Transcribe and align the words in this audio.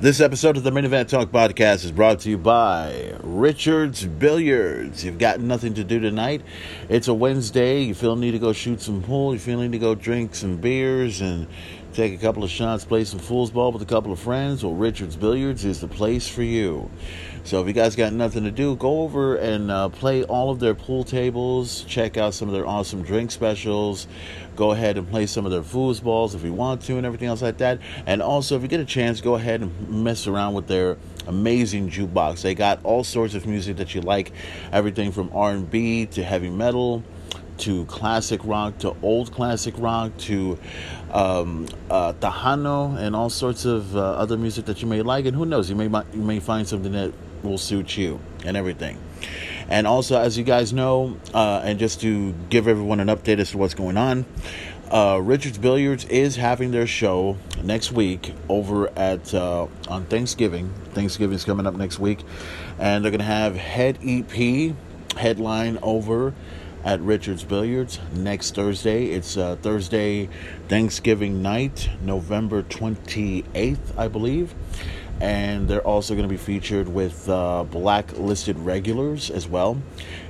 This 0.00 0.20
episode 0.20 0.56
of 0.56 0.62
the 0.62 0.70
Main 0.70 0.84
Event 0.84 1.08
Talk 1.08 1.32
podcast 1.32 1.84
is 1.84 1.90
brought 1.90 2.20
to 2.20 2.30
you 2.30 2.38
by 2.38 3.16
Richard's 3.20 4.06
Billiards. 4.06 5.04
You've 5.04 5.18
got 5.18 5.40
nothing 5.40 5.74
to 5.74 5.82
do 5.82 5.98
tonight. 5.98 6.42
It's 6.88 7.08
a 7.08 7.14
Wednesday. 7.14 7.82
You 7.82 7.96
feel 7.96 8.14
need 8.14 8.30
to 8.30 8.38
go 8.38 8.52
shoot 8.52 8.80
some 8.80 9.02
pool. 9.02 9.32
You 9.32 9.40
feel 9.40 9.58
need 9.58 9.72
to 9.72 9.78
go 9.80 9.96
drink 9.96 10.36
some 10.36 10.58
beers 10.58 11.20
and 11.20 11.48
take 11.94 12.14
a 12.14 12.16
couple 12.16 12.44
of 12.44 12.50
shots, 12.50 12.84
play 12.84 13.02
some 13.02 13.18
foosball 13.18 13.72
with 13.72 13.82
a 13.82 13.86
couple 13.86 14.12
of 14.12 14.20
friends. 14.20 14.62
Well, 14.62 14.74
Richard's 14.74 15.16
Billiards 15.16 15.64
is 15.64 15.80
the 15.80 15.88
place 15.88 16.28
for 16.28 16.44
you. 16.44 16.88
So 17.48 17.62
if 17.62 17.66
you 17.66 17.72
guys 17.72 17.96
got 17.96 18.12
nothing 18.12 18.44
to 18.44 18.50
do, 18.50 18.76
go 18.76 19.00
over 19.00 19.36
and 19.36 19.70
uh, 19.70 19.88
play 19.88 20.22
all 20.22 20.50
of 20.50 20.60
their 20.60 20.74
pool 20.74 21.02
tables. 21.02 21.82
Check 21.84 22.18
out 22.18 22.34
some 22.34 22.46
of 22.46 22.52
their 22.52 22.66
awesome 22.66 23.02
drink 23.02 23.30
specials. 23.30 24.06
Go 24.54 24.72
ahead 24.72 24.98
and 24.98 25.08
play 25.08 25.24
some 25.24 25.46
of 25.46 25.50
their 25.50 25.62
foosballs 25.62 26.34
if 26.34 26.44
you 26.44 26.52
want 26.52 26.82
to, 26.82 26.98
and 26.98 27.06
everything 27.06 27.26
else 27.26 27.40
like 27.40 27.56
that. 27.56 27.78
And 28.04 28.20
also, 28.20 28.54
if 28.54 28.60
you 28.60 28.68
get 28.68 28.80
a 28.80 28.84
chance, 28.84 29.22
go 29.22 29.36
ahead 29.36 29.62
and 29.62 29.88
mess 29.88 30.26
around 30.26 30.52
with 30.52 30.66
their 30.66 30.98
amazing 31.26 31.88
jukebox. 31.88 32.42
They 32.42 32.54
got 32.54 32.84
all 32.84 33.02
sorts 33.02 33.34
of 33.34 33.46
music 33.46 33.78
that 33.78 33.94
you 33.94 34.02
like, 34.02 34.32
everything 34.70 35.10
from 35.10 35.30
R&B 35.32 36.04
to 36.04 36.22
heavy 36.22 36.50
metal 36.50 37.02
to 37.56 37.86
classic 37.86 38.40
rock 38.44 38.76
to 38.78 38.94
old 39.02 39.32
classic 39.32 39.74
rock 39.78 40.14
to 40.18 40.58
um, 41.12 41.66
uh, 41.90 42.12
Tejano 42.12 42.96
and 42.98 43.16
all 43.16 43.30
sorts 43.30 43.64
of 43.64 43.96
uh, 43.96 44.00
other 44.00 44.36
music 44.36 44.66
that 44.66 44.82
you 44.82 44.86
may 44.86 45.00
like. 45.00 45.24
And 45.24 45.34
who 45.34 45.46
knows, 45.46 45.70
you 45.70 45.76
may 45.76 45.86
you 46.12 46.22
may 46.22 46.40
find 46.40 46.68
something 46.68 46.92
that 46.92 47.12
will 47.42 47.58
suit 47.58 47.96
you 47.96 48.20
and 48.44 48.56
everything. 48.56 48.98
And 49.68 49.86
also, 49.86 50.18
as 50.18 50.38
you 50.38 50.44
guys 50.44 50.72
know, 50.72 51.18
uh, 51.34 51.60
and 51.62 51.78
just 51.78 52.00
to 52.00 52.32
give 52.48 52.68
everyone 52.68 53.00
an 53.00 53.08
update 53.08 53.38
as 53.38 53.50
to 53.50 53.58
what's 53.58 53.74
going 53.74 53.96
on, 53.98 54.24
uh, 54.90 55.20
Richards 55.22 55.58
Billiards 55.58 56.06
is 56.06 56.36
having 56.36 56.70
their 56.70 56.86
show 56.86 57.36
next 57.62 57.92
week 57.92 58.32
over 58.48 58.88
at 58.98 59.34
uh, 59.34 59.66
on 59.88 60.06
Thanksgiving. 60.06 60.72
Thanksgiving 60.92 61.34
is 61.34 61.44
coming 61.44 61.66
up 61.66 61.74
next 61.74 61.98
week, 61.98 62.20
and 62.78 63.04
they're 63.04 63.10
to 63.12 63.24
have 63.24 63.56
Hed 63.56 64.00
PE 64.00 64.72
headline 65.16 65.78
over 65.82 66.32
at 66.84 67.00
Richards 67.00 67.44
Billiards 67.44 67.98
next 68.14 68.54
Thursday. 68.54 69.06
It's 69.06 69.36
uh, 69.36 69.56
Thursday, 69.56 70.30
Thanksgiving 70.68 71.42
night, 71.42 71.90
November 72.00 72.62
28th, 72.62 73.98
I 73.98 74.08
believe 74.08 74.54
and 75.20 75.68
they're 75.68 75.86
also 75.86 76.14
going 76.14 76.28
to 76.28 76.32
be 76.32 76.36
featured 76.36 76.88
with 76.88 77.28
uh, 77.28 77.64
blacklisted 77.64 78.58
regulars 78.58 79.30
as 79.30 79.48
well. 79.48 79.80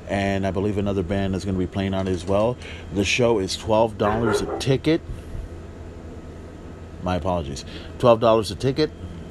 And 0.09 0.47
i 0.47 0.51
believe 0.51 0.79
another 0.79 1.03
band 1.03 1.35
is 1.35 1.45
going 1.45 1.55
to 1.55 1.59
be 1.59 1.67
playing 1.67 1.95
on 1.95 2.09
it 2.09 2.13
as 2.13 2.25
well. 2.25 2.57
The 2.95 3.05
show 3.05 3.39
is 3.39 3.57
$12 3.57 4.57
a 4.57 4.59
ticket. 4.59 5.03
My 7.03 7.17
apologies. 7.17 7.65
$12 7.99 8.51
a 8.51 8.55
ticket 8.55 8.91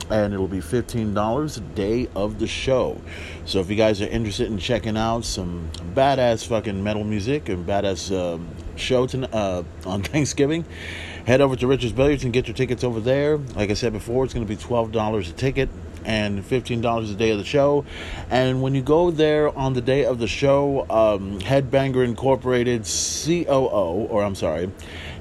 and 0.10 0.34
it'll 0.34 0.48
be 0.48 0.60
$15 0.60 1.58
a 1.58 1.60
day 1.76 2.08
of 2.16 2.40
the 2.40 2.48
show. 2.48 3.02
So 3.46 3.60
if 3.60 3.70
you 3.70 3.76
guys 3.76 4.02
are 4.02 4.08
interested 4.08 4.48
in 4.48 4.58
checking 4.58 4.98
out 4.98 5.26
some 5.26 5.70
badass 5.94 6.48
fucking 6.48 6.82
metal 6.82 7.04
music 7.04 7.50
and 7.50 7.66
badass 7.66 8.12
uh, 8.12 8.40
show 8.76 9.08
to, 9.08 9.36
uh, 9.36 9.64
on 9.86 10.04
Thanksgiving, 10.04 10.66
head 11.28 11.42
over 11.42 11.58
to 11.58 11.68
Richards 11.68 11.92
Billiards 11.92 12.24
and 12.24 12.32
get 12.32 12.48
your 12.48 12.56
tickets 12.56 12.86
over 12.86 13.02
there. 13.02 13.36
Like 13.38 13.70
I 13.70 13.74
said 13.74 13.92
before, 13.92 14.24
it's 14.24 14.34
going 14.34 14.48
to 14.48 14.50
be 14.50 14.56
$12 14.56 15.30
a 15.30 15.34
ticket 15.34 15.68
and 16.06 16.42
$15 16.42 17.12
a 17.12 17.16
day 17.16 17.32
of 17.32 17.38
the 17.38 17.44
show. 17.44 17.84
And 18.30 18.62
when 18.62 18.74
you 18.74 18.82
go 18.82 19.12
there 19.12 19.56
on 19.56 19.74
the 19.74 19.82
day 19.82 20.06
of 20.06 20.20
the 20.20 20.28
show, 20.28 20.90
um, 20.90 21.42
Headbanger 21.42 22.06
Incorporated 22.06 22.86
COO, 22.86 24.08
or 24.08 24.24
I'm 24.24 24.36
sorry, 24.36 24.72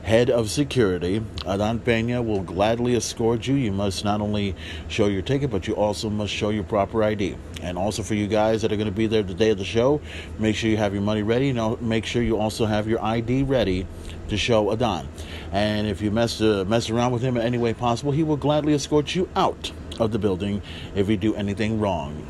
head 0.05 0.31
of 0.31 0.49
security, 0.49 1.25
Adan 1.45 1.81
Pena, 1.81 2.23
will 2.23 2.43
gladly 2.43 2.95
escort 2.95 3.45
you. 3.49 3.55
You 3.57 3.73
must 3.73 4.05
not 4.05 4.21
only 4.21 4.55
show 4.87 5.09
your 5.09 5.23
ticket, 5.23 5.51
but 5.51 5.67
you 5.67 5.75
also 5.75 6.09
must 6.09 6.33
show 6.33 6.51
your 6.51 6.62
proper 6.62 7.03
ID. 7.03 7.37
And 7.62 7.77
also 7.77 8.05
for 8.05 8.15
you 8.15 8.29
guys 8.29 8.62
that 8.62 8.71
are 8.71 8.77
going 8.77 8.87
to 8.87 8.95
be 8.95 9.09
there 9.09 9.25
the 9.25 9.34
day 9.34 9.51
of 9.51 9.59
the 9.59 9.65
show, 9.65 10.01
make 10.39 10.55
sure 10.55 10.71
you 10.71 10.77
have 10.77 10.93
your 10.93 11.03
money 11.03 11.25
ready. 11.25 11.53
Know, 11.53 11.77
make 11.81 12.07
sure 12.07 12.23
you 12.23 12.39
also 12.39 12.65
have 12.65 12.87
your 12.87 13.03
ID 13.03 13.43
ready 13.43 13.88
to 14.28 14.37
show 14.37 14.70
Adan. 14.70 15.09
And 15.53 15.87
if 15.87 16.03
you 16.03 16.10
mess 16.10 16.41
uh, 16.41 16.64
mess 16.66 16.91
around 16.91 17.12
with 17.12 17.22
him 17.22 17.37
in 17.37 17.42
any 17.42 17.59
way 17.59 17.75
possible, 17.75 18.12
he 18.12 18.22
will 18.22 18.37
gladly 18.37 18.75
escort 18.75 19.14
you 19.14 19.28
out 19.37 19.72
of 19.98 20.12
the 20.12 20.19
building 20.19 20.62
if 20.94 21.09
you 21.09 21.16
do 21.16 21.34
anything 21.34 21.81
wrong. 21.81 22.26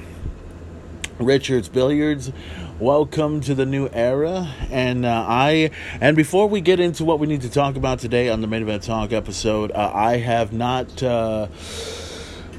Richards 1.19 1.71
Billiards, 1.71 2.31
welcome 2.79 3.41
to 3.41 3.55
the 3.55 3.65
new 3.65 3.89
era. 3.93 4.53
And 4.71 5.07
uh, 5.07 5.25
I, 5.27 5.71
and 6.01 6.15
before 6.15 6.47
we 6.47 6.61
get 6.61 6.79
into 6.79 7.07
what 7.07 7.19
we 7.19 7.27
need 7.27 7.41
to 7.41 7.51
talk 7.51 7.77
about 7.77 8.01
today 8.01 8.29
on 8.29 8.43
the 8.43 8.47
main 8.47 8.63
event 8.63 8.83
talk 8.83 9.13
episode, 9.13 9.73
uh, 9.73 9.91
I 9.95 10.19
have 10.19 10.53
not. 10.53 11.03
Uh, 11.03 11.49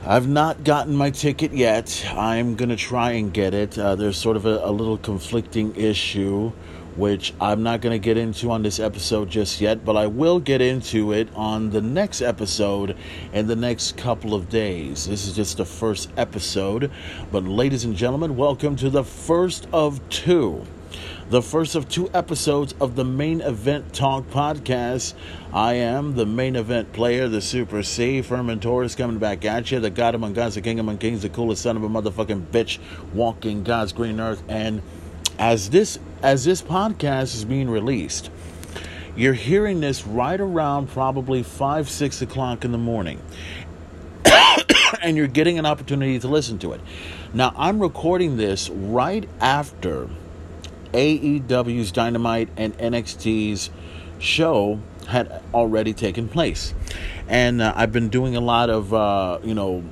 I've 0.05 0.27
not 0.27 0.63
gotten 0.63 0.95
my 0.95 1.09
ticket 1.09 1.51
yet. 1.51 2.05
I'm 2.15 2.55
gonna 2.55 2.77
try 2.77 3.11
and 3.11 3.33
get 3.33 3.53
it. 3.53 3.77
Uh, 3.77 3.95
there's 3.95 4.17
sort 4.17 4.37
of 4.37 4.45
a, 4.45 4.61
a 4.63 4.71
little 4.71 4.97
conflicting 4.97 5.75
issue 5.75 6.53
which 6.97 7.33
I'm 7.39 7.61
not 7.61 7.81
going 7.81 7.93
to 7.93 8.03
get 8.03 8.17
into 8.17 8.49
on 8.49 8.63
this 8.63 8.79
episode 8.79 9.29
just 9.29 9.61
yet, 9.61 9.85
but 9.85 9.95
I 9.95 10.07
will 10.07 10.39
get 10.39 10.61
into 10.61 11.13
it 11.13 11.29
on 11.35 11.69
the 11.69 11.81
next 11.81 12.21
episode 12.21 12.97
in 13.33 13.45
the 13.45 13.55
next 13.55 13.97
couple 13.97 14.33
of 14.33 14.49
days. 14.49 15.07
This 15.07 15.27
is 15.27 15.35
just 15.35 15.57
the 15.57 15.65
first 15.65 16.09
episode, 16.17 16.91
but 17.31 17.43
ladies 17.43 17.85
and 17.85 17.95
gentlemen, 17.95 18.35
welcome 18.35 18.75
to 18.77 18.89
the 18.89 19.03
first 19.03 19.67
of 19.71 20.01
two. 20.09 20.65
The 21.29 21.41
first 21.41 21.75
of 21.75 21.89
two 21.89 22.09
episodes 22.13 22.73
of 22.79 22.95
the 22.95 23.03
Main 23.03 23.41
Event 23.41 23.93
Talk 23.93 24.23
podcast. 24.29 25.13
I 25.53 25.73
am 25.73 26.15
the 26.15 26.25
main 26.25 26.55
event 26.55 26.93
player, 26.93 27.27
the 27.27 27.41
Super 27.41 27.83
C. 27.83 28.21
Furman 28.21 28.61
Torres 28.61 28.95
coming 28.95 29.17
back 29.17 29.43
at 29.43 29.69
you. 29.69 29.81
The 29.81 29.89
God 29.89 30.15
among 30.15 30.33
gods, 30.33 30.55
the 30.55 30.61
King 30.61 30.79
among 30.79 30.99
kings, 30.99 31.21
the 31.21 31.29
coolest 31.29 31.61
son 31.61 31.75
of 31.75 31.83
a 31.83 31.89
motherfucking 31.89 32.45
bitch 32.47 32.79
walking 33.13 33.63
God's 33.63 33.91
green 33.91 34.21
earth. 34.21 34.41
And 34.47 34.81
as 35.37 35.69
this 35.69 35.99
as 36.21 36.45
this 36.45 36.61
podcast 36.61 37.35
is 37.35 37.45
being 37.45 37.69
released, 37.69 38.29
you're 39.15 39.33
hearing 39.33 39.79
this 39.79 40.05
right 40.05 40.39
around 40.39 40.89
probably 40.89 41.43
five, 41.43 41.89
six 41.89 42.21
o'clock 42.21 42.65
in 42.65 42.71
the 42.71 42.77
morning. 42.77 43.21
and 45.01 45.17
you're 45.17 45.27
getting 45.27 45.59
an 45.59 45.65
opportunity 45.65 46.19
to 46.19 46.27
listen 46.27 46.57
to 46.59 46.73
it. 46.73 46.81
Now, 47.33 47.53
I'm 47.57 47.79
recording 47.79 48.37
this 48.37 48.69
right 48.69 49.27
after 49.39 50.09
AEW's 50.93 51.91
Dynamite 51.91 52.49
and 52.57 52.77
NXT's 52.77 53.69
show 54.19 54.79
had 55.07 55.41
already 55.53 55.93
taken 55.93 56.27
place. 56.27 56.73
And 57.27 57.61
uh, 57.61 57.73
I've 57.75 57.91
been 57.91 58.09
doing 58.09 58.35
a 58.35 58.41
lot 58.41 58.69
of, 58.69 58.93
uh, 58.93 59.39
you 59.43 59.53
know, 59.53 59.83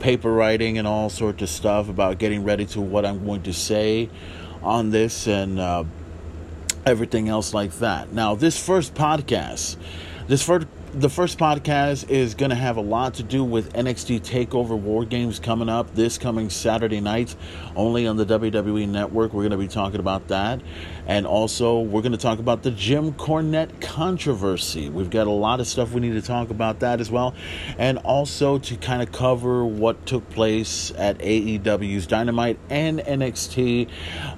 paper 0.00 0.32
writing 0.32 0.78
and 0.78 0.86
all 0.86 1.08
sorts 1.08 1.42
of 1.42 1.48
stuff 1.48 1.88
about 1.88 2.18
getting 2.18 2.42
ready 2.44 2.66
to 2.66 2.80
what 2.80 3.06
I'm 3.06 3.24
going 3.24 3.42
to 3.42 3.52
say 3.52 4.10
on 4.62 4.90
this 4.90 5.26
and 5.26 5.58
uh, 5.58 5.84
everything 6.86 7.28
else 7.28 7.54
like 7.54 7.72
that. 7.78 8.12
Now, 8.12 8.34
this 8.34 8.58
first 8.58 8.94
podcast, 8.94 9.76
this 10.26 10.42
first 10.42 10.66
the 10.94 11.08
first 11.08 11.38
podcast 11.38 12.10
is 12.10 12.34
going 12.34 12.50
to 12.50 12.56
have 12.56 12.76
a 12.76 12.82
lot 12.82 13.14
to 13.14 13.22
do 13.22 13.42
with 13.42 13.72
NXT 13.72 14.20
Takeover 14.20 14.78
War 14.78 15.06
Games 15.06 15.38
coming 15.38 15.70
up 15.70 15.94
this 15.94 16.18
coming 16.18 16.50
Saturday 16.50 17.00
night, 17.00 17.34
only 17.74 18.06
on 18.06 18.18
the 18.18 18.26
WWE 18.26 18.86
Network. 18.88 19.32
We're 19.32 19.42
going 19.42 19.52
to 19.52 19.56
be 19.56 19.68
talking 19.68 20.00
about 20.00 20.28
that, 20.28 20.60
and 21.06 21.26
also 21.26 21.80
we're 21.80 22.02
going 22.02 22.12
to 22.12 22.18
talk 22.18 22.40
about 22.40 22.62
the 22.62 22.70
Jim 22.70 23.14
Cornette 23.14 23.80
controversy. 23.80 24.90
We've 24.90 25.08
got 25.08 25.26
a 25.26 25.30
lot 25.30 25.60
of 25.60 25.66
stuff 25.66 25.92
we 25.92 26.00
need 26.00 26.12
to 26.12 26.22
talk 26.22 26.50
about 26.50 26.80
that 26.80 27.00
as 27.00 27.10
well, 27.10 27.34
and 27.78 27.96
also 27.98 28.58
to 28.58 28.76
kind 28.76 29.00
of 29.00 29.10
cover 29.12 29.64
what 29.64 30.04
took 30.04 30.28
place 30.28 30.92
at 30.98 31.18
AEW's 31.20 32.06
Dynamite 32.06 32.58
and 32.68 32.98
NXT. 32.98 33.88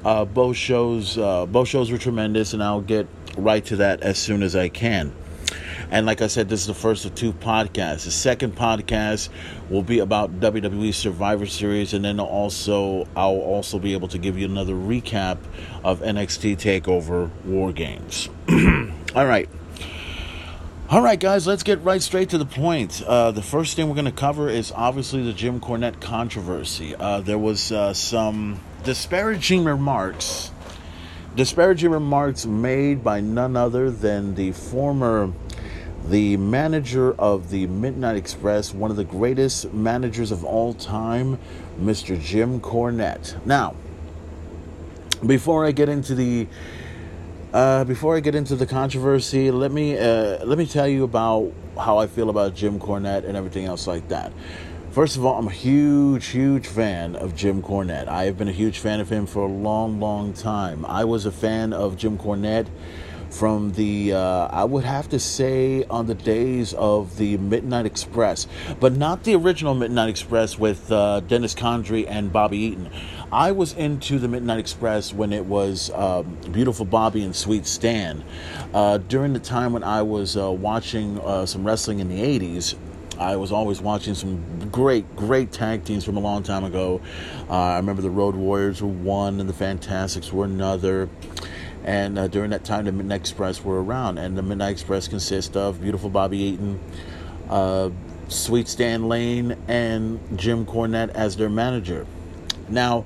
Uh, 0.04 0.24
both 0.24 0.56
shows, 0.56 1.18
uh, 1.18 1.46
both 1.46 1.66
shows 1.66 1.90
were 1.90 1.98
tremendous, 1.98 2.52
and 2.52 2.62
I'll 2.62 2.80
get 2.80 3.08
right 3.36 3.64
to 3.64 3.76
that 3.76 4.02
as 4.02 4.18
soon 4.18 4.44
as 4.44 4.54
I 4.54 4.68
can. 4.68 5.12
And 5.94 6.06
like 6.06 6.22
I 6.22 6.26
said, 6.26 6.48
this 6.48 6.62
is 6.62 6.66
the 6.66 6.74
first 6.74 7.04
of 7.04 7.14
two 7.14 7.32
podcasts. 7.32 8.04
The 8.04 8.10
second 8.10 8.56
podcast 8.56 9.28
will 9.70 9.84
be 9.84 10.00
about 10.00 10.40
WWE 10.40 10.92
Survivor 10.92 11.46
Series, 11.46 11.94
and 11.94 12.04
then 12.04 12.18
also 12.18 13.06
I'll 13.14 13.38
also 13.38 13.78
be 13.78 13.92
able 13.92 14.08
to 14.08 14.18
give 14.18 14.36
you 14.36 14.44
another 14.44 14.72
recap 14.72 15.38
of 15.84 16.00
NXT 16.00 16.56
Takeover 16.56 17.30
War 17.44 17.70
Games. 17.70 18.28
All 19.14 19.24
right. 19.24 19.48
All 20.90 21.00
right, 21.00 21.20
guys, 21.20 21.46
let's 21.46 21.62
get 21.62 21.80
right 21.84 22.02
straight 22.02 22.28
to 22.30 22.38
the 22.38 22.44
point. 22.44 23.00
Uh, 23.00 23.30
the 23.30 23.40
first 23.40 23.76
thing 23.76 23.88
we're 23.88 23.94
going 23.94 24.04
to 24.04 24.10
cover 24.10 24.48
is 24.48 24.72
obviously 24.72 25.22
the 25.22 25.32
Jim 25.32 25.60
Cornette 25.60 26.00
controversy. 26.00 26.96
Uh, 26.96 27.20
there 27.20 27.38
was 27.38 27.70
uh, 27.70 27.94
some 27.94 28.58
disparaging 28.82 29.62
remarks, 29.62 30.50
disparaging 31.36 31.92
remarks 31.92 32.46
made 32.46 33.04
by 33.04 33.20
none 33.20 33.56
other 33.56 33.92
than 33.92 34.34
the 34.34 34.50
former 34.50 35.32
the 36.08 36.36
manager 36.36 37.14
of 37.14 37.50
the 37.50 37.66
Midnight 37.66 38.16
Express, 38.16 38.74
one 38.74 38.90
of 38.90 38.96
the 38.96 39.04
greatest 39.04 39.72
managers 39.72 40.30
of 40.30 40.44
all 40.44 40.74
time, 40.74 41.38
Mr. 41.80 42.20
Jim 42.20 42.60
Cornette. 42.60 43.44
Now, 43.46 43.74
before 45.26 45.64
I 45.64 45.72
get 45.72 45.88
into 45.88 46.14
the 46.14 46.46
uh, 47.54 47.84
before 47.84 48.16
I 48.16 48.20
get 48.20 48.34
into 48.34 48.56
the 48.56 48.66
controversy, 48.66 49.50
let 49.50 49.72
me 49.72 49.96
uh, 49.96 50.44
let 50.44 50.58
me 50.58 50.66
tell 50.66 50.88
you 50.88 51.04
about 51.04 51.52
how 51.78 51.98
I 51.98 52.06
feel 52.06 52.28
about 52.28 52.54
Jim 52.54 52.78
Cornette 52.78 53.24
and 53.24 53.36
everything 53.36 53.64
else 53.64 53.86
like 53.86 54.08
that. 54.08 54.32
First 54.90 55.16
of 55.16 55.24
all, 55.24 55.38
I'm 55.38 55.48
a 55.48 55.52
huge, 55.52 56.26
huge 56.26 56.66
fan 56.66 57.16
of 57.16 57.34
Jim 57.34 57.62
Cornette. 57.62 58.08
I 58.08 58.24
have 58.24 58.38
been 58.38 58.48
a 58.48 58.52
huge 58.52 58.78
fan 58.78 59.00
of 59.00 59.08
him 59.08 59.26
for 59.26 59.42
a 59.42 59.50
long, 59.50 59.98
long 59.98 60.32
time. 60.32 60.84
I 60.84 61.04
was 61.04 61.26
a 61.26 61.32
fan 61.32 61.72
of 61.72 61.96
Jim 61.96 62.18
Cornette 62.18 62.68
from 63.34 63.72
the, 63.72 64.12
uh, 64.12 64.46
I 64.46 64.64
would 64.64 64.84
have 64.84 65.08
to 65.08 65.18
say, 65.18 65.82
on 65.84 66.06
the 66.06 66.14
days 66.14 66.72
of 66.74 67.16
the 67.16 67.36
Midnight 67.38 67.84
Express, 67.84 68.46
but 68.78 68.92
not 68.92 69.24
the 69.24 69.34
original 69.34 69.74
Midnight 69.74 70.08
Express 70.08 70.56
with 70.56 70.90
uh, 70.92 71.20
Dennis 71.20 71.54
Condrey 71.54 72.06
and 72.08 72.32
Bobby 72.32 72.58
Eaton. 72.58 72.90
I 73.32 73.50
was 73.50 73.72
into 73.72 74.20
the 74.20 74.28
Midnight 74.28 74.60
Express 74.60 75.12
when 75.12 75.32
it 75.32 75.44
was 75.44 75.90
um, 75.94 76.38
Beautiful 76.52 76.84
Bobby 76.84 77.24
and 77.24 77.34
Sweet 77.34 77.66
Stan. 77.66 78.22
Uh, 78.72 78.98
during 78.98 79.32
the 79.32 79.40
time 79.40 79.72
when 79.72 79.82
I 79.82 80.02
was 80.02 80.36
uh, 80.36 80.52
watching 80.52 81.18
uh, 81.20 81.44
some 81.44 81.66
wrestling 81.66 81.98
in 81.98 82.08
the 82.08 82.20
80s, 82.20 82.76
I 83.18 83.36
was 83.36 83.52
always 83.52 83.80
watching 83.80 84.14
some 84.14 84.68
great, 84.70 85.16
great 85.16 85.52
tag 85.52 85.84
teams 85.84 86.04
from 86.04 86.16
a 86.16 86.20
long 86.20 86.42
time 86.42 86.64
ago. 86.64 87.00
Uh, 87.48 87.54
I 87.54 87.76
remember 87.76 88.02
the 88.02 88.10
Road 88.10 88.34
Warriors 88.34 88.82
were 88.82 88.88
one, 88.88 89.40
and 89.40 89.48
the 89.48 89.54
Fantastics 89.54 90.32
were 90.32 90.44
another. 90.44 91.08
And 91.84 92.18
uh, 92.18 92.28
during 92.28 92.50
that 92.50 92.64
time, 92.64 92.86
the 92.86 92.92
Midnight 92.92 93.20
Express 93.20 93.62
were 93.62 93.82
around, 93.82 94.18
and 94.18 94.38
the 94.38 94.42
Midnight 94.42 94.70
Express 94.70 95.06
consists 95.06 95.54
of 95.54 95.82
beautiful 95.82 96.08
Bobby 96.08 96.38
Eaton, 96.38 96.80
uh, 97.50 97.90
Sweet 98.28 98.68
Stan 98.68 99.06
Lane, 99.08 99.56
and 99.68 100.18
Jim 100.38 100.64
Cornette 100.64 101.10
as 101.10 101.36
their 101.36 101.50
manager. 101.50 102.06
Now, 102.70 103.04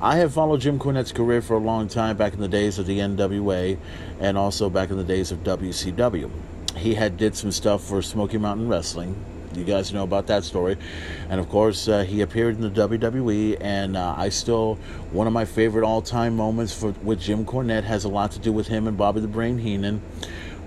I 0.00 0.16
have 0.16 0.34
followed 0.34 0.60
Jim 0.60 0.78
Cornette's 0.78 1.10
career 1.10 1.40
for 1.40 1.54
a 1.54 1.60
long 1.60 1.88
time, 1.88 2.16
back 2.18 2.34
in 2.34 2.40
the 2.40 2.48
days 2.48 2.78
of 2.78 2.86
the 2.86 2.98
NWA, 2.98 3.78
and 4.20 4.36
also 4.36 4.68
back 4.68 4.90
in 4.90 4.98
the 4.98 5.04
days 5.04 5.32
of 5.32 5.42
WCW. 5.42 6.30
He 6.76 6.94
had 6.94 7.16
did 7.16 7.34
some 7.34 7.50
stuff 7.50 7.82
for 7.82 8.02
Smoky 8.02 8.36
Mountain 8.36 8.68
Wrestling, 8.68 9.16
you 9.58 9.64
guys 9.64 9.92
know 9.92 10.04
about 10.04 10.26
that 10.28 10.44
story. 10.44 10.76
And 11.28 11.40
of 11.40 11.48
course, 11.48 11.88
uh, 11.88 12.04
he 12.04 12.20
appeared 12.20 12.54
in 12.56 12.62
the 12.62 12.70
WWE, 12.70 13.58
and 13.60 13.96
uh, 13.96 14.14
I 14.16 14.28
still, 14.28 14.76
one 15.10 15.26
of 15.26 15.32
my 15.32 15.44
favorite 15.44 15.84
all 15.84 16.00
time 16.00 16.36
moments 16.36 16.72
for, 16.78 16.90
with 17.02 17.20
Jim 17.20 17.44
Cornette 17.44 17.84
has 17.84 18.04
a 18.04 18.08
lot 18.08 18.30
to 18.32 18.38
do 18.38 18.52
with 18.52 18.68
him 18.68 18.86
and 18.86 18.96
Bobby 18.96 19.20
the 19.20 19.28
Brain 19.28 19.58
Heenan. 19.58 20.00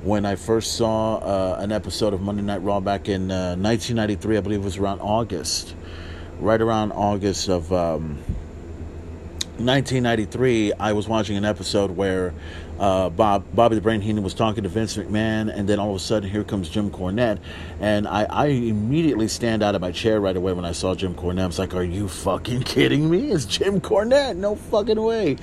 When 0.04 0.26
I 0.26 0.36
first 0.36 0.78
saw 0.78 1.18
uh, 1.18 1.58
an 1.60 1.72
episode 1.72 2.14
of 2.14 2.22
Monday 2.22 2.42
Night 2.42 2.64
Raw 2.64 2.80
back 2.80 3.08
in 3.08 3.28
1993, 3.28 4.36
uh, 4.36 4.40
I 4.40 4.42
believe 4.42 4.62
it 4.62 4.64
was 4.64 4.78
around 4.78 5.00
August, 5.00 5.76
right 6.40 6.62
around 6.62 6.92
August 6.92 7.50
of. 7.50 7.72
Um, 7.72 8.18
1993, 9.66 10.74
I 10.74 10.94
was 10.94 11.08
watching 11.08 11.38
an 11.38 11.46
episode 11.46 11.92
where 11.92 12.34
uh, 12.80 13.10
Bob 13.10 13.44
Bobby 13.54 13.76
the 13.76 13.82
Brain 13.82 14.02
Heenan 14.02 14.24
was 14.24 14.34
talking 14.34 14.64
to 14.64 14.70
Vince 14.70 14.98
McMahon, 14.98 15.56
and 15.56 15.70
then 15.70 15.80
all 15.80 15.92
of 15.92 15.96
a 15.96 16.00
sudden 16.00 16.30
here 16.30 16.44
comes 16.44 16.68
Jim 16.68 16.90
Cornette, 16.90 17.40
and 17.80 18.08
I, 18.08 18.24
I 18.24 18.46
immediately 18.48 19.28
stand 19.28 19.62
out 19.62 19.76
of 19.76 19.82
my 19.82 19.92
chair 19.92 20.20
right 20.20 20.36
away 20.36 20.54
when 20.54 20.66
I 20.66 20.72
saw 20.72 20.96
Jim 20.96 21.14
Cornette. 21.14 21.44
I 21.44 21.48
was 21.48 21.60
like, 21.60 21.76
"Are 21.76 21.84
you 21.84 22.08
fucking 22.08 22.64
kidding 22.64 23.10
me? 23.10 23.32
It's 23.32 23.46
Jim 23.46 23.80
Cornette? 23.80 24.36
No 24.36 24.56
fucking 24.56 25.00
way!" 25.00 25.38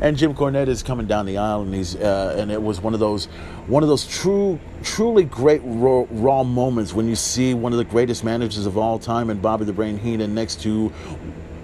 And 0.00 0.16
Jim 0.16 0.34
Cornette 0.34 0.68
is 0.68 0.82
coming 0.82 1.06
down 1.06 1.26
the 1.26 1.36
aisle, 1.36 1.62
and 1.62 1.74
he's 1.74 1.94
uh, 1.96 2.36
and 2.38 2.50
it 2.50 2.62
was 2.62 2.80
one 2.80 2.94
of 2.94 3.00
those 3.00 3.26
one 3.66 3.82
of 3.82 3.88
those 3.90 4.06
true 4.06 4.58
truly 4.82 5.24
great 5.24 5.60
raw, 5.64 6.06
raw 6.10 6.42
moments 6.42 6.94
when 6.94 7.06
you 7.06 7.16
see 7.16 7.52
one 7.52 7.72
of 7.72 7.78
the 7.78 7.84
greatest 7.84 8.24
managers 8.24 8.64
of 8.64 8.78
all 8.78 8.98
time 8.98 9.28
and 9.28 9.42
Bobby 9.42 9.66
the 9.66 9.72
Brain 9.72 9.98
Heenan 9.98 10.34
next 10.34 10.62
to 10.62 10.90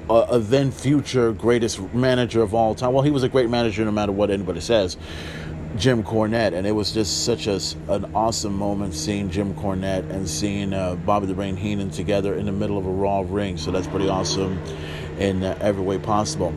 a, 0.09 0.15
a, 0.15 0.39
then 0.39 0.71
future 0.71 1.33
greatest 1.33 1.81
manager 1.95 2.43
of 2.43 2.55
all 2.55 2.75
time. 2.75 2.93
Well, 2.93 3.03
he 3.03 3.11
was 3.11 3.23
a 3.23 3.29
great 3.29 3.49
manager 3.49 3.85
no 3.85 3.91
matter 3.91 4.13
what 4.13 4.31
anybody 4.31 4.61
says. 4.61 4.97
Jim 5.77 6.05
Cornette, 6.05 6.53
and 6.53 6.67
it 6.67 6.73
was 6.73 6.93
just 6.93 7.25
such 7.25 7.49
a, 7.49 7.61
an 7.89 8.15
awesome 8.15 8.55
moment 8.55 8.95
seeing 8.95 9.29
Jim 9.29 9.55
Cornette 9.55 10.09
and 10.11 10.29
seeing 10.29 10.73
uh, 10.73 10.95
Bobby 10.95 11.27
the 11.27 11.35
Brain 11.35 11.57
Heenan 11.57 11.91
together 11.91 12.35
in 12.35 12.47
the 12.47 12.53
middle 12.53 12.79
of 12.79 12.87
a 12.87 12.91
Raw 12.91 13.25
ring. 13.27 13.57
So 13.57 13.73
that's 13.73 13.89
pretty 13.89 14.09
awesome 14.09 14.59
in 15.19 15.43
uh, 15.43 15.59
every 15.61 15.83
way 15.83 15.99
possible. 15.99 16.55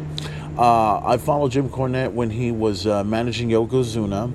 Uh, 0.58 1.02
I 1.04 1.18
followed 1.18 1.52
Jim 1.52 1.70
Cornette 1.70 2.12
when 2.14 2.30
he 2.30 2.52
was 2.52 2.86
uh, 2.86 3.04
managing 3.04 3.50
Yokozuna. 3.50 4.32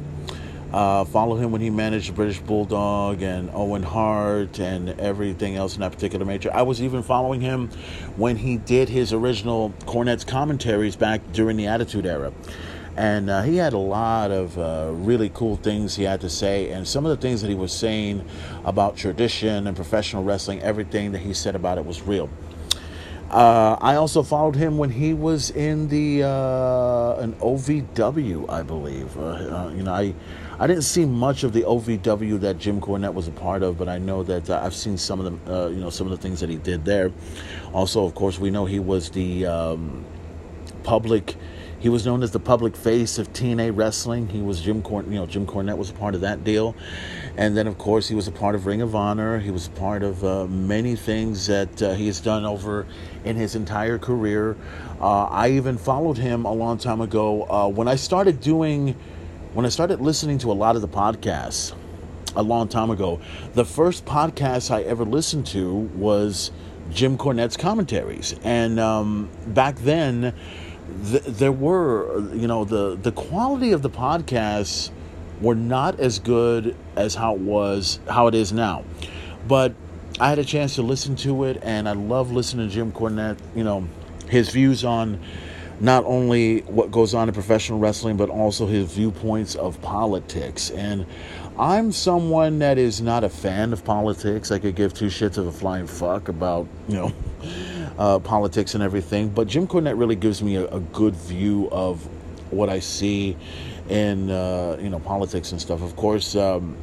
Uh, 0.72 1.04
follow 1.04 1.36
him 1.36 1.52
when 1.52 1.60
he 1.60 1.68
managed 1.68 2.14
British 2.14 2.40
Bulldog 2.40 3.20
and 3.20 3.50
Owen 3.52 3.82
Hart 3.82 4.58
and 4.58 4.88
everything 4.98 5.54
else 5.54 5.74
in 5.74 5.80
that 5.80 5.92
particular 5.92 6.24
major. 6.24 6.50
I 6.52 6.62
was 6.62 6.80
even 6.80 7.02
following 7.02 7.42
him 7.42 7.68
when 8.16 8.36
he 8.36 8.56
did 8.56 8.88
his 8.88 9.12
original 9.12 9.74
Cornette's 9.84 10.24
commentaries 10.24 10.96
back 10.96 11.20
during 11.32 11.58
the 11.58 11.66
Attitude 11.66 12.06
Era. 12.06 12.32
And 12.96 13.30
uh, 13.30 13.42
he 13.42 13.56
had 13.56 13.72
a 13.72 13.78
lot 13.78 14.30
of 14.30 14.58
uh, 14.58 14.90
really 14.92 15.30
cool 15.30 15.56
things 15.56 15.96
he 15.96 16.04
had 16.04 16.20
to 16.22 16.30
say. 16.30 16.70
And 16.70 16.86
some 16.86 17.04
of 17.04 17.10
the 17.10 17.20
things 17.20 17.42
that 17.42 17.48
he 17.48 17.54
was 17.54 17.72
saying 17.72 18.26
about 18.64 18.96
tradition 18.96 19.66
and 19.66 19.76
professional 19.76 20.24
wrestling, 20.24 20.60
everything 20.60 21.12
that 21.12 21.20
he 21.20 21.34
said 21.34 21.54
about 21.54 21.78
it 21.78 21.84
was 21.84 22.02
real. 22.02 22.30
Uh, 23.32 23.78
I 23.80 23.94
also 23.94 24.22
followed 24.22 24.56
him 24.56 24.76
when 24.76 24.90
he 24.90 25.14
was 25.14 25.48
in 25.50 25.88
the 25.88 26.22
uh, 26.22 27.16
an 27.18 27.32
OVW, 27.36 28.50
I 28.50 28.62
believe. 28.62 29.16
Uh, 29.16 29.22
uh, 29.22 29.72
you 29.74 29.82
know, 29.84 29.94
I 29.94 30.14
I 30.62 30.68
didn't 30.68 30.84
see 30.84 31.04
much 31.04 31.42
of 31.42 31.52
the 31.52 31.62
OVW 31.62 32.38
that 32.38 32.56
Jim 32.56 32.80
Cornette 32.80 33.12
was 33.12 33.26
a 33.26 33.32
part 33.32 33.64
of, 33.64 33.76
but 33.76 33.88
I 33.88 33.98
know 33.98 34.22
that 34.22 34.48
uh, 34.48 34.62
I've 34.62 34.76
seen 34.76 34.96
some 34.96 35.18
of 35.18 35.44
the 35.44 35.52
uh, 35.52 35.68
you 35.70 35.80
know 35.80 35.90
some 35.90 36.06
of 36.06 36.12
the 36.12 36.16
things 36.16 36.38
that 36.38 36.48
he 36.48 36.54
did 36.54 36.84
there. 36.84 37.10
Also, 37.72 38.04
of 38.04 38.14
course, 38.14 38.38
we 38.38 38.48
know 38.48 38.64
he 38.64 38.78
was 38.78 39.10
the 39.10 39.44
um, 39.44 40.04
public 40.84 41.34
he 41.80 41.88
was 41.88 42.06
known 42.06 42.22
as 42.22 42.30
the 42.30 42.38
public 42.38 42.76
face 42.76 43.18
of 43.18 43.32
TNA 43.32 43.76
wrestling. 43.76 44.28
He 44.28 44.40
was 44.40 44.60
Jim 44.60 44.82
Corn, 44.82 45.10
you 45.10 45.18
know, 45.18 45.26
Jim 45.26 45.48
Cornette 45.48 45.76
was 45.76 45.90
a 45.90 45.94
part 45.94 46.14
of 46.14 46.20
that 46.20 46.44
deal, 46.44 46.76
and 47.36 47.56
then 47.56 47.66
of 47.66 47.76
course 47.76 48.06
he 48.06 48.14
was 48.14 48.28
a 48.28 48.32
part 48.32 48.54
of 48.54 48.64
Ring 48.64 48.82
of 48.82 48.94
Honor. 48.94 49.40
He 49.40 49.50
was 49.50 49.66
a 49.66 49.70
part 49.70 50.04
of 50.04 50.24
uh, 50.24 50.46
many 50.46 50.94
things 50.94 51.48
that 51.48 51.82
uh, 51.82 51.94
he 51.94 52.06
has 52.06 52.20
done 52.20 52.44
over 52.44 52.86
in 53.24 53.34
his 53.34 53.56
entire 53.56 53.98
career. 53.98 54.56
Uh, 55.00 55.24
I 55.24 55.50
even 55.50 55.76
followed 55.76 56.18
him 56.18 56.44
a 56.44 56.52
long 56.52 56.78
time 56.78 57.00
ago 57.00 57.50
uh, 57.50 57.66
when 57.66 57.88
I 57.88 57.96
started 57.96 58.40
doing, 58.40 58.94
when 59.54 59.66
I 59.66 59.68
started 59.68 60.00
listening 60.00 60.38
to 60.38 60.50
a 60.50 60.54
lot 60.54 60.76
of 60.76 60.82
the 60.82 60.88
podcasts 60.88 61.74
a 62.34 62.42
long 62.42 62.68
time 62.68 62.90
ago. 62.90 63.20
The 63.54 63.64
first 63.64 64.04
podcast 64.04 64.70
I 64.70 64.82
ever 64.82 65.04
listened 65.04 65.46
to 65.48 65.70
was 65.70 66.50
Jim 66.90 67.18
Cornette's 67.18 67.56
commentaries, 67.56 68.34
and 68.44 68.80
um, 68.80 69.30
back 69.46 69.76
then 69.76 70.34
th- 71.10 71.24
there 71.24 71.52
were, 71.52 72.20
you 72.34 72.46
know, 72.46 72.64
the 72.64 72.96
the 73.00 73.12
quality 73.12 73.72
of 73.72 73.82
the 73.82 73.90
podcasts 73.90 74.90
were 75.40 75.54
not 75.54 75.98
as 76.00 76.18
good 76.18 76.76
as 76.96 77.14
how 77.14 77.34
it 77.34 77.40
was, 77.40 77.98
how 78.08 78.26
it 78.28 78.34
is 78.34 78.52
now. 78.52 78.84
But 79.46 79.74
I 80.20 80.28
had 80.28 80.38
a 80.38 80.44
chance 80.44 80.76
to 80.76 80.82
listen 80.82 81.16
to 81.16 81.44
it, 81.44 81.58
and 81.62 81.88
I 81.88 81.92
love 81.92 82.30
listening 82.32 82.68
to 82.68 82.74
Jim 82.74 82.92
Cornette. 82.92 83.38
You 83.54 83.64
know, 83.64 83.88
his 84.28 84.50
views 84.50 84.84
on 84.84 85.20
not 85.82 86.04
only 86.04 86.60
what 86.60 86.92
goes 86.92 87.12
on 87.12 87.28
in 87.28 87.34
professional 87.34 87.80
wrestling, 87.80 88.16
but 88.16 88.30
also 88.30 88.68
his 88.68 88.92
viewpoints 88.92 89.56
of 89.56 89.82
politics. 89.82 90.70
And 90.70 91.04
I'm 91.58 91.90
someone 91.90 92.60
that 92.60 92.78
is 92.78 93.00
not 93.00 93.24
a 93.24 93.28
fan 93.28 93.72
of 93.72 93.84
politics. 93.84 94.52
I 94.52 94.60
could 94.60 94.76
give 94.76 94.94
two 94.94 95.06
shits 95.06 95.38
of 95.38 95.48
a 95.48 95.52
flying 95.52 95.88
fuck 95.88 96.28
about, 96.28 96.68
you 96.86 96.94
know, 96.94 97.12
uh, 97.98 98.20
politics 98.20 98.74
and 98.74 98.82
everything. 98.82 99.28
But 99.28 99.48
Jim 99.48 99.66
Cornette 99.66 99.98
really 99.98 100.14
gives 100.14 100.40
me 100.40 100.54
a, 100.54 100.68
a 100.68 100.78
good 100.78 101.16
view 101.16 101.68
of 101.72 102.00
what 102.52 102.68
I 102.68 102.78
see 102.78 103.36
in 103.88 104.30
uh, 104.30 104.76
you 104.80 104.88
know 104.88 105.00
politics 105.00 105.50
and 105.50 105.60
stuff. 105.60 105.82
Of 105.82 105.96
course, 105.96 106.36
um, 106.36 106.76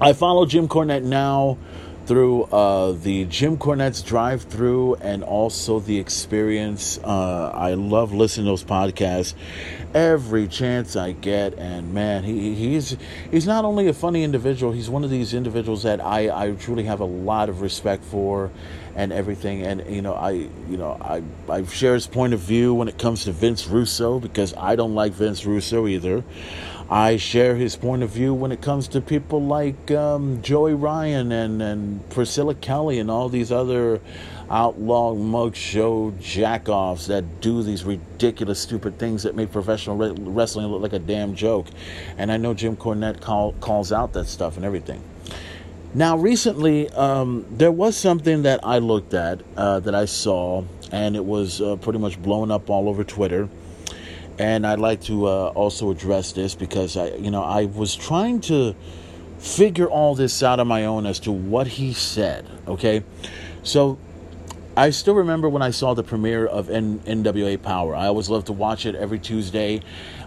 I 0.00 0.14
follow 0.14 0.46
Jim 0.46 0.66
Cornette 0.66 1.02
now 1.02 1.58
through 2.12 2.42
uh, 2.52 2.92
the 2.92 3.24
Jim 3.24 3.56
Cornette's 3.56 4.02
drive 4.02 4.42
through 4.42 4.96
and 4.96 5.24
also 5.24 5.80
the 5.80 5.98
experience. 5.98 6.98
Uh, 7.02 7.50
I 7.54 7.72
love 7.72 8.12
listening 8.12 8.44
to 8.44 8.50
those 8.50 8.64
podcasts 8.64 9.32
every 9.94 10.46
chance 10.46 10.94
I 10.94 11.12
get, 11.12 11.54
and 11.54 11.94
man, 11.94 12.22
he 12.22 12.54
he's 12.54 12.98
he's 13.30 13.46
not 13.46 13.64
only 13.64 13.88
a 13.88 13.94
funny 13.94 14.24
individual, 14.24 14.72
he's 14.72 14.90
one 14.90 15.04
of 15.04 15.10
these 15.10 15.32
individuals 15.32 15.84
that 15.84 16.04
I, 16.04 16.48
I 16.48 16.52
truly 16.52 16.84
have 16.84 17.00
a 17.00 17.06
lot 17.06 17.48
of 17.48 17.62
respect 17.62 18.04
for 18.04 18.50
and 18.94 19.12
everything. 19.12 19.62
And 19.62 19.84
you 19.88 20.02
know, 20.02 20.14
I 20.14 20.30
you 20.32 20.76
know 20.76 20.98
I 21.00 21.22
I 21.48 21.64
share 21.64 21.94
his 21.94 22.06
point 22.06 22.34
of 22.34 22.40
view 22.40 22.74
when 22.74 22.88
it 22.88 22.98
comes 22.98 23.24
to 23.24 23.32
Vince 23.32 23.66
Russo 23.66 24.20
because 24.20 24.54
I 24.54 24.76
don't 24.76 24.94
like 24.94 25.12
Vince 25.12 25.44
Russo 25.44 25.86
either. 25.86 26.24
I 26.90 27.16
share 27.16 27.56
his 27.56 27.74
point 27.74 28.02
of 28.02 28.10
view 28.10 28.34
when 28.34 28.52
it 28.52 28.60
comes 28.60 28.86
to 28.88 29.00
people 29.00 29.42
like 29.42 29.90
um, 29.90 30.42
Joey 30.42 30.74
Ryan 30.74 31.32
and, 31.32 31.62
and 31.62 32.10
Priscilla 32.10 32.54
Kelly 32.54 32.98
and 32.98 33.10
all 33.10 33.30
these 33.30 33.50
other 33.50 34.02
outlaw 34.50 35.14
Mudshow 35.14 36.12
jackoffs 36.18 37.06
that 37.06 37.40
do 37.40 37.62
these 37.62 37.84
ridiculous, 37.84 38.60
stupid 38.60 38.98
things 38.98 39.22
that 39.22 39.34
make 39.34 39.50
professional 39.50 39.96
re- 39.96 40.14
wrestling 40.18 40.66
look 40.66 40.82
like 40.82 40.92
a 40.92 40.98
damn 40.98 41.34
joke. 41.34 41.68
And 42.18 42.30
I 42.30 42.36
know 42.36 42.52
Jim 42.52 42.76
Cornette 42.76 43.22
call, 43.22 43.54
calls 43.54 43.90
out 43.90 44.12
that 44.12 44.26
stuff 44.26 44.56
and 44.56 44.64
everything. 44.66 45.02
Now, 45.94 46.16
recently, 46.16 46.88
um, 46.90 47.44
there 47.50 47.70
was 47.70 47.98
something 47.98 48.42
that 48.42 48.60
I 48.62 48.78
looked 48.78 49.12
at 49.12 49.42
uh, 49.58 49.80
that 49.80 49.94
I 49.94 50.06
saw, 50.06 50.64
and 50.90 51.14
it 51.14 51.24
was 51.24 51.60
uh, 51.60 51.76
pretty 51.76 51.98
much 51.98 52.20
blown 52.22 52.50
up 52.50 52.70
all 52.70 52.88
over 52.88 53.04
Twitter. 53.04 53.50
And 54.38 54.66
I'd 54.66 54.78
like 54.78 55.02
to 55.02 55.26
uh, 55.26 55.46
also 55.48 55.90
address 55.90 56.32
this 56.32 56.54
because 56.54 56.96
I, 56.96 57.08
you 57.08 57.30
know, 57.30 57.42
I 57.42 57.66
was 57.66 57.94
trying 57.94 58.40
to 58.42 58.74
figure 59.38 59.86
all 59.86 60.14
this 60.14 60.42
out 60.42 60.60
on 60.60 60.66
my 60.66 60.86
own 60.86 61.04
as 61.04 61.20
to 61.20 61.32
what 61.32 61.66
he 61.66 61.92
said. 61.92 62.46
Okay, 62.66 63.02
so 63.62 63.98
I 64.74 64.88
still 64.88 65.14
remember 65.14 65.50
when 65.50 65.60
I 65.60 65.70
saw 65.70 65.92
the 65.92 66.02
premiere 66.02 66.46
of 66.46 66.70
N- 66.70 67.00
NWA 67.00 67.60
Power. 67.60 67.94
I 67.94 68.06
always 68.06 68.30
love 68.30 68.46
to 68.46 68.54
watch 68.54 68.86
it 68.86 68.94
every 68.94 69.18
Tuesday. 69.18 69.82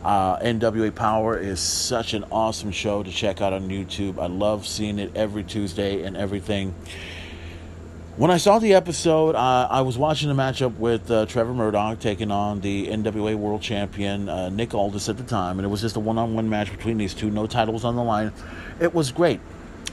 Uh, 0.05 0.37
NWA 0.37 0.93
Power 0.93 1.35
is 1.35 1.59
such 1.59 2.13
an 2.13 2.25
awesome 2.31 2.69
show 2.69 3.01
to 3.01 3.09
check 3.09 3.41
out 3.41 3.53
on 3.53 3.69
YouTube. 3.69 4.19
I 4.19 4.27
love 4.27 4.67
seeing 4.67 4.99
it 4.99 5.11
every 5.15 5.43
Tuesday 5.43 6.03
and 6.03 6.15
everything. 6.15 6.75
When 8.15 8.29
I 8.29 8.37
saw 8.37 8.59
the 8.59 8.75
episode, 8.75 9.33
uh, 9.33 9.67
I 9.67 9.81
was 9.81 9.97
watching 9.97 10.29
the 10.29 10.35
matchup 10.35 10.77
with 10.77 11.09
uh, 11.09 11.25
Trevor 11.25 11.55
Murdoch 11.55 11.99
taking 11.99 12.29
on 12.29 12.61
the 12.61 12.85
NWA 12.85 13.33
World 13.33 13.63
Champion 13.63 14.29
uh, 14.29 14.49
Nick 14.49 14.75
Aldis 14.75 15.09
at 15.09 15.17
the 15.17 15.23
time, 15.23 15.57
and 15.57 15.65
it 15.65 15.69
was 15.69 15.81
just 15.81 15.95
a 15.95 15.99
one-on-one 15.99 16.47
match 16.47 16.69
between 16.69 16.99
these 16.99 17.15
two. 17.15 17.31
No 17.31 17.47
titles 17.47 17.83
on 17.83 17.95
the 17.95 18.03
line. 18.03 18.31
It 18.79 18.93
was 18.93 19.11
great, 19.11 19.39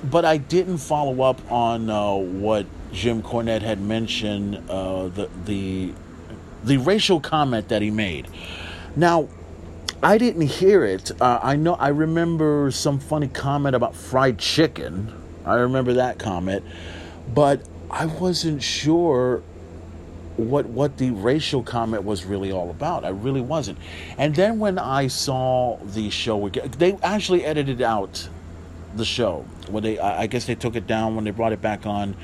but 0.04 0.26
I 0.26 0.37
didn't 0.37 0.76
follow 0.76 1.23
up 1.23 1.40
on 1.50 1.88
uh, 1.88 2.12
what 2.16 2.66
Jim 2.92 3.23
Cornette 3.23 3.62
had 3.62 3.81
mentioned 3.81 4.57
uh, 4.69 5.09
the 5.09 5.31
the 5.47 5.95
the 6.64 6.76
racial 6.76 7.19
comment 7.19 7.69
that 7.69 7.81
he 7.81 7.90
made. 7.90 8.28
Now, 8.95 9.26
I 10.04 10.18
didn't 10.18 10.49
hear 10.49 10.85
it. 10.85 11.12
Uh, 11.21 11.38
I 11.40 11.54
know 11.54 11.75
I 11.75 11.88
remember 11.88 12.73
some 12.73 12.99
funny 12.99 13.28
comment 13.28 13.76
about 13.76 13.94
fried 13.94 14.37
chicken. 14.37 15.12
I 15.44 15.54
remember 15.54 15.94
that 15.94 16.18
comment, 16.18 16.64
but 17.32 17.62
I 17.88 18.06
wasn't 18.06 18.64
sure 18.64 19.42
what 20.37 20.66
what 20.66 20.97
the 20.97 21.11
racial 21.12 21.62
comment 21.62 22.02
was 22.02 22.25
really 22.25 22.50
all 22.50 22.71
about. 22.71 23.04
I 23.04 23.11
really 23.11 23.40
wasn't. 23.40 23.78
And 24.18 24.35
then 24.35 24.59
when 24.59 24.76
I 24.76 25.06
saw 25.06 25.78
the 25.78 26.11
show 26.11 26.47
again, 26.47 26.73
they 26.78 26.94
actually 27.02 27.44
edited 27.44 27.80
out 27.80 28.28
the 28.97 29.04
show. 29.04 29.44
When 29.68 29.85
they, 29.85 30.00
I 30.00 30.26
guess 30.26 30.47
they 30.47 30.56
took 30.56 30.75
it 30.75 30.88
down 30.88 31.14
when 31.14 31.25
they 31.25 31.30
brought 31.30 31.52
it 31.52 31.62
back 31.62 31.87
on. 31.87 32.16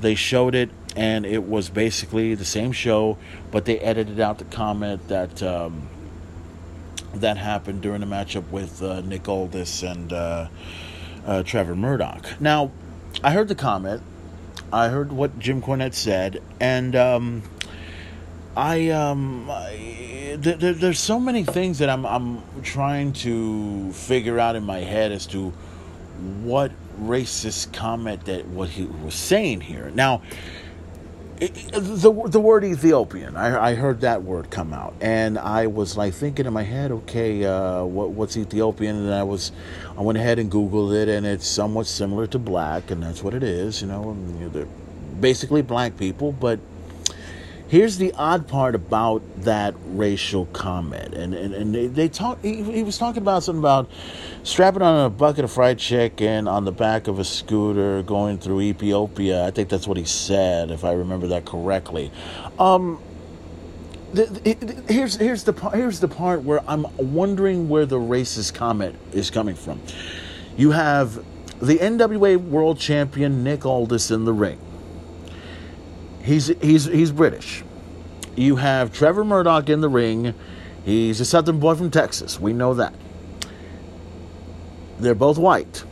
They 0.00 0.14
showed 0.14 0.54
it, 0.54 0.70
and 0.94 1.26
it 1.26 1.42
was 1.42 1.68
basically 1.68 2.34
the 2.36 2.44
same 2.44 2.70
show, 2.70 3.18
but 3.50 3.64
they 3.64 3.78
edited 3.80 4.20
out 4.20 4.38
the 4.38 4.44
comment 4.44 5.08
that 5.08 5.42
um, 5.42 5.88
that 7.20 7.36
happened 7.36 7.82
during 7.82 8.00
the 8.00 8.06
matchup 8.06 8.48
with 8.50 8.82
uh, 8.82 9.00
Nick 9.02 9.28
Aldis 9.28 9.82
and 9.82 10.12
uh, 10.12 10.48
uh, 11.26 11.42
Trevor 11.42 11.74
Murdoch. 11.74 12.40
Now, 12.40 12.70
I 13.22 13.32
heard 13.32 13.48
the 13.48 13.54
comment. 13.54 14.02
I 14.72 14.88
heard 14.88 15.12
what 15.12 15.38
Jim 15.38 15.62
Cornette 15.62 15.94
said, 15.94 16.42
and 16.58 16.96
um, 16.96 17.42
I, 18.56 18.90
um, 18.90 19.48
I 19.48 20.38
th- 20.42 20.58
th- 20.58 20.76
there's 20.76 20.98
so 20.98 21.20
many 21.20 21.44
things 21.44 21.78
that 21.78 21.88
I'm 21.88 22.04
I'm 22.04 22.42
trying 22.62 23.12
to 23.14 23.92
figure 23.92 24.38
out 24.38 24.56
in 24.56 24.64
my 24.64 24.80
head 24.80 25.12
as 25.12 25.26
to 25.28 25.50
what 26.42 26.72
racist 27.00 27.72
comment 27.72 28.24
that 28.26 28.46
what 28.46 28.68
he 28.70 28.84
was 28.84 29.14
saying 29.14 29.60
here. 29.60 29.90
Now, 29.94 30.22
the 31.38 32.28
the 32.28 32.40
word 32.40 32.64
Ethiopian, 32.64 33.36
I, 33.36 33.70
I 33.70 33.74
heard 33.74 34.00
that 34.02 34.22
word 34.22 34.50
come 34.50 34.72
out, 34.72 34.94
and 35.00 35.38
I 35.38 35.66
was 35.66 35.96
like 35.96 36.14
thinking 36.14 36.46
in 36.46 36.52
my 36.52 36.62
head, 36.62 36.92
okay, 36.92 37.44
uh, 37.44 37.84
what 37.84 38.10
what's 38.10 38.36
Ethiopian? 38.36 38.96
And 38.96 39.12
I 39.14 39.24
was, 39.24 39.52
I 39.98 40.02
went 40.02 40.18
ahead 40.18 40.38
and 40.38 40.50
Googled 40.50 40.94
it, 40.94 41.08
and 41.08 41.26
it's 41.26 41.46
somewhat 41.46 41.86
similar 41.86 42.26
to 42.28 42.38
black, 42.38 42.90
and 42.90 43.02
that's 43.02 43.22
what 43.22 43.34
it 43.34 43.42
is. 43.42 43.82
You 43.82 43.88
know, 43.88 44.16
they're 44.52 44.68
basically 45.20 45.62
black 45.62 45.96
people, 45.96 46.32
but 46.32 46.60
Here's 47.68 47.96
the 47.96 48.12
odd 48.12 48.46
part 48.46 48.74
about 48.74 49.22
that 49.42 49.74
racial 49.86 50.44
comment, 50.46 51.14
and 51.14 51.32
and, 51.34 51.54
and 51.54 51.74
they, 51.74 51.86
they 51.86 52.08
talk. 52.08 52.42
He, 52.42 52.62
he, 52.62 52.82
was 52.82 52.98
talking 52.98 53.22
about 53.22 53.42
something 53.42 53.60
about 53.60 53.90
strapping 54.42 54.82
on 54.82 55.06
a 55.06 55.08
bucket 55.08 55.44
of 55.44 55.50
fried 55.50 55.78
chicken 55.78 56.46
on 56.46 56.66
the 56.66 56.72
back 56.72 57.08
of 57.08 57.18
a 57.18 57.24
scooter 57.24 58.02
going 58.02 58.36
through 58.36 58.60
Ethiopia. 58.60 59.46
I 59.46 59.50
think 59.50 59.70
that's 59.70 59.88
what 59.88 59.96
he 59.96 60.04
said, 60.04 60.70
if 60.70 60.84
I 60.84 60.92
remember 60.92 61.28
that 61.28 61.46
correctly. 61.46 62.12
Um, 62.58 63.00
here's 64.14 65.16
here's 65.16 65.44
the 65.44 65.52
here's 65.70 66.00
the 66.00 66.08
part 66.08 66.42
where 66.42 66.62
I'm 66.68 66.86
wondering 66.98 67.70
where 67.70 67.86
the 67.86 67.98
racist 67.98 68.54
comment 68.54 68.96
is 69.12 69.30
coming 69.30 69.54
from. 69.54 69.80
You 70.56 70.72
have 70.72 71.24
the 71.60 71.78
NWA 71.78 72.36
World 72.36 72.78
Champion 72.78 73.42
Nick 73.42 73.64
Aldis 73.64 74.10
in 74.10 74.26
the 74.26 74.32
ring. 74.32 74.58
He's 76.24 76.46
he's 76.46 76.86
he's 76.86 77.12
British. 77.12 77.62
You 78.34 78.56
have 78.56 78.92
Trevor 78.92 79.24
Murdoch 79.24 79.68
in 79.68 79.82
the 79.82 79.90
ring. 79.90 80.34
He's 80.84 81.20
a 81.20 81.24
Southern 81.24 81.60
boy 81.60 81.74
from 81.74 81.90
Texas. 81.90 82.40
We 82.40 82.54
know 82.54 82.74
that. 82.74 82.94
They're 84.98 85.14
both 85.14 85.36
white. 85.36 85.84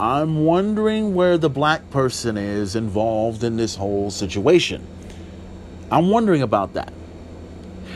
I'm 0.00 0.44
wondering 0.44 1.14
where 1.14 1.38
the 1.38 1.48
black 1.48 1.88
person 1.90 2.36
is 2.36 2.74
involved 2.74 3.44
in 3.44 3.56
this 3.56 3.76
whole 3.76 4.10
situation. 4.10 4.84
I'm 5.92 6.10
wondering 6.10 6.42
about 6.42 6.74
that. 6.74 6.92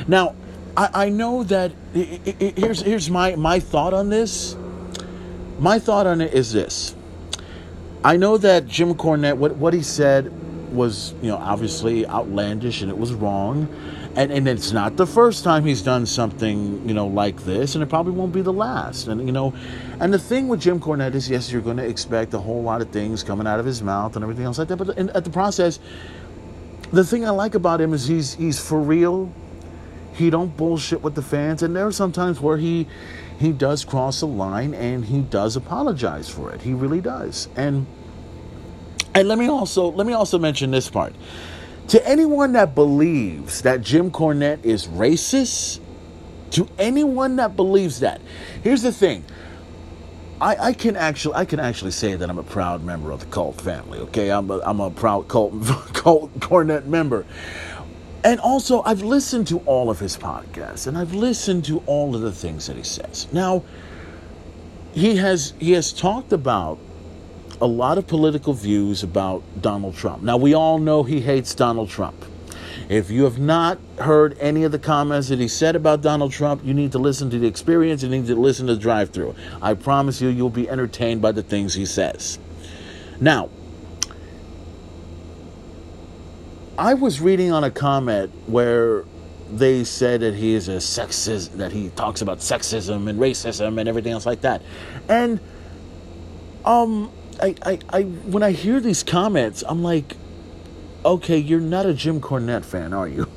Now, 0.06 0.36
I, 0.76 1.06
I 1.06 1.08
know 1.08 1.42
that 1.44 1.72
it, 1.94 2.40
it, 2.40 2.58
here's 2.58 2.80
here's 2.80 3.10
my 3.10 3.34
my 3.34 3.58
thought 3.58 3.92
on 3.92 4.08
this. 4.08 4.54
My 5.58 5.80
thought 5.80 6.06
on 6.06 6.20
it 6.20 6.32
is 6.32 6.52
this. 6.52 6.94
I 8.04 8.16
know 8.16 8.38
that 8.38 8.68
Jim 8.68 8.94
Cornette, 8.94 9.36
what 9.36 9.56
what 9.56 9.74
he 9.74 9.82
said 9.82 10.32
was, 10.70 11.14
you 11.22 11.28
know, 11.28 11.36
obviously 11.36 12.06
outlandish 12.06 12.82
and 12.82 12.90
it 12.90 12.98
was 12.98 13.12
wrong. 13.12 13.68
And, 14.16 14.32
and 14.32 14.48
it's 14.48 14.72
not 14.72 14.96
the 14.96 15.06
first 15.06 15.44
time 15.44 15.64
he's 15.64 15.82
done 15.82 16.04
something, 16.04 16.88
you 16.88 16.94
know, 16.94 17.06
like 17.06 17.44
this, 17.44 17.74
and 17.74 17.84
it 17.84 17.88
probably 17.88 18.12
won't 18.12 18.32
be 18.32 18.40
the 18.40 18.52
last. 18.52 19.06
And, 19.06 19.24
you 19.24 19.32
know, 19.32 19.54
and 20.00 20.12
the 20.12 20.18
thing 20.18 20.48
with 20.48 20.60
Jim 20.60 20.80
Cornette 20.80 21.14
is, 21.14 21.30
yes, 21.30 21.52
you're 21.52 21.62
going 21.62 21.76
to 21.76 21.86
expect 21.86 22.34
a 22.34 22.38
whole 22.38 22.62
lot 22.62 22.80
of 22.80 22.90
things 22.90 23.22
coming 23.22 23.46
out 23.46 23.60
of 23.60 23.66
his 23.66 23.80
mouth 23.80 24.16
and 24.16 24.24
everything 24.24 24.44
else 24.44 24.58
like 24.58 24.68
that. 24.68 24.76
But 24.76 24.98
in, 24.98 25.10
at 25.10 25.24
the 25.24 25.30
process, 25.30 25.78
the 26.92 27.04
thing 27.04 27.26
I 27.26 27.30
like 27.30 27.54
about 27.54 27.80
him 27.80 27.92
is 27.92 28.06
he's 28.06 28.34
he's 28.34 28.58
for 28.58 28.80
real. 28.80 29.32
He 30.14 30.30
don't 30.30 30.56
bullshit 30.56 31.02
with 31.02 31.14
the 31.14 31.22
fans, 31.22 31.62
and 31.62 31.76
there 31.76 31.86
are 31.86 31.92
sometimes 31.92 32.40
where 32.40 32.56
he 32.56 32.88
he 33.38 33.52
does 33.52 33.84
cross 33.84 34.20
a 34.22 34.26
line 34.26 34.74
and 34.74 35.04
he 35.04 35.20
does 35.20 35.54
apologize 35.54 36.28
for 36.28 36.50
it. 36.52 36.62
He 36.62 36.74
really 36.74 37.00
does. 37.00 37.48
And 37.56 37.86
and 39.18 39.28
let 39.28 39.36
me 39.36 39.48
also 39.48 39.90
let 39.90 40.06
me 40.06 40.12
also 40.12 40.38
mention 40.38 40.70
this 40.70 40.88
part. 40.88 41.12
To 41.88 42.06
anyone 42.06 42.52
that 42.52 42.74
believes 42.74 43.62
that 43.62 43.80
Jim 43.80 44.10
Cornette 44.12 44.64
is 44.64 44.86
racist, 44.86 45.80
to 46.50 46.68
anyone 46.78 47.36
that 47.36 47.56
believes 47.56 48.00
that, 48.00 48.20
here's 48.62 48.82
the 48.82 48.92
thing. 48.92 49.24
I, 50.40 50.68
I, 50.68 50.72
can 50.72 50.94
actually 50.94 51.34
I 51.34 51.44
can 51.44 51.58
actually 51.58 51.90
say 51.90 52.14
that 52.14 52.30
I'm 52.30 52.38
a 52.38 52.44
proud 52.44 52.84
member 52.84 53.10
of 53.10 53.18
the 53.18 53.26
cult 53.26 53.60
family. 53.60 53.98
Okay, 53.98 54.30
I'm 54.30 54.48
a, 54.50 54.60
I'm 54.60 54.78
a 54.78 54.90
proud 54.90 55.26
cult 55.26 55.52
cult 55.94 56.38
Cornette 56.38 56.86
member, 56.86 57.26
and 58.22 58.38
also 58.38 58.82
I've 58.82 59.02
listened 59.02 59.48
to 59.48 59.58
all 59.60 59.90
of 59.90 59.98
his 59.98 60.16
podcasts 60.16 60.86
and 60.86 60.96
I've 60.96 61.12
listened 61.14 61.64
to 61.64 61.78
all 61.86 62.14
of 62.14 62.20
the 62.20 62.30
things 62.30 62.68
that 62.68 62.76
he 62.76 62.84
says. 62.84 63.26
Now, 63.32 63.64
he 64.92 65.16
has 65.16 65.54
he 65.58 65.72
has 65.72 65.92
talked 65.92 66.32
about 66.32 66.78
a 67.60 67.66
lot 67.66 67.98
of 67.98 68.06
political 68.06 68.52
views 68.52 69.02
about 69.02 69.42
Donald 69.60 69.96
Trump. 69.96 70.22
Now, 70.22 70.36
we 70.36 70.54
all 70.54 70.78
know 70.78 71.02
he 71.02 71.20
hates 71.20 71.54
Donald 71.54 71.88
Trump. 71.88 72.24
If 72.88 73.10
you 73.10 73.24
have 73.24 73.38
not 73.38 73.78
heard 73.98 74.38
any 74.38 74.64
of 74.64 74.72
the 74.72 74.78
comments 74.78 75.28
that 75.28 75.38
he 75.38 75.48
said 75.48 75.76
about 75.76 76.00
Donald 76.00 76.32
Trump, 76.32 76.64
you 76.64 76.72
need 76.72 76.92
to 76.92 76.98
listen 76.98 77.28
to 77.30 77.38
the 77.38 77.46
experience. 77.46 78.02
You 78.02 78.08
need 78.08 78.26
to 78.26 78.34
listen 78.34 78.66
to 78.68 78.74
the 78.74 78.80
drive 78.80 79.10
through. 79.10 79.34
I 79.60 79.74
promise 79.74 80.22
you, 80.22 80.28
you'll 80.28 80.48
be 80.48 80.68
entertained 80.70 81.20
by 81.20 81.32
the 81.32 81.42
things 81.42 81.74
he 81.74 81.84
says. 81.84 82.38
Now, 83.20 83.50
I 86.78 86.94
was 86.94 87.20
reading 87.20 87.52
on 87.52 87.64
a 87.64 87.70
comment 87.70 88.30
where 88.46 89.04
they 89.50 89.82
said 89.84 90.20
that 90.20 90.34
he 90.34 90.54
is 90.54 90.68
a 90.68 90.76
sexist, 90.76 91.56
that 91.56 91.72
he 91.72 91.88
talks 91.90 92.22
about 92.22 92.38
sexism 92.38 93.08
and 93.08 93.18
racism 93.18 93.78
and 93.78 93.88
everything 93.88 94.12
else 94.12 94.26
like 94.26 94.42
that. 94.42 94.62
And, 95.08 95.40
um, 96.64 97.10
I, 97.40 97.54
I, 97.62 97.78
I, 97.90 98.02
when 98.02 98.42
I 98.42 98.52
hear 98.52 98.80
these 98.80 99.02
comments, 99.02 99.62
I'm 99.66 99.82
like, 99.82 100.16
okay, 101.04 101.38
you're 101.38 101.60
not 101.60 101.86
a 101.86 101.94
Jim 101.94 102.20
Cornette 102.20 102.64
fan, 102.64 102.92
are 102.92 103.08
you? 103.08 103.28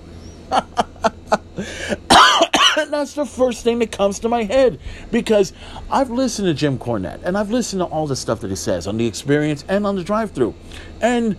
that's 2.92 3.14
the 3.14 3.26
first 3.26 3.64
thing 3.64 3.80
that 3.80 3.92
comes 3.92 4.20
to 4.20 4.30
my 4.30 4.44
head 4.44 4.80
because 5.12 5.54
I've 5.90 6.12
listened 6.12 6.48
to 6.48 6.54
Jim 6.54 6.78
Cornette 6.78 7.22
and 7.24 7.38
I've 7.38 7.50
listened 7.50 7.80
to 7.80 7.86
all 7.86 8.06
the 8.06 8.16
stuff 8.16 8.42
that 8.42 8.50
he 8.50 8.56
says 8.56 8.86
on 8.86 8.98
the 8.98 9.08
experience 9.08 9.64
and 9.68 9.88
on 9.88 9.96
the 9.96 10.04
drive 10.04 10.32
through. 10.32 10.54
And 11.00 11.38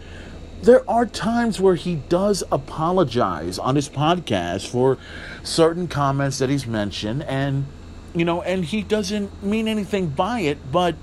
there 0.63 0.89
are 0.89 1.07
times 1.07 1.61
where 1.61 1.75
he 1.75 1.97
does 1.97 2.43
apologize 2.51 3.59
on 3.59 3.77
his 3.77 3.89
podcast 3.89 4.69
for 4.69 4.99
certain 5.43 5.89
comments 5.89 6.39
that 6.39 6.49
he's 6.49 6.67
mentioned 6.67 7.23
and 7.25 7.67
you 8.15 8.25
know 8.25 8.43
and 8.43 8.65
he 8.67 8.81
doesn't 8.81 9.43
mean 9.43 9.67
anything 9.67 10.07
by 10.07 10.41
it 10.41 10.59
but 10.71 10.95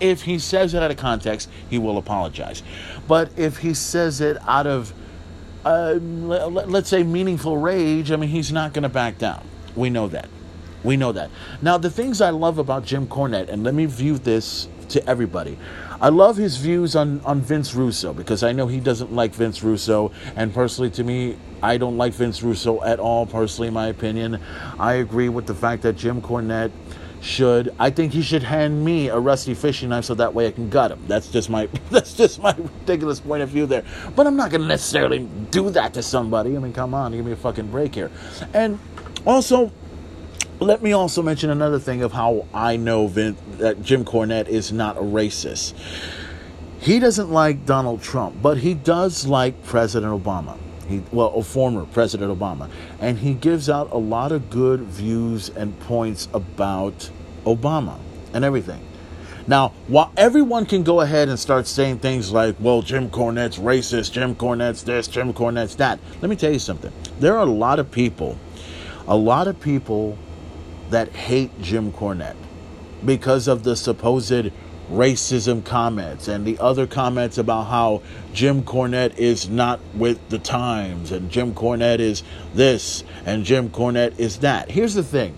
if 0.00 0.22
he 0.22 0.38
says 0.38 0.74
it 0.74 0.82
out 0.82 0.90
of 0.90 0.96
context, 0.96 1.48
he 1.68 1.78
will 1.78 1.98
apologize. 1.98 2.62
But 3.06 3.30
if 3.36 3.58
he 3.58 3.74
says 3.74 4.20
it 4.20 4.36
out 4.46 4.66
of, 4.66 4.92
uh, 5.64 5.94
let's 5.94 6.88
say, 6.88 7.02
meaningful 7.02 7.58
rage, 7.58 8.10
I 8.10 8.16
mean, 8.16 8.30
he's 8.30 8.52
not 8.52 8.72
going 8.72 8.84
to 8.84 8.88
back 8.88 9.18
down. 9.18 9.46
We 9.74 9.90
know 9.90 10.08
that. 10.08 10.28
We 10.84 10.96
know 10.96 11.12
that. 11.12 11.30
Now, 11.60 11.78
the 11.78 11.90
things 11.90 12.20
I 12.20 12.30
love 12.30 12.58
about 12.58 12.84
Jim 12.84 13.06
Cornette, 13.06 13.48
and 13.48 13.64
let 13.64 13.74
me 13.74 13.86
view 13.86 14.18
this 14.18 14.68
to 14.90 15.06
everybody. 15.08 15.58
I 16.00 16.10
love 16.10 16.36
his 16.36 16.56
views 16.56 16.94
on, 16.94 17.20
on 17.22 17.40
Vince 17.40 17.74
Russo 17.74 18.12
because 18.12 18.44
I 18.44 18.52
know 18.52 18.68
he 18.68 18.78
doesn't 18.78 19.12
like 19.12 19.34
Vince 19.34 19.62
Russo. 19.64 20.12
And 20.36 20.54
personally, 20.54 20.90
to 20.90 21.02
me, 21.02 21.36
I 21.60 21.76
don't 21.76 21.96
like 21.96 22.12
Vince 22.12 22.42
Russo 22.42 22.82
at 22.84 23.00
all, 23.00 23.26
personally, 23.26 23.68
in 23.68 23.74
my 23.74 23.88
opinion. 23.88 24.40
I 24.78 24.94
agree 24.94 25.28
with 25.28 25.46
the 25.46 25.54
fact 25.54 25.82
that 25.82 25.94
Jim 25.96 26.22
Cornette 26.22 26.70
should 27.20 27.74
I 27.78 27.90
think 27.90 28.12
he 28.12 28.22
should 28.22 28.42
hand 28.42 28.84
me 28.84 29.08
a 29.08 29.18
rusty 29.18 29.54
fishing 29.54 29.88
knife 29.88 30.04
so 30.04 30.14
that 30.14 30.34
way 30.34 30.46
I 30.46 30.50
can 30.52 30.70
gut 30.70 30.90
him. 30.90 31.04
That's 31.08 31.28
just 31.28 31.50
my 31.50 31.68
that's 31.90 32.14
just 32.14 32.40
my 32.40 32.54
ridiculous 32.56 33.20
point 33.20 33.42
of 33.42 33.48
view 33.48 33.66
there. 33.66 33.84
But 34.14 34.26
I'm 34.26 34.36
not 34.36 34.50
gonna 34.50 34.66
necessarily 34.66 35.20
do 35.50 35.70
that 35.70 35.94
to 35.94 36.02
somebody. 36.02 36.56
I 36.56 36.60
mean, 36.60 36.72
come 36.72 36.94
on, 36.94 37.12
give 37.12 37.24
me 37.24 37.32
a 37.32 37.36
fucking 37.36 37.70
break 37.70 37.94
here. 37.94 38.10
And 38.54 38.78
also 39.26 39.72
let 40.60 40.82
me 40.82 40.92
also 40.92 41.22
mention 41.22 41.50
another 41.50 41.78
thing 41.78 42.02
of 42.02 42.12
how 42.12 42.46
I 42.52 42.76
know 42.76 43.06
Vin, 43.06 43.36
that 43.58 43.82
Jim 43.82 44.04
Cornette 44.04 44.48
is 44.48 44.72
not 44.72 44.96
a 44.96 45.02
racist. 45.02 45.74
He 46.80 46.98
doesn't 46.98 47.30
like 47.30 47.66
Donald 47.66 48.02
Trump, 48.02 48.40
but 48.40 48.58
he 48.58 48.74
does 48.74 49.26
like 49.26 49.64
President 49.64 50.12
Obama. 50.12 50.58
He, 50.88 51.02
well, 51.12 51.28
a 51.34 51.42
former 51.42 51.84
President 51.84 52.36
Obama, 52.36 52.70
and 52.98 53.18
he 53.18 53.34
gives 53.34 53.68
out 53.68 53.92
a 53.92 53.98
lot 53.98 54.32
of 54.32 54.48
good 54.48 54.80
views 54.80 55.50
and 55.50 55.78
points 55.80 56.28
about 56.32 57.10
Obama 57.44 57.98
and 58.32 58.44
everything. 58.44 58.80
Now, 59.46 59.72
while 59.86 60.12
everyone 60.16 60.66
can 60.66 60.82
go 60.82 61.00
ahead 61.00 61.28
and 61.28 61.38
start 61.38 61.66
saying 61.66 62.00
things 62.00 62.32
like, 62.32 62.56
well, 62.58 62.82
Jim 62.82 63.08
Cornette's 63.08 63.58
racist, 63.58 64.12
Jim 64.12 64.34
Cornette's 64.34 64.82
this, 64.82 65.08
Jim 65.08 65.32
Cornette's 65.32 65.76
that, 65.76 66.00
let 66.20 66.28
me 66.28 66.36
tell 66.36 66.52
you 66.52 66.58
something. 66.58 66.92
There 67.18 67.34
are 67.36 67.46
a 67.46 67.50
lot 67.50 67.78
of 67.78 67.90
people, 67.90 68.38
a 69.06 69.16
lot 69.16 69.46
of 69.48 69.58
people 69.58 70.18
that 70.90 71.08
hate 71.10 71.50
Jim 71.62 71.92
Cornette 71.92 72.36
because 73.04 73.48
of 73.48 73.62
the 73.62 73.76
supposed 73.76 74.54
racism 74.90 75.64
comments 75.64 76.28
and 76.28 76.46
the 76.46 76.58
other 76.58 76.86
comments 76.86 77.38
about 77.38 77.64
how 77.64 78.02
Jim 78.32 78.62
Cornette 78.62 79.16
is 79.16 79.48
not 79.48 79.80
with 79.94 80.28
the 80.28 80.38
times 80.38 81.12
and 81.12 81.30
Jim 81.30 81.54
Cornette 81.54 81.98
is 81.98 82.22
this 82.54 83.04
and 83.26 83.44
Jim 83.44 83.68
Cornette 83.68 84.18
is 84.18 84.38
that. 84.38 84.70
Here's 84.70 84.94
the 84.94 85.02
thing 85.02 85.34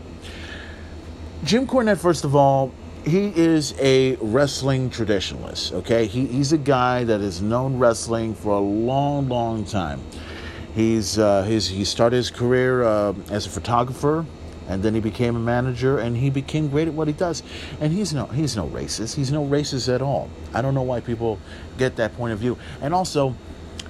Jim 1.43 1.67
Cornette, 1.67 1.99
first 1.99 2.25
of 2.25 2.37
all, 2.37 2.73
he 3.05 3.33
is 3.35 3.75
a 3.81 4.17
wrestling 4.17 4.91
traditionalist, 4.91 5.73
okay? 5.73 6.07
He, 6.07 6.27
he's 6.27 6.53
a 6.53 6.59
guy 6.59 7.05
that 7.05 7.21
has 7.21 7.41
known 7.41 7.79
wrestling 7.79 8.35
for 8.35 8.53
a 8.53 8.61
long, 8.61 9.29
long 9.29 9.65
time. 9.65 10.03
He's, 10.75 11.19
uh, 11.19 11.43
he's, 11.45 11.67
he 11.67 11.85
started 11.85 12.17
his 12.17 12.31
career 12.31 12.85
uh, 12.85 13.15
as 13.31 13.47
a 13.47 13.51
photographer 13.51 14.27
and 14.71 14.85
then 14.85 14.95
he 14.95 15.01
became 15.01 15.35
a 15.35 15.41
manager 15.41 15.99
and 15.99 16.17
he 16.17 16.31
became 16.31 16.69
great 16.69 16.87
at 16.87 16.95
what 16.95 17.09
he 17.09 17.13
does. 17.13 17.43
And 17.81 17.93
he's 17.93 18.15
no 18.15 18.27
he's 18.27 18.57
no 18.57 18.69
racist. 18.69 19.17
He's 19.17 19.33
no 19.33 19.45
racist 19.45 19.93
at 19.93 20.01
all. 20.01 20.31
I 20.55 20.63
don't 20.63 20.75
know 20.75 20.83
why 20.83 21.01
people 21.01 21.39
get 21.77 21.97
that 21.97 22.17
point 22.17 22.33
of 22.33 22.39
view. 22.39 22.57
And 22.81 22.95
also 22.95 23.35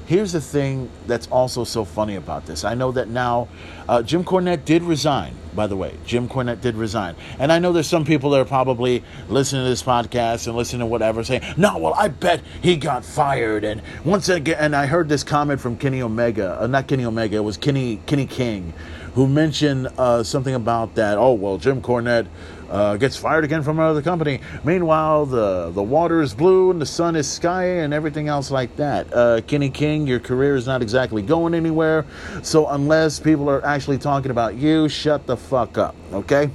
here's 0.07 0.33
the 0.33 0.41
thing 0.41 0.91
that's 1.07 1.29
also 1.29 1.65
so 1.65 1.85
funny 1.85 2.17
about 2.17 2.47
this. 2.47 2.65
I 2.65 2.75
know 2.75 2.93
that 2.93 3.09
now 3.09 3.49
uh, 3.89 4.03
jim 4.03 4.25
cornette 4.25 4.65
did 4.65 4.83
resign 4.83 5.35
by 5.55 5.67
the 5.67 5.77
way. 5.77 5.97
Jim 6.07 6.29
cornette 6.29 6.61
did 6.61 6.77
resign. 6.77 7.15
And 7.39 7.53
i 7.53 7.59
know 7.59 7.73
there's 7.73 7.87
some 7.87 8.05
people 8.05 8.31
that 8.31 8.41
are 8.41 8.45
probably 8.45 9.05
listening 9.29 9.65
to 9.65 9.69
this 9.69 9.83
podcast 9.83 10.47
and 10.47 10.57
listening 10.57 10.81
to 10.81 10.87
whatever 10.87 11.23
saying 11.23 11.43
no 11.57 11.77
well 11.79 11.95
i 11.95 12.09
bet 12.09 12.41
he 12.63 12.77
got 12.77 13.05
fired. 13.05 13.65
And 13.65 13.83
once 14.05 14.29
again 14.29 14.57
and 14.59 14.75
i 14.75 14.87
heard 14.87 15.09
this 15.09 15.23
comment 15.23 15.61
from 15.61 15.77
kenny 15.77 16.01
omega 16.03 16.61
uh, 16.61 16.67
not 16.67 16.89
kenny 16.89 17.05
omega 17.05 17.37
it 17.37 17.45
was 17.45 17.57
kenny 17.57 18.01
kenny 18.07 18.27
king 18.27 18.73
who 19.15 19.27
mentioned 19.27 19.89
uh, 19.99 20.23
something 20.23 20.55
about 20.55 20.95
that. 20.95 21.19
Oh 21.19 21.33
well, 21.33 21.59
Jim 21.59 21.83
Cornette 21.83 22.27
uh, 22.71 22.97
gets 22.97 23.17
fired 23.17 23.45
again 23.45 23.63
from 23.63 23.79
another 23.79 24.03
company. 24.03 24.41
Meanwhile, 24.65 25.27
the 25.27 25.71
the 25.71 25.83
water 25.83 26.23
is 26.23 26.35
blue 26.35 26.71
and 26.71 26.81
the 26.81 26.87
sun 26.87 27.17
is 27.17 27.31
sky 27.31 27.65
and 27.65 27.93
everything 27.93 28.29
else 28.29 28.51
like 28.51 28.77
that. 28.77 29.13
Uh, 29.13 29.41
Kenny 29.47 29.71
King, 29.71 30.07
your 30.07 30.21
career 30.21 30.57
is 30.57 30.67
not 30.67 30.83
exactly 30.83 31.23
going 31.23 31.55
anywhere. 31.55 32.07
So 32.43 32.69
unless 32.69 33.19
people 33.19 33.51
are 33.51 33.65
actually 33.65 33.99
talking 33.99 34.31
about 34.31 34.55
you, 34.55 34.89
shut 34.89 35.27
the 35.27 35.37
fuck 35.37 35.79
up. 35.79 35.95
Okay. 36.13 36.51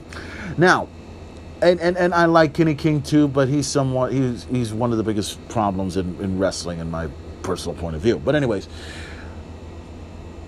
Now, 0.57 0.87
and, 1.61 1.79
and, 1.79 1.97
and 1.97 2.13
I 2.13 2.25
like 2.25 2.53
Kenny 2.53 2.75
King 2.75 3.01
too, 3.01 3.27
but 3.27 3.47
he's 3.47 3.67
somewhat 3.67 4.13
he's 4.13 4.45
he's 4.45 4.73
one 4.73 4.91
of 4.91 4.97
the 4.97 5.03
biggest 5.03 5.45
problems 5.49 5.97
in, 5.97 6.19
in 6.21 6.37
wrestling 6.37 6.79
in 6.79 6.89
my 6.89 7.09
personal 7.43 7.77
point 7.77 7.95
of 7.95 8.01
view. 8.01 8.19
But 8.19 8.35
anyways, 8.35 8.67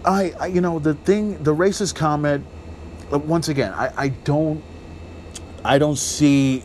I, 0.05 0.33
I, 0.39 0.45
you 0.47 0.61
know, 0.61 0.79
the 0.79 0.93
thing, 0.93 1.41
the 1.43 1.55
racist 1.55 1.95
comment. 1.95 2.45
Uh, 3.11 3.19
once 3.19 3.47
again, 3.47 3.73
I, 3.73 3.91
I 3.95 4.07
don't, 4.09 4.63
I 5.63 5.77
don't 5.77 5.97
see 5.97 6.63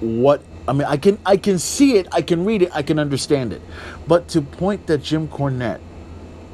what. 0.00 0.42
I 0.68 0.72
mean, 0.72 0.86
I 0.86 0.96
can, 0.98 1.18
I 1.26 1.36
can 1.36 1.58
see 1.58 1.96
it, 1.96 2.06
I 2.12 2.22
can 2.22 2.44
read 2.44 2.62
it, 2.62 2.70
I 2.72 2.82
can 2.82 2.98
understand 2.98 3.52
it, 3.52 3.62
but 4.06 4.28
to 4.28 4.42
point 4.42 4.86
that 4.86 5.02
Jim 5.02 5.26
Cornette 5.26 5.80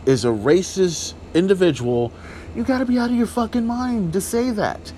is 0.07 0.24
a 0.24 0.29
racist 0.29 1.14
individual, 1.35 2.12
you 2.55 2.62
got 2.64 2.79
to 2.79 2.87
be 2.87 2.98
out 2.98 3.11
of 3.11 3.16
your 3.16 3.26
fucking 3.26 3.66
mind 3.66 4.12
to 4.14 4.20
say 4.20 4.50
that. 4.52 4.92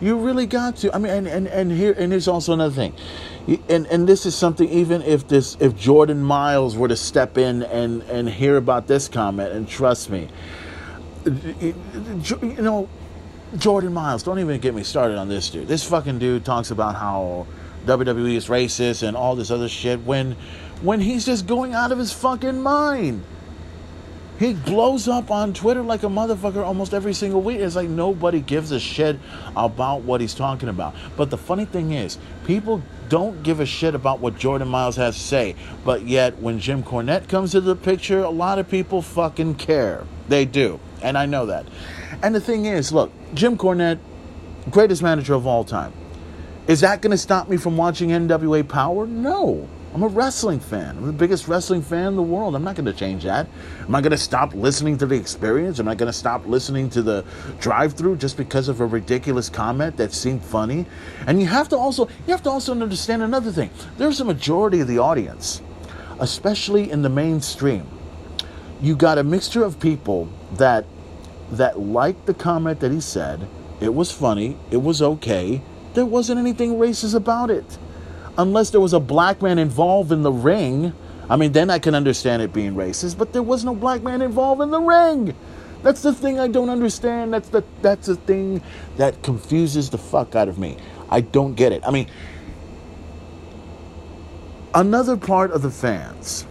You 0.00 0.18
really 0.18 0.46
got 0.46 0.76
to. 0.76 0.94
I 0.94 0.98
mean, 0.98 1.12
and, 1.12 1.26
and, 1.26 1.46
and 1.48 1.72
here 1.72 1.94
and 1.98 2.12
here's 2.12 2.28
also 2.28 2.54
another 2.54 2.74
thing, 2.74 2.94
and 3.68 3.86
and 3.86 4.08
this 4.08 4.24
is 4.24 4.34
something. 4.34 4.68
Even 4.68 5.02
if 5.02 5.28
this, 5.28 5.58
if 5.60 5.76
Jordan 5.76 6.22
Myles 6.22 6.74
were 6.76 6.88
to 6.88 6.96
step 6.96 7.36
in 7.36 7.64
and 7.64 8.02
and 8.04 8.28
hear 8.28 8.56
about 8.56 8.86
this 8.86 9.08
comment, 9.08 9.52
and 9.52 9.68
trust 9.68 10.08
me, 10.08 10.28
you 11.24 12.62
know, 12.62 12.88
Jordan 13.56 13.92
Myles, 13.92 14.22
don't 14.22 14.38
even 14.38 14.60
get 14.60 14.74
me 14.74 14.82
started 14.82 15.18
on 15.18 15.28
this 15.28 15.50
dude. 15.50 15.68
This 15.68 15.84
fucking 15.84 16.18
dude 16.18 16.44
talks 16.44 16.70
about 16.70 16.94
how 16.94 17.46
WWE 17.86 18.36
is 18.36 18.46
racist 18.46 19.06
and 19.06 19.16
all 19.16 19.34
this 19.34 19.50
other 19.50 19.68
shit 19.68 20.00
when 20.04 20.36
when 20.82 21.00
he's 21.00 21.26
just 21.26 21.46
going 21.46 21.74
out 21.74 21.92
of 21.92 21.98
his 21.98 22.12
fucking 22.12 22.62
mind. 22.62 23.22
He 24.38 24.54
blows 24.54 25.06
up 25.06 25.30
on 25.30 25.52
Twitter 25.52 25.82
like 25.82 26.02
a 26.02 26.06
motherfucker 26.06 26.64
almost 26.64 26.94
every 26.94 27.12
single 27.12 27.42
week. 27.42 27.58
It's 27.58 27.76
like 27.76 27.90
nobody 27.90 28.40
gives 28.40 28.72
a 28.72 28.80
shit 28.80 29.18
about 29.54 30.00
what 30.00 30.22
he's 30.22 30.32
talking 30.32 30.70
about. 30.70 30.94
But 31.14 31.28
the 31.28 31.36
funny 31.36 31.66
thing 31.66 31.92
is, 31.92 32.16
people 32.46 32.82
don't 33.10 33.42
give 33.42 33.60
a 33.60 33.66
shit 33.66 33.94
about 33.94 34.20
what 34.20 34.38
Jordan 34.38 34.68
Myles 34.68 34.96
has 34.96 35.14
to 35.16 35.20
say. 35.20 35.56
But 35.84 36.06
yet, 36.06 36.38
when 36.38 36.58
Jim 36.58 36.82
Cornette 36.82 37.28
comes 37.28 37.50
to 37.50 37.60
the 37.60 37.76
picture, 37.76 38.20
a 38.20 38.30
lot 38.30 38.58
of 38.58 38.70
people 38.70 39.02
fucking 39.02 39.56
care. 39.56 40.06
They 40.28 40.46
do. 40.46 40.80
And 41.02 41.16
I 41.16 41.26
know 41.26 41.46
that. 41.46 41.66
And 42.22 42.34
the 42.34 42.40
thing 42.40 42.66
is, 42.66 42.92
look, 42.92 43.10
Jim 43.34 43.56
Cornette, 43.56 43.98
greatest 44.70 45.02
manager 45.02 45.34
of 45.34 45.46
all 45.46 45.64
time. 45.64 45.92
Is 46.66 46.80
that 46.80 47.02
going 47.02 47.10
to 47.10 47.18
stop 47.18 47.48
me 47.48 47.56
from 47.56 47.76
watching 47.76 48.10
NWA 48.10 48.68
Power? 48.68 49.06
No. 49.06 49.68
I'm 49.92 50.04
a 50.04 50.08
wrestling 50.08 50.60
fan. 50.60 50.96
I'm 50.96 51.06
the 51.06 51.12
biggest 51.12 51.48
wrestling 51.48 51.82
fan 51.82 52.08
in 52.08 52.16
the 52.16 52.22
world. 52.22 52.54
I'm 52.54 52.62
not 52.62 52.76
going 52.76 52.86
to 52.86 52.92
change 52.92 53.24
that. 53.24 53.48
Am 53.80 53.92
I 53.92 54.00
going 54.00 54.12
to 54.12 54.18
stop 54.18 54.54
listening 54.54 54.96
to 54.98 55.06
the 55.06 55.16
experience? 55.16 55.80
Am 55.80 55.88
I 55.88 55.96
going 55.96 56.06
to 56.06 56.16
stop 56.16 56.46
listening 56.46 56.88
to 56.90 57.02
the 57.02 57.24
drive 57.58 57.94
through 57.94 58.18
just 58.18 58.36
because 58.36 58.68
of 58.68 58.80
a 58.80 58.86
ridiculous 58.86 59.48
comment 59.48 59.96
that 59.96 60.12
seemed 60.12 60.44
funny? 60.44 60.86
And 61.26 61.40
you 61.40 61.48
have 61.48 61.68
to 61.70 61.76
also 61.76 62.06
you 62.06 62.30
have 62.32 62.42
to 62.44 62.50
also 62.50 62.70
understand 62.70 63.22
another 63.22 63.50
thing. 63.50 63.70
There's 63.98 64.20
a 64.20 64.24
majority 64.24 64.78
of 64.78 64.86
the 64.86 64.98
audience, 64.98 65.60
especially 66.20 66.88
in 66.92 67.02
the 67.02 67.08
mainstream. 67.08 67.88
You 68.82 68.96
got 68.96 69.18
a 69.18 69.24
mixture 69.24 69.64
of 69.64 69.78
people 69.78 70.28
that 70.54 70.86
that 71.52 71.80
liked 71.80 72.26
the 72.26 72.34
comment 72.34 72.80
that 72.80 72.92
he 72.92 73.00
said. 73.00 73.46
It 73.80 73.92
was 73.92 74.12
funny. 74.12 74.56
It 74.70 74.78
was 74.78 75.02
okay. 75.02 75.62
There 75.94 76.06
wasn't 76.06 76.38
anything 76.38 76.76
racist 76.76 77.14
about 77.14 77.50
it 77.50 77.78
unless 78.38 78.70
there 78.70 78.80
was 78.80 78.92
a 78.92 79.00
black 79.00 79.42
man 79.42 79.58
involved 79.58 80.12
in 80.12 80.22
the 80.22 80.32
ring. 80.32 80.92
I 81.28 81.36
mean, 81.36 81.52
then 81.52 81.70
I 81.70 81.78
can 81.78 81.94
understand 81.94 82.42
it 82.42 82.52
being 82.52 82.74
racist, 82.74 83.18
but 83.18 83.32
there 83.32 83.42
was 83.42 83.64
no 83.64 83.74
black 83.74 84.02
man 84.02 84.22
involved 84.22 84.62
in 84.62 84.70
the 84.70 84.80
ring. 84.80 85.34
That's 85.82 86.02
the 86.02 86.12
thing 86.12 86.38
I 86.38 86.48
don't 86.48 86.68
understand. 86.68 87.32
That's 87.32 87.48
the 87.48 87.64
that's 87.82 88.06
the 88.06 88.16
thing 88.16 88.62
that 88.96 89.22
confuses 89.22 89.90
the 89.90 89.98
fuck 89.98 90.34
out 90.34 90.48
of 90.48 90.58
me. 90.58 90.76
I 91.08 91.20
don't 91.20 91.54
get 91.54 91.72
it. 91.72 91.82
I 91.86 91.90
mean, 91.90 92.08
another 94.74 95.16
part 95.16 95.52
of 95.52 95.62
the 95.62 95.70
fans, 95.70 96.46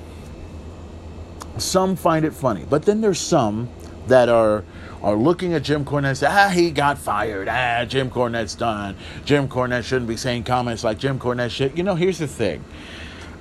some 1.59 1.95
find 1.95 2.25
it 2.25 2.33
funny, 2.33 2.65
but 2.69 2.83
then 2.83 3.01
there's 3.01 3.19
some 3.19 3.69
that 4.07 4.29
are 4.29 4.63
are 5.01 5.15
looking 5.15 5.53
at 5.53 5.63
Jim 5.63 5.85
Cornette 5.85 6.09
and 6.09 6.17
say, 6.17 6.27
ah, 6.29 6.49
he 6.49 6.71
got 6.71 6.97
fired. 6.97 7.47
Ah, 7.47 7.85
Jim 7.85 8.09
Cornette's 8.09 8.55
done. 8.55 8.97
Jim 9.23 9.47
Cornette 9.47 9.85
shouldn't 9.85 10.09
be 10.09 10.17
saying 10.17 10.43
comments 10.43 10.83
like 10.83 10.97
Jim 10.97 11.19
Cornette 11.19 11.51
shit. 11.51 11.77
You 11.77 11.83
know, 11.83 11.95
here's 11.95 12.17
the 12.17 12.27
thing. 12.27 12.63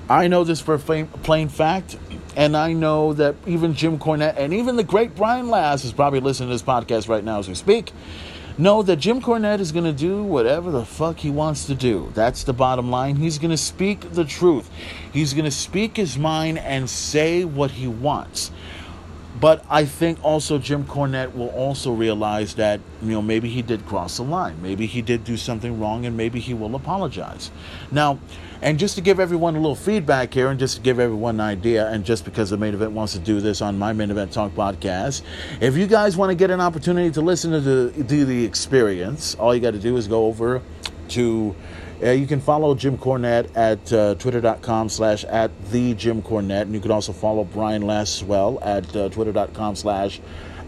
I 0.08 0.28
know 0.28 0.44
this 0.44 0.60
for 0.60 0.74
a 0.74 0.78
plain 0.78 1.48
fact, 1.48 1.98
and 2.36 2.56
I 2.56 2.72
know 2.72 3.12
that 3.14 3.34
even 3.46 3.74
Jim 3.74 3.98
Cornette 3.98 4.36
and 4.38 4.54
even 4.54 4.76
the 4.76 4.84
great 4.84 5.14
Brian 5.16 5.50
Last 5.50 5.84
is 5.84 5.92
probably 5.92 6.20
listening 6.20 6.48
to 6.48 6.54
this 6.54 6.62
podcast 6.62 7.08
right 7.08 7.24
now 7.24 7.40
as 7.40 7.48
we 7.48 7.54
speak. 7.54 7.92
Know 8.60 8.82
that 8.82 8.96
Jim 8.96 9.22
Cornette 9.22 9.60
is 9.60 9.70
going 9.70 9.84
to 9.84 9.92
do 9.92 10.24
whatever 10.24 10.72
the 10.72 10.84
fuck 10.84 11.18
he 11.18 11.30
wants 11.30 11.66
to 11.66 11.76
do. 11.76 12.10
That's 12.14 12.42
the 12.42 12.52
bottom 12.52 12.90
line. 12.90 13.14
He's 13.14 13.38
going 13.38 13.52
to 13.52 13.56
speak 13.56 14.12
the 14.12 14.24
truth. 14.24 14.68
He's 15.12 15.32
going 15.32 15.44
to 15.44 15.50
speak 15.52 15.96
his 15.96 16.18
mind 16.18 16.58
and 16.58 16.90
say 16.90 17.44
what 17.44 17.70
he 17.70 17.86
wants. 17.86 18.50
But 19.40 19.64
I 19.70 19.84
think 19.84 20.18
also 20.24 20.58
Jim 20.58 20.82
Cornette 20.82 21.36
will 21.36 21.50
also 21.50 21.92
realize 21.92 22.56
that, 22.56 22.80
you 23.00 23.12
know, 23.12 23.22
maybe 23.22 23.48
he 23.48 23.62
did 23.62 23.86
cross 23.86 24.16
the 24.16 24.24
line. 24.24 24.60
Maybe 24.60 24.86
he 24.86 25.02
did 25.02 25.22
do 25.22 25.36
something 25.36 25.78
wrong 25.78 26.04
and 26.04 26.16
maybe 26.16 26.40
he 26.40 26.52
will 26.52 26.74
apologize. 26.74 27.52
Now, 27.92 28.18
and 28.62 28.78
just 28.78 28.94
to 28.96 29.00
give 29.00 29.20
everyone 29.20 29.54
a 29.56 29.58
little 29.58 29.74
feedback 29.74 30.34
here 30.34 30.48
and 30.48 30.58
just 30.58 30.76
to 30.76 30.82
give 30.82 30.98
everyone 30.98 31.36
an 31.36 31.40
idea, 31.40 31.88
and 31.88 32.04
just 32.04 32.24
because 32.24 32.50
the 32.50 32.56
main 32.56 32.74
event 32.74 32.92
wants 32.92 33.12
to 33.12 33.18
do 33.18 33.40
this 33.40 33.60
on 33.60 33.78
my 33.78 33.92
main 33.92 34.10
event 34.10 34.32
talk 34.32 34.52
podcast, 34.52 35.22
if 35.60 35.76
you 35.76 35.86
guys 35.86 36.16
want 36.16 36.30
to 36.30 36.34
get 36.34 36.50
an 36.50 36.60
opportunity 36.60 37.10
to 37.10 37.20
listen 37.20 37.52
to 37.52 37.60
the, 37.60 38.04
to 38.04 38.24
the 38.24 38.44
experience, 38.44 39.34
all 39.36 39.54
you 39.54 39.60
got 39.60 39.72
to 39.72 39.78
do 39.78 39.96
is 39.96 40.08
go 40.08 40.26
over 40.26 40.62
to 41.08 41.54
uh, 42.00 42.10
you 42.10 42.28
can 42.28 42.40
follow 42.40 42.76
Jim 42.76 42.96
Cornette 42.96 43.56
at 43.56 43.92
uh, 43.92 44.14
twitter.com 44.14 44.88
slash 44.88 45.24
at 45.24 45.50
the 45.70 45.94
Jim 45.94 46.22
Cornette. 46.22 46.62
And 46.62 46.74
you 46.74 46.80
can 46.80 46.92
also 46.92 47.12
follow 47.12 47.42
Brian 47.42 47.82
Last 47.82 48.22
as 48.22 48.24
well 48.24 48.60
at 48.62 48.94
uh, 48.94 49.08
twitter.com 49.08 49.74
slash 49.74 50.20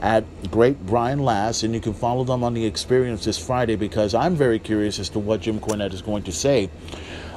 at 0.03 0.25
Great 0.51 0.85
Brian 0.87 1.21
Last. 1.21 1.63
And 1.63 1.73
you 1.73 1.81
can 1.81 1.95
follow 1.95 2.25
them 2.25 2.43
on 2.43 2.53
the 2.55 2.65
experience 2.65 3.25
this 3.25 3.39
Friday 3.39 3.77
because 3.77 4.13
I'm 4.13 4.35
very 4.35 4.59
curious 4.59 4.99
as 4.99 5.09
to 5.11 5.21
what 5.21 5.41
Jim 5.41 5.61
Cornette 5.61 5.95
is 5.95 6.03
going 6.03 6.25
to 6.25 6.33
say 6.33 6.69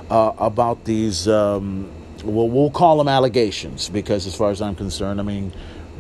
uh, 0.09 0.33
about 0.37 0.85
these, 0.85 1.27
um, 1.27 1.91
well, 2.23 2.49
we'll 2.49 2.71
call 2.71 2.97
them 2.97 3.07
allegations 3.07 3.89
because 3.89 4.27
as 4.27 4.35
far 4.35 4.51
as 4.51 4.61
I'm 4.61 4.75
concerned, 4.75 5.19
I 5.19 5.23
mean, 5.23 5.51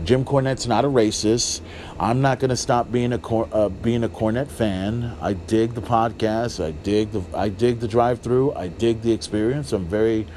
Jim 0.03 0.25
Cornette's 0.25 0.67
not 0.67 0.83
a 0.83 0.89
racist. 0.89 1.61
I'm 1.99 2.21
not 2.21 2.39
going 2.39 2.49
to 2.49 2.57
stop 2.57 2.91
being 2.91 3.13
a 3.13 3.27
uh, 3.27 3.69
being 3.69 4.03
a 4.03 4.09
Cornette 4.09 4.49
fan. 4.49 5.15
I 5.21 5.33
dig 5.33 5.75
the 5.75 5.81
podcast. 5.81 6.63
I 6.63 6.71
dig 6.71 7.11
the 7.11 7.23
I 7.33 7.49
dig 7.49 7.79
the 7.79 7.87
drive 7.87 8.19
through. 8.19 8.53
I 8.53 8.67
dig 8.67 9.01
the 9.01 9.13
experience. 9.13 9.71
I'm 9.71 9.85
very, 9.85 10.27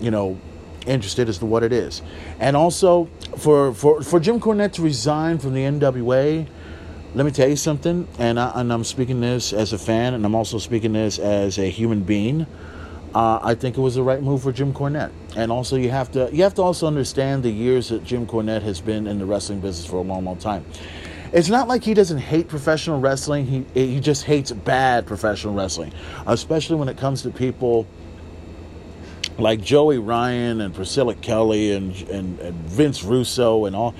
you 0.00 0.10
know, 0.10 0.38
interested 0.86 1.28
as 1.28 1.38
to 1.38 1.46
what 1.46 1.62
it 1.62 1.72
is. 1.72 2.02
And 2.38 2.56
also 2.56 3.06
for 3.38 3.74
for 3.74 4.02
for 4.02 4.20
Jim 4.20 4.38
Cornette 4.40 4.72
to 4.74 4.82
resign 4.82 5.38
from 5.38 5.54
the 5.54 5.62
NWA, 5.62 6.46
let 7.14 7.26
me 7.26 7.32
tell 7.32 7.48
you 7.48 7.56
something. 7.56 8.06
And 8.18 8.38
I, 8.38 8.52
and 8.54 8.72
I'm 8.72 8.84
speaking 8.84 9.20
this 9.20 9.52
as 9.52 9.72
a 9.72 9.78
fan, 9.78 10.14
and 10.14 10.24
I'm 10.24 10.34
also 10.34 10.58
speaking 10.58 10.92
this 10.92 11.18
as 11.18 11.58
a 11.58 11.68
human 11.68 12.02
being. 12.02 12.46
Uh, 13.14 13.38
I 13.42 13.54
think 13.54 13.78
it 13.78 13.80
was 13.80 13.94
the 13.94 14.02
right 14.02 14.22
move 14.22 14.42
for 14.42 14.52
Jim 14.52 14.72
Cornette. 14.72 15.10
And 15.36 15.50
also, 15.50 15.76
you 15.76 15.90
have 15.90 16.12
to 16.12 16.28
you 16.32 16.42
have 16.42 16.54
to 16.54 16.62
also 16.62 16.86
understand 16.86 17.42
the 17.42 17.50
years 17.50 17.88
that 17.88 18.04
Jim 18.04 18.26
Cornette 18.26 18.62
has 18.62 18.80
been 18.80 19.06
in 19.06 19.18
the 19.18 19.26
wrestling 19.26 19.60
business 19.60 19.86
for 19.86 19.96
a 19.96 20.02
long, 20.02 20.24
long 20.24 20.36
time. 20.36 20.64
It's 21.32 21.48
not 21.48 21.68
like 21.68 21.84
he 21.84 21.94
doesn't 21.94 22.18
hate 22.18 22.48
professional 22.48 23.00
wrestling. 23.00 23.46
He 23.46 23.64
he 23.74 24.00
just 24.00 24.24
hates 24.24 24.52
bad 24.52 25.06
professional 25.06 25.54
wrestling, 25.54 25.92
especially 26.26 26.76
when 26.76 26.88
it 26.88 26.96
comes 26.96 27.22
to 27.22 27.30
people 27.30 27.86
like 29.38 29.60
Joey 29.60 29.98
Ryan 29.98 30.60
and 30.60 30.74
Priscilla 30.74 31.14
Kelly 31.14 31.72
and, 31.72 31.94
and, 32.08 32.40
and 32.40 32.54
Vince 32.54 33.04
Russo 33.04 33.66
and 33.66 33.76
all. 33.76 33.94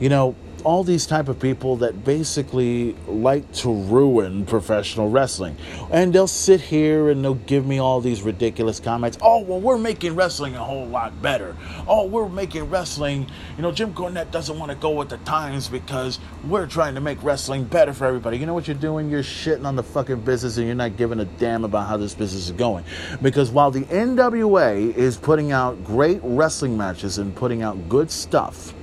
You 0.00 0.08
know, 0.08 0.36
all 0.64 0.84
these 0.84 1.06
type 1.06 1.28
of 1.28 1.38
people 1.38 1.76
that 1.76 2.04
basically 2.04 2.94
like 3.06 3.50
to 3.52 3.72
ruin 3.72 4.46
professional 4.46 5.10
wrestling. 5.10 5.56
And 5.90 6.12
they'll 6.12 6.26
sit 6.26 6.60
here 6.60 7.10
and 7.10 7.24
they'll 7.24 7.34
give 7.34 7.66
me 7.66 7.78
all 7.78 8.00
these 8.00 8.22
ridiculous 8.22 8.80
comments. 8.80 9.18
Oh 9.20 9.40
well 9.42 9.60
we're 9.60 9.78
making 9.78 10.14
wrestling 10.14 10.54
a 10.54 10.64
whole 10.64 10.86
lot 10.86 11.20
better. 11.22 11.56
Oh 11.86 12.06
we're 12.06 12.28
making 12.28 12.70
wrestling 12.70 13.26
you 13.56 13.62
know 13.62 13.72
jim 13.72 13.92
cornette 13.94 14.30
doesn't 14.30 14.58
want 14.58 14.70
to 14.70 14.76
go 14.76 14.90
with 14.90 15.08
the 15.08 15.18
times 15.18 15.68
because 15.68 16.18
we're 16.44 16.66
trying 16.66 16.94
to 16.94 17.00
make 17.00 17.22
wrestling 17.22 17.64
better 17.64 17.92
for 17.92 18.06
everybody. 18.06 18.38
You 18.38 18.46
know 18.46 18.54
what 18.54 18.66
you're 18.68 18.76
doing? 18.76 19.10
You're 19.10 19.22
shitting 19.22 19.64
on 19.64 19.76
the 19.76 19.82
fucking 19.82 20.20
business 20.20 20.56
and 20.56 20.66
you're 20.66 20.74
not 20.74 20.96
giving 20.96 21.20
a 21.20 21.24
damn 21.24 21.64
about 21.64 21.88
how 21.88 21.96
this 21.96 22.14
business 22.14 22.46
is 22.46 22.52
going. 22.52 22.84
Because 23.20 23.50
while 23.50 23.70
the 23.70 23.82
nwa 23.82 24.94
is 24.96 25.16
putting 25.16 25.52
out 25.52 25.82
great 25.84 26.20
wrestling 26.22 26.76
matches 26.76 27.18
and 27.18 27.34
putting 27.34 27.62
out 27.62 27.88
good 27.88 28.10
stuff 28.10 28.74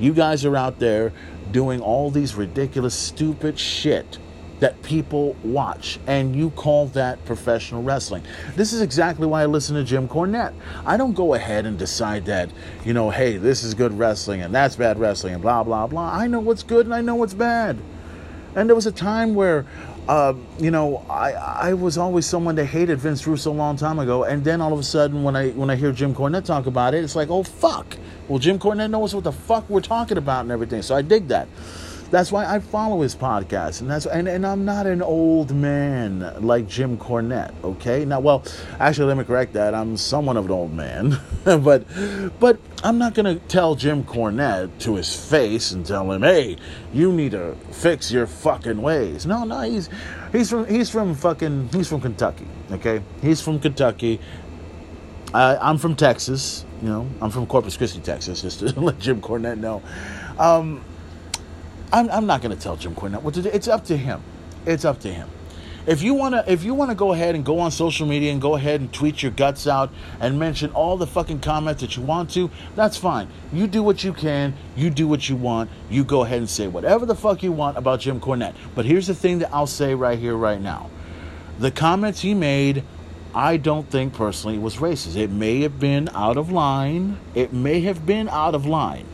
you 0.00 0.12
guys 0.12 0.44
are 0.44 0.56
out 0.56 0.78
there 0.78 1.12
doing 1.52 1.80
all 1.80 2.10
these 2.10 2.34
ridiculous, 2.34 2.94
stupid 2.94 3.58
shit 3.58 4.18
that 4.60 4.80
people 4.82 5.34
watch, 5.42 5.98
and 6.06 6.36
you 6.36 6.50
call 6.50 6.86
that 6.88 7.22
professional 7.24 7.82
wrestling. 7.82 8.22
This 8.56 8.72
is 8.72 8.82
exactly 8.82 9.26
why 9.26 9.42
I 9.42 9.46
listen 9.46 9.74
to 9.76 9.84
Jim 9.84 10.06
Cornette. 10.06 10.52
I 10.84 10.96
don't 10.96 11.14
go 11.14 11.34
ahead 11.34 11.64
and 11.64 11.78
decide 11.78 12.26
that, 12.26 12.50
you 12.84 12.92
know, 12.92 13.10
hey, 13.10 13.38
this 13.38 13.64
is 13.64 13.74
good 13.74 13.98
wrestling 13.98 14.42
and 14.42 14.54
that's 14.54 14.76
bad 14.76 14.98
wrestling 14.98 15.32
and 15.34 15.42
blah, 15.42 15.64
blah, 15.64 15.86
blah. 15.86 16.12
I 16.14 16.26
know 16.26 16.40
what's 16.40 16.62
good 16.62 16.86
and 16.86 16.94
I 16.94 17.00
know 17.00 17.14
what's 17.14 17.34
bad. 17.34 17.78
And 18.54 18.68
there 18.68 18.76
was 18.76 18.86
a 18.86 18.92
time 18.92 19.34
where, 19.34 19.64
uh, 20.10 20.34
you 20.58 20.72
know, 20.72 21.06
I, 21.08 21.68
I 21.68 21.74
was 21.74 21.96
always 21.96 22.26
someone 22.26 22.56
that 22.56 22.64
hated 22.64 22.98
Vince 22.98 23.24
Russo 23.28 23.52
a 23.52 23.54
long 23.54 23.76
time 23.76 24.00
ago, 24.00 24.24
and 24.24 24.42
then 24.42 24.60
all 24.60 24.72
of 24.72 24.78
a 24.80 24.82
sudden, 24.82 25.22
when 25.22 25.36
I 25.36 25.50
when 25.50 25.70
I 25.70 25.76
hear 25.76 25.92
Jim 25.92 26.16
Cornette 26.16 26.44
talk 26.44 26.66
about 26.66 26.94
it, 26.94 27.04
it's 27.04 27.14
like, 27.14 27.30
oh 27.30 27.44
fuck, 27.44 27.96
well, 28.26 28.40
Jim 28.40 28.58
Cornette 28.58 28.90
knows 28.90 29.14
what 29.14 29.22
the 29.22 29.30
fuck 29.30 29.70
we're 29.70 29.80
talking 29.80 30.18
about 30.18 30.40
and 30.40 30.50
everything. 30.50 30.82
So 30.82 30.96
I 30.96 31.02
dig 31.02 31.28
that. 31.28 31.46
That's 32.10 32.32
why 32.32 32.44
I 32.44 32.58
follow 32.58 33.02
his 33.02 33.14
podcast, 33.14 33.82
and 33.82 33.90
that's 33.90 34.04
and, 34.04 34.26
and 34.26 34.44
I'm 34.44 34.64
not 34.64 34.86
an 34.86 35.00
old 35.00 35.54
man 35.54 36.34
like 36.40 36.66
Jim 36.66 36.98
Cornette. 36.98 37.54
Okay, 37.62 38.04
now 38.04 38.18
well, 38.18 38.42
actually, 38.80 39.06
let 39.06 39.16
me 39.16 39.22
correct 39.22 39.52
that. 39.52 39.74
I'm 39.74 39.96
somewhat 39.96 40.36
of 40.36 40.46
an 40.46 40.50
old 40.50 40.74
man, 40.74 41.20
but 41.44 41.84
but 42.40 42.58
I'm 42.82 42.98
not 42.98 43.14
gonna 43.14 43.36
tell 43.36 43.76
Jim 43.76 44.02
Cornette 44.02 44.76
to 44.80 44.96
his 44.96 45.14
face 45.14 45.70
and 45.70 45.86
tell 45.86 46.10
him, 46.10 46.22
"Hey, 46.22 46.56
you 46.92 47.12
need 47.12 47.30
to 47.30 47.54
fix 47.70 48.10
your 48.10 48.26
fucking 48.26 48.82
ways." 48.82 49.24
No, 49.24 49.44
no, 49.44 49.60
he's 49.60 49.88
he's 50.32 50.50
from 50.50 50.66
he's 50.66 50.90
from 50.90 51.14
fucking 51.14 51.68
he's 51.68 51.88
from 51.88 52.00
Kentucky. 52.00 52.48
Okay, 52.72 53.02
he's 53.22 53.40
from 53.40 53.60
Kentucky. 53.60 54.20
I'm 55.32 55.78
from 55.78 55.94
Texas. 55.94 56.64
You 56.82 56.88
know, 56.88 57.08
I'm 57.20 57.30
from 57.30 57.46
Corpus 57.46 57.76
Christi, 57.76 58.00
Texas, 58.00 58.42
just 58.42 58.60
to 58.60 58.66
let 58.80 58.98
Jim 58.98 59.20
Cornette 59.20 59.58
know. 59.58 59.82
Um, 60.38 60.82
I'm, 61.92 62.10
I'm 62.10 62.26
not 62.26 62.42
going 62.42 62.56
to 62.56 62.62
tell 62.62 62.76
Jim 62.76 62.94
Cornette 62.94 63.22
what 63.22 63.34
to 63.34 63.42
do. 63.42 63.48
It's 63.48 63.68
up 63.68 63.84
to 63.86 63.96
him. 63.96 64.22
It's 64.66 64.84
up 64.84 65.00
to 65.00 65.12
him. 65.12 65.28
If 65.86 66.02
you 66.02 66.12
wanna, 66.12 66.44
if 66.46 66.62
you 66.62 66.74
wanna 66.74 66.94
go 66.94 67.14
ahead 67.14 67.34
and 67.34 67.42
go 67.42 67.58
on 67.58 67.70
social 67.70 68.06
media 68.06 68.32
and 68.32 68.40
go 68.40 68.54
ahead 68.54 68.82
and 68.82 68.92
tweet 68.92 69.22
your 69.22 69.32
guts 69.32 69.66
out 69.66 69.90
and 70.20 70.38
mention 70.38 70.70
all 70.72 70.98
the 70.98 71.06
fucking 71.06 71.40
comments 71.40 71.80
that 71.80 71.96
you 71.96 72.02
want 72.02 72.30
to, 72.32 72.50
that's 72.76 72.98
fine. 72.98 73.28
You 73.50 73.66
do 73.66 73.82
what 73.82 74.04
you 74.04 74.12
can. 74.12 74.54
You 74.76 74.90
do 74.90 75.08
what 75.08 75.28
you 75.28 75.36
want. 75.36 75.70
You 75.88 76.04
go 76.04 76.22
ahead 76.22 76.38
and 76.38 76.50
say 76.50 76.68
whatever 76.68 77.06
the 77.06 77.14
fuck 77.14 77.42
you 77.42 77.50
want 77.50 77.78
about 77.78 78.00
Jim 78.00 78.20
Cornette. 78.20 78.54
But 78.74 78.84
here's 78.84 79.06
the 79.06 79.14
thing 79.14 79.38
that 79.38 79.52
I'll 79.54 79.66
say 79.66 79.94
right 79.94 80.18
here, 80.18 80.36
right 80.36 80.60
now. 80.60 80.90
The 81.58 81.70
comments 81.70 82.20
he 82.20 82.34
made 82.34 82.84
I 83.34 83.56
don't 83.58 83.88
think 83.88 84.14
personally 84.14 84.58
was 84.58 84.76
racist. 84.76 85.16
It 85.16 85.30
may 85.30 85.60
have 85.62 85.78
been 85.78 86.08
out 86.14 86.36
of 86.36 86.50
line. 86.50 87.18
It 87.34 87.52
may 87.52 87.80
have 87.82 88.04
been 88.04 88.28
out 88.28 88.54
of 88.54 88.66
line. 88.66 89.06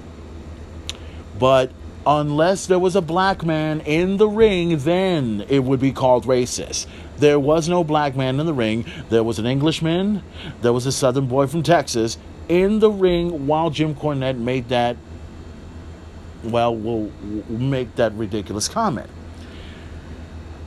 But 1.39 1.71
unless 2.07 2.67
there 2.67 2.79
was 2.79 2.95
a 2.95 3.03
black 3.03 3.45
man 3.45 3.81
in 3.81 4.17
the 4.17 4.29
ring, 4.29 4.79
then 4.79 5.45
it 5.49 5.65
would 5.65 5.81
be 5.81 5.93
called 5.93 6.25
racist. 6.25 6.87
There 7.19 7.41
was 7.41 7.69
no 7.69 7.83
black 7.83 8.15
man 8.15 8.39
in 8.39 8.47
the 8.47 8.55
ring. 8.55 8.85
There 9.09 9.25
was 9.25 9.39
an 9.39 9.47
Englishman. 9.47 10.23
There 10.63 10.73
was 10.73 10.87
a 10.87 10.93
southern 10.93 11.27
boy 11.27 11.47
from 11.47 11.63
Texas 11.63 12.19
in 12.49 12.79
the 12.79 12.91
ring 12.91 13.47
while 13.47 13.71
Jim 13.71 13.95
Cornette 13.95 14.39
made 14.39 14.69
that, 14.69 14.97
well, 16.45 16.75
we'll, 16.75 17.11
we'll 17.23 17.59
make 17.59 17.97
that 17.97 18.13
ridiculous 18.13 18.69
comment. 18.69 19.11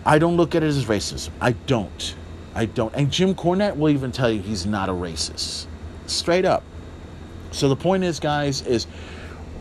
I 0.05 0.19
don't 0.19 0.37
look 0.37 0.55
at 0.55 0.63
it 0.63 0.67
as 0.67 0.85
racism. 0.85 1.29
I 1.39 1.51
don't. 1.51 2.15
I 2.55 2.65
don't. 2.65 2.93
And 2.95 3.11
Jim 3.11 3.35
Cornette 3.35 3.77
will 3.77 3.89
even 3.89 4.11
tell 4.11 4.29
you 4.29 4.41
he's 4.41 4.65
not 4.65 4.89
a 4.89 4.93
racist. 4.93 5.67
Straight 6.07 6.45
up. 6.45 6.63
So 7.51 7.69
the 7.69 7.75
point 7.75 8.03
is, 8.03 8.19
guys, 8.19 8.61
is 8.61 8.87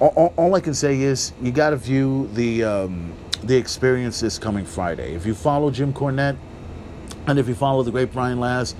all, 0.01 0.33
all 0.37 0.55
I 0.55 0.61
can 0.61 0.75
say 0.75 1.01
is 1.01 1.33
you 1.43 1.51
got 1.51 1.71
to 1.71 1.77
view 1.77 2.29
the 2.35 2.65
um, 2.65 3.13
the 3.43 3.57
experience 3.57 4.21
this 4.21 4.39
coming 4.39 4.65
Friday. 4.65 5.15
If 5.15 5.25
you 5.27 5.35
follow 5.35 5.71
Jim 5.71 5.93
Cornette, 5.93 6.37
and 7.27 7.39
if 7.39 7.49
you 7.49 7.55
follow 7.55 7.83
the 7.83 7.91
great 7.91 8.13
Brian 8.13 8.41
Last, 8.41 8.77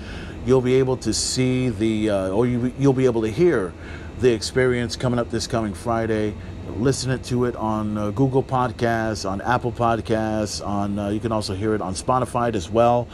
you'll 0.47 0.61
be 0.61 0.75
able 0.75 0.97
to 0.99 1.13
see 1.13 1.69
the, 1.69 2.11
uh, 2.11 2.29
or 2.31 2.47
you, 2.47 2.73
you'll 2.79 2.93
be 2.93 3.05
able 3.05 3.23
to 3.23 3.31
hear 3.31 3.73
the 4.21 4.33
experience 4.33 4.97
coming 4.97 5.19
up 5.19 5.31
this 5.31 5.47
coming 5.47 5.75
Friday 5.75 6.35
listen 6.77 7.21
to 7.21 7.45
it 7.45 7.57
on 7.57 7.97
uh, 7.97 8.11
Google 8.11 8.43
Podcasts, 8.43 9.29
on 9.29 9.41
Apple 9.41 9.73
Podcasts, 9.73 10.65
on 10.65 10.99
uh, 10.99 11.09
you 11.09 11.21
can 11.21 11.33
also 11.33 11.55
hear 11.55 11.75
it 11.75 11.81
on 11.81 11.95
Spotify 11.95 12.55
as 12.55 12.71
well. 12.71 13.09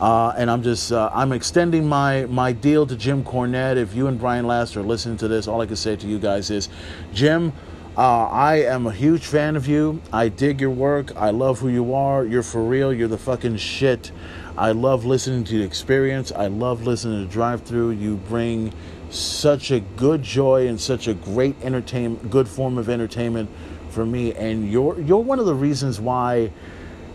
Uh, 0.00 0.32
and 0.36 0.50
I'm 0.50 0.62
just 0.62 0.92
uh, 0.92 1.10
I'm 1.12 1.32
extending 1.32 1.86
my 1.86 2.26
my 2.26 2.52
deal 2.52 2.86
to 2.86 2.96
Jim 2.96 3.24
Cornette. 3.24 3.76
If 3.76 3.94
you 3.94 4.06
and 4.06 4.18
Brian 4.18 4.46
Last 4.46 4.76
are 4.76 4.82
listening 4.82 5.16
to 5.18 5.28
this, 5.28 5.46
all 5.48 5.60
I 5.60 5.66
can 5.66 5.76
say 5.76 5.96
to 5.96 6.06
you 6.06 6.18
guys 6.18 6.50
is, 6.50 6.68
Jim. 7.12 7.52
Uh, 7.98 8.26
I 8.28 8.62
am 8.62 8.86
a 8.86 8.92
huge 8.92 9.26
fan 9.26 9.56
of 9.56 9.66
you. 9.66 10.00
I 10.12 10.28
dig 10.28 10.60
your 10.60 10.70
work. 10.70 11.14
I 11.16 11.30
love 11.30 11.58
who 11.58 11.68
you 11.68 11.92
are. 11.92 12.24
You're 12.24 12.44
for 12.44 12.62
real. 12.62 12.94
You're 12.94 13.08
the 13.08 13.18
fucking 13.18 13.56
shit. 13.56 14.12
I 14.60 14.72
love 14.72 15.06
listening 15.06 15.44
to 15.44 15.56
the 15.56 15.64
experience. 15.64 16.32
I 16.32 16.48
love 16.48 16.86
listening 16.86 17.26
to 17.26 17.32
Drive 17.32 17.62
Through. 17.62 17.92
You 17.92 18.16
bring 18.16 18.74
such 19.08 19.70
a 19.70 19.80
good 19.80 20.22
joy 20.22 20.68
and 20.68 20.78
such 20.78 21.08
a 21.08 21.14
great 21.14 21.56
entertainment, 21.62 22.30
good 22.30 22.46
form 22.46 22.76
of 22.76 22.90
entertainment 22.90 23.48
for 23.88 24.04
me. 24.04 24.34
And 24.34 24.70
you're 24.70 25.00
you're 25.00 25.22
one 25.22 25.38
of 25.38 25.46
the 25.46 25.54
reasons 25.54 25.98
why, 25.98 26.52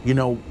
you 0.04 0.16
know, 0.16 0.42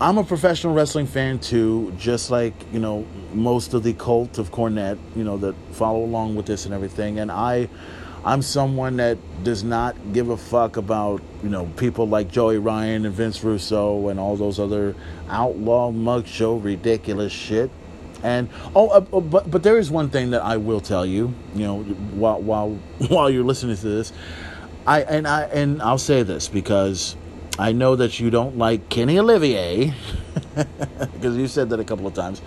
I'm 0.00 0.18
a 0.18 0.22
professional 0.22 0.72
wrestling 0.72 1.08
fan 1.08 1.40
too, 1.40 1.92
just 1.98 2.30
like 2.30 2.54
you 2.72 2.78
know 2.78 3.04
most 3.34 3.74
of 3.74 3.82
the 3.82 3.94
cult 3.94 4.38
of 4.38 4.52
Cornette, 4.52 4.98
you 5.16 5.24
know, 5.24 5.36
that 5.38 5.56
follow 5.72 6.04
along 6.04 6.36
with 6.36 6.46
this 6.46 6.64
and 6.64 6.72
everything. 6.72 7.18
And 7.18 7.32
I, 7.32 7.68
I'm 8.26 8.42
someone 8.42 8.96
that 8.96 9.18
does 9.44 9.62
not 9.62 9.94
give 10.12 10.30
a 10.30 10.36
fuck 10.36 10.76
about, 10.76 11.22
you 11.44 11.48
know, 11.48 11.66
people 11.76 12.08
like 12.08 12.28
Joey 12.28 12.58
Ryan 12.58 13.06
and 13.06 13.14
Vince 13.14 13.44
Russo 13.44 14.08
and 14.08 14.18
all 14.18 14.36
those 14.36 14.58
other 14.58 14.96
outlaw 15.30 15.92
Mudshow 15.92 16.62
ridiculous 16.62 17.32
shit. 17.32 17.70
And 18.24 18.48
oh, 18.74 18.88
uh, 18.88 19.16
uh 19.16 19.20
but 19.20 19.48
but 19.48 19.62
there 19.62 19.78
is 19.78 19.92
one 19.92 20.10
thing 20.10 20.30
that 20.30 20.42
I 20.42 20.56
will 20.56 20.80
tell 20.80 21.06
you, 21.06 21.32
you 21.54 21.62
know, 21.62 21.82
while 21.84 22.42
while 22.42 22.70
while 23.08 23.30
you're 23.30 23.44
listening 23.44 23.76
to 23.76 23.88
this, 23.88 24.12
I 24.88 25.02
and 25.02 25.28
I 25.28 25.42
and 25.42 25.80
I'll 25.80 25.96
say 25.96 26.24
this 26.24 26.48
because 26.48 27.14
I 27.60 27.70
know 27.70 27.94
that 27.94 28.18
you 28.18 28.30
don't 28.30 28.58
like 28.58 28.88
Kenny 28.88 29.20
Olivier 29.20 29.94
because 31.12 31.36
you 31.36 31.46
said 31.46 31.70
that 31.70 31.78
a 31.78 31.84
couple 31.84 32.08
of 32.08 32.14
times. 32.14 32.42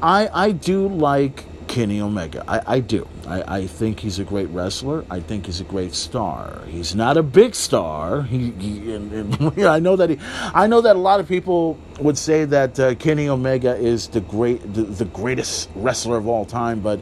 I 0.00 0.30
I 0.32 0.52
do 0.52 0.88
like 0.88 1.44
Kenny 1.70 2.00
Omega. 2.00 2.42
I, 2.48 2.62
I 2.66 2.80
do. 2.80 3.06
I, 3.28 3.58
I 3.58 3.66
think 3.68 4.00
he's 4.00 4.18
a 4.18 4.24
great 4.24 4.48
wrestler. 4.48 5.04
I 5.08 5.20
think 5.20 5.46
he's 5.46 5.60
a 5.60 5.64
great 5.64 5.94
star. 5.94 6.62
He's 6.66 6.96
not 6.96 7.16
a 7.16 7.22
big 7.22 7.54
star. 7.54 8.22
He, 8.22 8.50
he 8.58 8.92
and, 8.92 9.12
and 9.12 9.64
I 9.64 9.78
know 9.78 9.94
that 9.94 10.10
he, 10.10 10.18
I 10.52 10.66
know 10.66 10.80
that 10.80 10.96
a 10.96 10.98
lot 10.98 11.20
of 11.20 11.28
people 11.28 11.78
would 12.00 12.18
say 12.18 12.44
that 12.46 12.80
uh, 12.80 12.96
Kenny 12.96 13.28
Omega 13.28 13.76
is 13.76 14.08
the 14.08 14.20
great, 14.20 14.74
the, 14.74 14.82
the 14.82 15.04
greatest 15.04 15.70
wrestler 15.76 16.16
of 16.16 16.26
all 16.26 16.44
time. 16.44 16.80
But, 16.80 16.98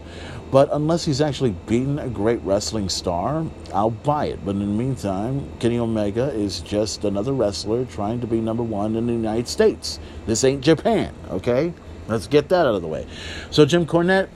but 0.50 0.68
unless 0.70 1.02
he's 1.02 1.22
actually 1.22 1.52
beaten 1.66 1.98
a 1.98 2.10
great 2.10 2.40
wrestling 2.42 2.90
star, 2.90 3.46
I'll 3.72 3.90
buy 3.90 4.26
it. 4.26 4.44
But 4.44 4.50
in 4.50 4.60
the 4.60 4.66
meantime, 4.66 5.50
Kenny 5.60 5.78
Omega 5.78 6.30
is 6.34 6.60
just 6.60 7.06
another 7.06 7.32
wrestler 7.32 7.86
trying 7.86 8.20
to 8.20 8.26
be 8.26 8.38
number 8.42 8.62
one 8.62 8.96
in 8.96 9.06
the 9.06 9.14
United 9.14 9.48
States. 9.48 9.98
This 10.26 10.44
ain't 10.44 10.60
Japan, 10.60 11.14
okay? 11.30 11.72
Let's 12.08 12.26
get 12.26 12.48
that 12.48 12.66
out 12.66 12.74
of 12.74 12.80
the 12.80 12.88
way. 12.88 13.06
So 13.50 13.66
Jim 13.66 13.84
Cornette, 13.84 14.28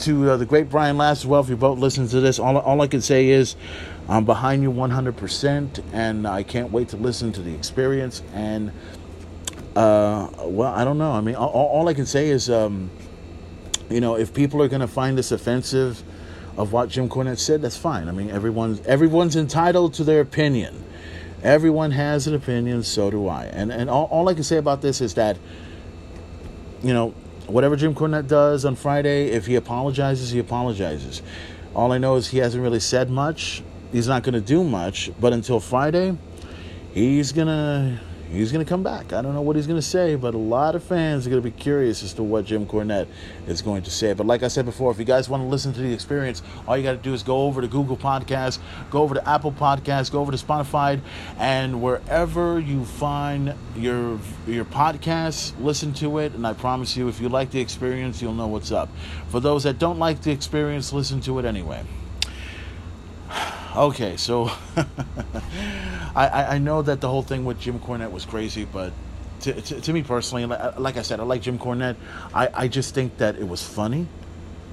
to 0.00 0.30
uh, 0.30 0.36
the 0.36 0.46
great 0.46 0.68
Brian 0.68 0.96
Last 0.96 1.20
as 1.20 1.26
well. 1.26 1.40
If 1.40 1.48
you 1.48 1.56
both 1.56 1.78
listen 1.78 2.08
to 2.08 2.20
this, 2.20 2.38
all, 2.38 2.56
all 2.58 2.80
I 2.80 2.86
can 2.86 3.00
say 3.00 3.28
is 3.28 3.56
I'm 4.08 4.24
behind 4.24 4.62
you 4.62 4.72
100%, 4.72 5.82
and 5.92 6.26
I 6.26 6.42
can't 6.42 6.72
wait 6.72 6.88
to 6.88 6.96
listen 6.96 7.32
to 7.32 7.42
the 7.42 7.54
experience. 7.54 8.22
And, 8.32 8.72
uh, 9.76 10.28
well, 10.40 10.72
I 10.72 10.84
don't 10.84 10.98
know. 10.98 11.12
I 11.12 11.20
mean, 11.20 11.36
all, 11.36 11.48
all 11.50 11.88
I 11.88 11.94
can 11.94 12.06
say 12.06 12.28
is, 12.28 12.50
um, 12.50 12.90
you 13.88 14.00
know, 14.00 14.16
if 14.16 14.34
people 14.34 14.62
are 14.62 14.68
going 14.68 14.80
to 14.80 14.88
find 14.88 15.16
this 15.16 15.32
offensive 15.32 16.02
of 16.56 16.72
what 16.72 16.88
Jim 16.88 17.08
Cornette 17.08 17.38
said, 17.38 17.62
that's 17.62 17.76
fine. 17.76 18.08
I 18.08 18.12
mean, 18.12 18.30
everyone's, 18.30 18.80
everyone's 18.86 19.36
entitled 19.36 19.94
to 19.94 20.04
their 20.04 20.20
opinion. 20.20 20.84
Everyone 21.42 21.90
has 21.92 22.26
an 22.26 22.34
opinion, 22.34 22.82
so 22.82 23.10
do 23.10 23.28
I. 23.28 23.44
And, 23.44 23.72
and 23.72 23.88
all, 23.88 24.06
all 24.06 24.28
I 24.28 24.34
can 24.34 24.42
say 24.42 24.56
about 24.56 24.82
this 24.82 25.00
is 25.00 25.14
that, 25.14 25.38
you 26.82 26.92
know, 26.92 27.14
whatever 27.50 27.76
Jim 27.76 27.94
Cornette 27.94 28.28
does 28.28 28.64
on 28.64 28.74
Friday, 28.76 29.30
if 29.30 29.46
he 29.46 29.56
apologizes, 29.56 30.30
he 30.30 30.38
apologizes. 30.38 31.22
All 31.74 31.92
I 31.92 31.98
know 31.98 32.16
is 32.16 32.28
he 32.28 32.38
hasn't 32.38 32.62
really 32.62 32.80
said 32.80 33.10
much. 33.10 33.62
He's 33.92 34.08
not 34.08 34.22
going 34.22 34.34
to 34.34 34.40
do 34.40 34.64
much, 34.64 35.10
but 35.20 35.32
until 35.32 35.60
Friday, 35.60 36.16
he's 36.92 37.32
going 37.32 37.48
to 37.48 38.00
he's 38.30 38.52
going 38.52 38.64
to 38.64 38.68
come 38.68 38.82
back. 38.82 39.12
I 39.12 39.22
don't 39.22 39.34
know 39.34 39.42
what 39.42 39.56
he's 39.56 39.66
going 39.66 39.78
to 39.78 39.86
say, 39.86 40.14
but 40.14 40.34
a 40.34 40.38
lot 40.38 40.74
of 40.74 40.82
fans 40.82 41.26
are 41.26 41.30
going 41.30 41.42
to 41.42 41.50
be 41.50 41.56
curious 41.56 42.02
as 42.02 42.12
to 42.14 42.22
what 42.22 42.44
Jim 42.44 42.66
Cornette 42.66 43.08
is 43.46 43.62
going 43.62 43.82
to 43.82 43.90
say. 43.90 44.12
But 44.12 44.26
like 44.26 44.42
I 44.42 44.48
said 44.48 44.64
before, 44.64 44.90
if 44.90 44.98
you 44.98 45.04
guys 45.04 45.28
want 45.28 45.42
to 45.42 45.46
listen 45.46 45.72
to 45.72 45.80
the 45.80 45.92
experience, 45.92 46.42
all 46.66 46.76
you 46.76 46.82
got 46.82 46.92
to 46.92 46.98
do 46.98 47.12
is 47.12 47.22
go 47.22 47.42
over 47.42 47.60
to 47.60 47.68
Google 47.68 47.96
Podcasts, 47.96 48.58
go 48.90 49.02
over 49.02 49.14
to 49.14 49.28
Apple 49.28 49.52
Podcasts, 49.52 50.10
go 50.10 50.20
over 50.20 50.32
to 50.32 50.38
Spotify, 50.38 51.00
and 51.38 51.82
wherever 51.82 52.58
you 52.58 52.84
find 52.84 53.54
your 53.76 54.18
your 54.46 54.64
podcasts, 54.64 55.52
listen 55.60 55.92
to 55.94 56.18
it. 56.18 56.32
And 56.34 56.46
I 56.46 56.52
promise 56.52 56.96
you, 56.96 57.08
if 57.08 57.20
you 57.20 57.28
like 57.28 57.50
the 57.50 57.60
experience, 57.60 58.22
you'll 58.22 58.34
know 58.34 58.48
what's 58.48 58.72
up. 58.72 58.88
For 59.28 59.40
those 59.40 59.64
that 59.64 59.78
don't 59.78 59.98
like 59.98 60.22
the 60.22 60.30
experience, 60.30 60.92
listen 60.92 61.20
to 61.22 61.38
it 61.38 61.44
anyway 61.44 61.84
okay, 63.76 64.16
so 64.16 64.50
I, 66.14 66.54
I 66.54 66.58
know 66.58 66.82
that 66.82 67.00
the 67.00 67.08
whole 67.08 67.22
thing 67.22 67.44
with 67.44 67.60
Jim 67.60 67.78
Cornette 67.78 68.10
was 68.10 68.24
crazy, 68.24 68.64
but 68.64 68.92
to, 69.40 69.52
to, 69.60 69.80
to, 69.80 69.92
me 69.92 70.02
personally, 70.02 70.44
uh, 70.44 70.78
like 70.78 70.96
I 70.96 71.02
said, 71.02 71.20
I 71.20 71.22
like 71.22 71.42
Jim 71.42 71.58
Cornette. 71.58 71.96
I, 72.34 72.48
I 72.52 72.68
just 72.68 72.94
think 72.94 73.16
that 73.18 73.36
it 73.36 73.48
was 73.48 73.62
funny. 73.62 74.06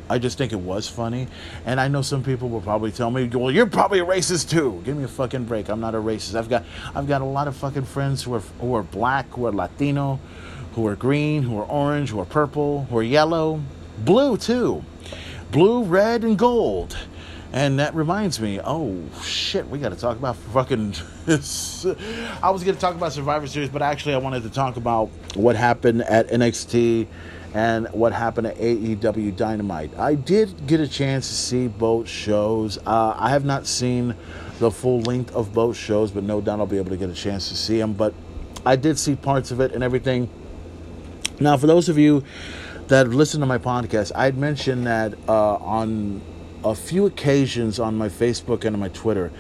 I 0.10 0.20
just 0.20 0.38
think 0.38 0.54
it 0.54 0.60
was 0.60 0.88
funny. 0.88 1.28
And 1.66 1.80
I 1.80 1.88
know 1.88 2.02
some 2.02 2.24
people 2.24 2.50
will 2.50 2.62
probably 2.62 2.92
tell 2.92 3.12
me, 3.12 3.28
well, 3.28 3.52
you're 3.52 3.66
probably 3.66 4.00
a 4.00 4.06
racist 4.06 4.50
too. 4.50 4.82
Give 4.86 4.96
me 4.96 5.04
a 5.04 5.08
fucking 5.08 5.46
break. 5.46 5.70
I'm 5.70 5.80
not 5.80 5.96
a 5.96 6.00
racist. 6.00 6.36
I've 6.36 6.50
got 6.50 6.64
I've 6.96 7.08
got 7.08 7.22
a 7.22 7.26
lot 7.26 7.48
of 7.48 7.56
fucking 7.56 7.86
friends 7.86 8.24
who 8.24 8.34
are 8.34 8.40
who 8.62 8.74
are 8.76 8.84
black, 8.84 9.30
who 9.32 9.46
are 9.48 9.52
Latino, 9.52 10.20
who 10.74 10.88
are 10.88 10.96
green, 10.96 11.44
who 11.44 11.60
are 11.60 11.66
orange, 11.66 12.12
who 12.12 12.20
are 12.20 12.26
purple, 12.26 12.86
who 12.90 12.98
are 12.98 13.04
yellow, 13.04 13.62
blue 14.00 14.38
too. 14.38 14.84
Blue, 15.52 15.84
red, 15.84 16.24
and 16.24 16.38
gold. 16.38 16.98
And 17.54 17.80
that 17.80 17.96
reminds 17.96 18.42
me, 18.42 18.60
oh 18.64 19.02
shit, 19.24 19.68
we 19.70 19.80
got 19.80 19.90
to 19.90 19.96
talk 19.96 20.18
about 20.18 20.36
fucking. 20.36 20.96
I 21.28 22.50
was 22.52 22.64
going 22.64 22.76
to 22.76 22.82
talk 22.82 22.96
about 22.96 23.14
Survivor 23.14 23.48
Series, 23.48 23.70
but 23.70 23.82
actually, 23.82 24.16
I 24.16 24.18
wanted 24.18 24.44
to 24.44 24.50
talk 24.50 24.76
about 24.76 25.10
what 25.34 25.56
happened 25.56 26.02
at 26.04 26.28
NXT 26.28 27.08
and 27.54 27.88
what 27.94 28.12
happened 28.12 28.48
at 28.48 28.58
AEW 28.58 29.36
Dynamite. 29.36 29.98
I 29.98 30.16
did 30.16 30.68
get 30.68 30.82
a 30.82 30.88
chance 30.88 31.30
to 31.30 31.34
see 31.34 31.68
both 31.68 32.08
shows. 32.10 32.78
Uh, 32.86 33.16
I 33.18 33.30
have 33.30 33.46
not 33.46 33.66
seen 33.66 34.16
the 34.60 34.70
full 34.70 35.02
length 35.02 35.34
of 35.34 35.54
both 35.54 35.78
shows, 35.78 36.12
but 36.12 36.24
no 36.24 36.42
doubt 36.42 36.60
I'll 36.60 36.66
be 36.66 36.78
able 36.78 36.90
to 36.90 36.98
get 36.98 37.10
a 37.10 37.14
chance 37.14 37.48
to 37.50 37.56
see 37.56 37.78
them. 37.78 37.94
But 37.94 38.14
I 38.66 38.76
did 38.76 39.00
see 39.00 39.16
parts 39.16 39.52
of 39.52 39.62
it 39.62 39.72
and 39.72 39.84
everything. 39.84 40.30
Now, 41.40 41.56
for 41.56 41.68
those 41.68 41.88
of 41.88 41.98
you 41.98 42.24
that 42.88 43.08
listen 43.08 43.40
to 43.40 43.46
my 43.46 43.58
podcast, 43.58 44.12
I 44.14 44.26
had 44.26 44.38
mentioned 44.38 44.88
that 44.88 45.14
uh, 45.28 45.56
on 45.56 46.22
a 46.64 46.76
few 46.76 47.06
occasions 47.06 47.80
on 47.80 47.96
my 47.96 48.10
Facebook 48.10 48.66
and 48.66 48.76
on 48.76 48.80
my 48.80 48.90
Twitter, 48.90 49.32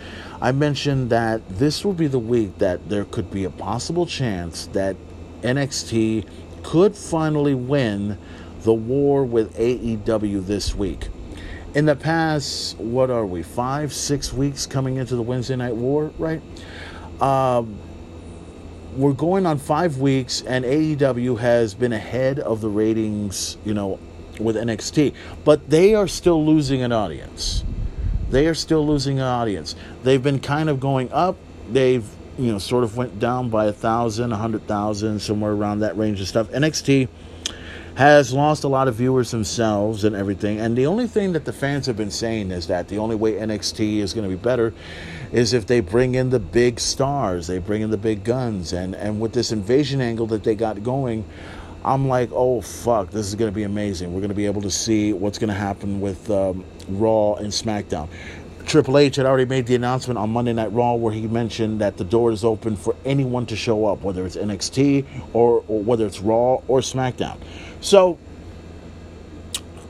I 0.41 0.51
mentioned 0.51 1.09
that 1.09 1.47
this 1.49 1.83
will 1.83 1.93
be 1.93 2.07
the 2.07 2.19
week 2.19 2.57
that 2.59 2.89
there 2.89 3.05
could 3.05 3.31
be 3.31 3.43
a 3.43 3.49
possible 3.49 4.05
chance 4.05 4.67
that 4.67 4.95
NXT 5.41 6.27
could 6.63 6.95
finally 6.95 7.55
win 7.55 8.17
the 8.61 8.73
war 8.73 9.23
with 9.23 9.55
AEW 9.57 10.45
this 10.45 10.75
week. 10.75 11.07
In 11.73 11.85
the 11.85 11.95
past, 11.95 12.77
what 12.77 13.09
are 13.09 13.25
we, 13.25 13.43
five, 13.43 13.93
six 13.93 14.33
weeks 14.33 14.65
coming 14.65 14.97
into 14.97 15.15
the 15.15 15.21
Wednesday 15.21 15.55
Night 15.55 15.75
War, 15.75 16.11
right? 16.17 16.41
Um, 17.21 17.79
we're 18.95 19.13
going 19.13 19.45
on 19.45 19.59
five 19.59 19.97
weeks, 19.97 20.41
and 20.41 20.65
AEW 20.65 21.37
has 21.39 21.73
been 21.75 21.93
ahead 21.93 22.39
of 22.39 22.61
the 22.61 22.69
ratings, 22.69 23.57
you 23.63 23.73
know, 23.73 23.99
with 24.39 24.55
NXT, 24.55 25.13
but 25.43 25.69
they 25.69 25.95
are 25.95 26.07
still 26.07 26.45
losing 26.45 26.81
an 26.81 26.91
audience. 26.91 27.63
They 28.29 28.47
are 28.47 28.53
still 28.53 28.85
losing 28.85 29.19
an 29.19 29.25
audience. 29.25 29.75
They've 30.03 30.21
been 30.21 30.39
kind 30.39 30.69
of 30.69 30.79
going 30.79 31.11
up. 31.11 31.37
They've 31.69 32.05
you 32.37 32.51
know 32.51 32.59
sort 32.59 32.83
of 32.83 32.97
went 32.97 33.19
down 33.19 33.49
by 33.49 33.65
a 33.65 33.73
thousand, 33.73 34.31
a 34.31 34.37
hundred 34.37 34.67
thousand, 34.67 35.19
somewhere 35.19 35.51
around 35.51 35.79
that 35.79 35.97
range 35.97 36.21
of 36.21 36.27
stuff. 36.27 36.49
NXT 36.49 37.07
has 37.95 38.31
lost 38.31 38.63
a 38.63 38.67
lot 38.67 38.87
of 38.87 38.93
viewers 38.93 39.31
themselves 39.31 40.03
and 40.03 40.15
everything. 40.15 40.59
And 40.59 40.77
the 40.77 40.85
only 40.85 41.07
thing 41.07 41.33
that 41.33 41.45
the 41.45 41.53
fans 41.53 41.87
have 41.87 41.97
been 41.97 42.11
saying 42.11 42.51
is 42.51 42.67
that 42.67 42.89
the 42.89 42.99
only 42.99 43.15
way 43.15 43.33
NXT 43.33 43.97
is 43.97 44.13
going 44.13 44.29
to 44.29 44.29
be 44.29 44.39
better 44.39 44.71
is 45.31 45.51
if 45.51 45.65
they 45.65 45.79
bring 45.79 46.13
in 46.13 46.29
the 46.29 46.39
big 46.39 46.79
stars, 46.79 47.47
they 47.47 47.57
bring 47.57 47.81
in 47.81 47.89
the 47.89 47.97
big 47.97 48.23
guns, 48.23 48.71
and 48.71 48.95
and 48.95 49.19
with 49.19 49.33
this 49.33 49.51
invasion 49.51 49.99
angle 49.99 50.27
that 50.27 50.43
they 50.43 50.55
got 50.55 50.83
going, 50.83 51.25
I'm 51.87 52.09
like, 52.09 52.29
oh 52.33 52.59
fuck, 52.59 53.11
this 53.11 53.27
is 53.27 53.35
to 53.49 53.55
be 53.55 53.63
amazing. 53.63 54.13
We're 54.13 54.19
to 54.29 54.35
be 54.35 54.45
able 54.45 54.61
to 54.63 54.69
see 54.69 55.13
what's 55.13 55.37
to 55.47 55.53
happen 55.53 56.01
with 56.01 56.29
um, 56.29 56.65
Raw 56.89 57.35
and 57.35 57.47
SmackDown. 57.47 58.09
Triple 58.65 58.97
H 58.97 59.15
had 59.15 59.25
already 59.25 59.45
made 59.45 59.67
the 59.67 59.75
announcement 59.75 60.17
on 60.17 60.29
Monday 60.29 60.51
Night 60.51 60.73
Raw 60.73 60.95
where 60.95 61.13
he 61.13 61.25
mentioned 61.27 61.79
that 61.79 61.95
the 61.95 62.03
door 62.03 62.33
is 62.33 62.43
open 62.43 62.75
for 62.75 62.93
anyone 63.05 63.45
to 63.45 63.55
show 63.55 63.85
up, 63.85 64.01
whether 64.01 64.25
it's 64.25 64.35
NXT 64.35 65.05
or, 65.31 65.63
or 65.69 65.81
whether 65.81 66.05
it's 66.05 66.19
Raw 66.19 66.55
or 66.67 66.81
SmackDown. 66.81 67.37
So 67.79 68.19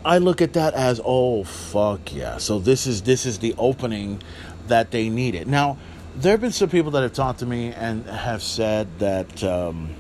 I 0.06 0.20
look 0.20 0.40
at 0.44 0.54
that 0.54 0.76
as, 0.76 1.02
oh 1.04 1.46
fuck 1.46 2.14
yeah. 2.14 2.38
So 2.38 2.60
this 2.60 2.86
is 2.86 3.02
this 3.02 3.26
is 3.26 3.40
the 3.40 3.56
opening 3.58 4.22
that 4.68 4.92
they 4.92 5.10
needed. 5.10 5.48
Now, 5.48 5.80
there 6.16 6.34
have 6.34 6.42
been 6.42 6.52
some 6.52 6.70
people 6.70 6.92
that 6.92 7.02
have 7.02 7.14
talked 7.14 7.40
to 7.40 7.48
me 7.48 7.74
and 7.74 8.06
have 8.06 8.44
said 8.44 9.00
that. 9.00 9.44
Um, 9.44 9.96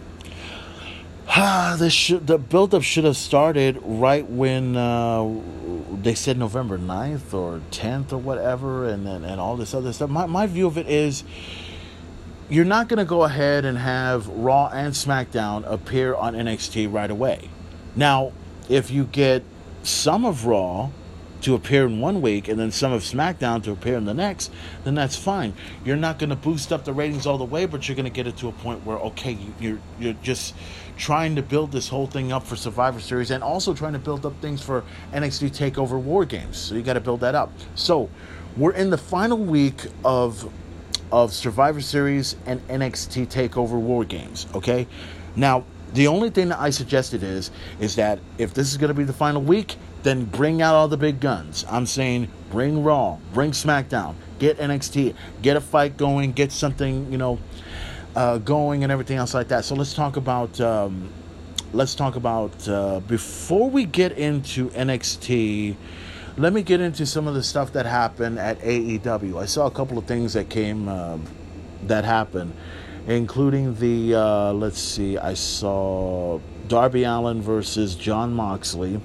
Ah, 1.30 1.76
this 1.78 1.94
should, 1.94 2.26
the 2.26 2.38
buildup 2.38 2.84
should 2.84 3.04
have 3.04 3.18
started 3.18 3.80
right 3.84 4.28
when 4.30 4.78
uh, 4.78 5.30
they 6.02 6.16
said 6.16 6.38
November 6.38 6.78
9th 6.78 7.34
or 7.34 7.62
10th 7.72 8.14
or 8.14 8.18
whatever, 8.18 8.88
and 8.88 9.06
then 9.06 9.24
and 9.26 9.40
all 9.40 9.58
this 9.58 9.74
other 9.74 9.92
stuff. 9.92 10.10
My, 10.10 10.26
my 10.26 10.48
view 10.48 10.68
of 10.68 10.78
it 10.78 10.88
is 10.88 11.24
you're 12.50 12.66
not 12.66 12.88
going 12.88 13.00
to 13.00 13.06
go 13.06 13.24
ahead 13.24 13.66
and 13.66 13.78
have 13.78 14.28
Raw 14.28 14.70
and 14.70 14.94
SmackDown 14.94 15.70
appear 15.70 16.16
on 16.16 16.34
NXT 16.34 16.92
right 16.92 17.12
away. 17.12 17.50
Now, 17.96 18.32
if 18.70 18.90
you 18.90 19.04
get 19.04 19.44
some 19.84 20.26
of 20.26 20.46
Raw 20.46 20.92
to 21.42 21.56
appear 21.56 21.86
in 21.86 22.00
one 22.00 22.22
week 22.22 22.48
and 22.48 22.60
then 22.60 22.72
some 22.72 22.92
of 22.92 23.02
SmackDown 23.02 23.64
to 23.64 23.72
appear 23.72 23.96
in 23.96 24.06
the 24.06 24.14
next, 24.14 24.52
then 24.84 24.96
that's 24.96 25.16
fine. 25.16 25.54
You're 25.86 25.96
not 25.96 26.20
going 26.20 26.30
to 26.30 26.36
boost 26.36 26.74
up 26.74 26.86
the 26.86 26.94
ratings 26.94 27.26
all 27.26 27.38
the 27.38 27.46
way, 27.46 27.66
but 27.66 27.88
you're 27.88 27.96
going 27.96 28.06
to 28.06 28.12
get 28.12 28.28
it 28.28 28.38
to 28.38 28.48
a 28.48 28.52
point 28.52 28.86
where 28.86 28.98
okay, 28.98 29.32
you, 29.32 29.54
you're 29.60 29.80
you're 30.00 30.14
just 30.24 30.56
trying 30.98 31.36
to 31.36 31.42
build 31.42 31.72
this 31.72 31.88
whole 31.88 32.08
thing 32.08 32.32
up 32.32 32.44
for 32.44 32.56
Survivor 32.56 33.00
Series 33.00 33.32
and 33.32 33.44
also 33.44 33.74
trying 33.74 33.94
to 33.94 34.00
build 34.00 34.26
up 34.26 34.40
things 34.42 34.62
for 34.62 34.84
NXT 35.14 35.56
Takeover 35.56 36.02
War 36.02 36.26
Games. 36.26 36.58
So 36.58 36.76
you 36.76 36.82
got 36.82 36.94
to 36.94 37.02
build 37.02 37.22
that 37.22 37.36
up. 37.36 37.52
So 37.76 38.10
we're 38.56 38.74
in 38.74 38.90
the 38.90 38.98
final 38.98 39.38
week 39.38 39.86
of 40.04 40.52
of 41.12 41.34
Survivor 41.34 41.82
Series 41.82 42.36
and 42.46 42.66
NXT 42.68 43.28
Takeover 43.28 43.80
War 43.80 44.04
Games. 44.04 44.48
Okay, 44.54 44.88
now 45.36 45.64
the 45.94 46.08
only 46.08 46.30
thing 46.30 46.50
that 46.50 46.60
I 46.60 46.70
suggested 46.70 47.24
is 47.24 47.52
is 47.80 47.96
that 47.96 48.20
if 48.38 48.54
this 48.54 48.72
is 48.72 48.78
going 48.78 48.90
to 48.90 48.94
be 48.94 49.04
the 49.04 49.14
final 49.14 49.42
week, 49.42 49.78
then 50.04 50.26
bring 50.26 50.62
out 50.62 50.76
all 50.76 50.88
the 50.88 50.98
big 50.98 51.20
guns. 51.20 51.66
I'm 51.70 51.86
saying 51.86 52.30
bring 52.52 52.84
Raw, 52.84 53.18
bring 53.34 53.52
SmackDown, 53.52 54.16
get 54.40 54.58
NXT, 54.58 55.16
get 55.42 55.58
a 55.58 55.62
fight 55.62 55.98
going, 55.98 56.32
get 56.32 56.52
something 56.52 57.12
you 57.12 57.18
know 57.18 57.40
uh, 58.16 58.38
going, 58.38 58.84
and 58.84 58.92
everything 58.92 59.18
else 59.18 59.34
like 59.34 59.50
that. 59.50 59.66
So 59.66 59.76
let's 59.76 59.94
talk 59.94 60.18
about. 60.18 60.60
Um, 60.62 61.10
let's 61.74 61.96
talk 61.96 62.16
about 62.16 62.68
uh, 62.68 63.00
before 63.02 63.70
we 63.70 63.86
get 63.86 64.14
into 64.14 64.70
NXT. 64.70 65.76
Let 66.38 66.54
me 66.54 66.62
get 66.62 66.82
into 66.82 67.06
some 67.06 67.28
of 67.28 67.34
the 67.34 67.42
stuff 67.42 67.74
that 67.74 67.86
happened 67.86 68.38
at 68.38 68.60
AEW. 68.60 69.42
I 69.42 69.46
saw 69.46 69.66
a 69.66 69.72
couple 69.72 69.98
of 69.98 70.06
things 70.06 70.34
that 70.34 70.50
came 70.50 70.88
uh, 70.88 71.18
that 71.84 72.06
happened, 72.06 72.54
including 73.08 73.76
the 73.76 74.16
uh, 74.16 74.54
let's 74.54 74.80
see. 74.80 75.18
I 75.18 75.34
saw 75.34 76.40
Darby 76.68 77.04
Allin 77.04 77.42
versus 77.42 77.96
Jon 77.96 78.34
Moxley. 78.34 79.02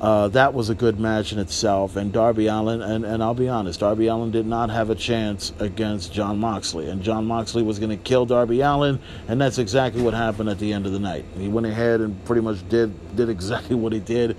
Uh, 0.00 0.28
that 0.28 0.54
was 0.54 0.70
a 0.70 0.74
good 0.74 0.98
match 0.98 1.32
in 1.32 1.38
itself. 1.38 1.96
And 1.96 2.10
Darby 2.10 2.46
Allin, 2.46 2.80
and, 2.80 3.04
and 3.04 3.22
I'll 3.22 3.34
be 3.34 3.48
honest, 3.48 3.80
Darby 3.80 4.06
Allin 4.06 4.30
did 4.30 4.46
not 4.46 4.70
have 4.70 4.88
a 4.88 4.94
chance 4.94 5.52
against 5.58 6.12
Jon 6.12 6.38
Moxley. 6.38 6.88
And 6.88 7.02
Jon 7.02 7.26
Moxley 7.26 7.62
was 7.62 7.78
going 7.78 7.90
to 7.90 7.98
kill 7.98 8.24
Darby 8.24 8.62
Allin, 8.62 8.98
and 9.28 9.38
that's 9.38 9.58
exactly 9.58 10.00
what 10.00 10.14
happened 10.14 10.48
at 10.48 10.58
the 10.58 10.72
end 10.72 10.86
of 10.86 10.92
the 10.92 10.98
night. 10.98 11.26
He 11.36 11.48
went 11.48 11.66
ahead 11.66 12.00
and 12.00 12.24
pretty 12.24 12.40
much 12.40 12.66
did 12.68 13.16
did 13.16 13.28
exactly 13.28 13.76
what 13.76 13.92
he 13.92 14.00
did 14.00 14.36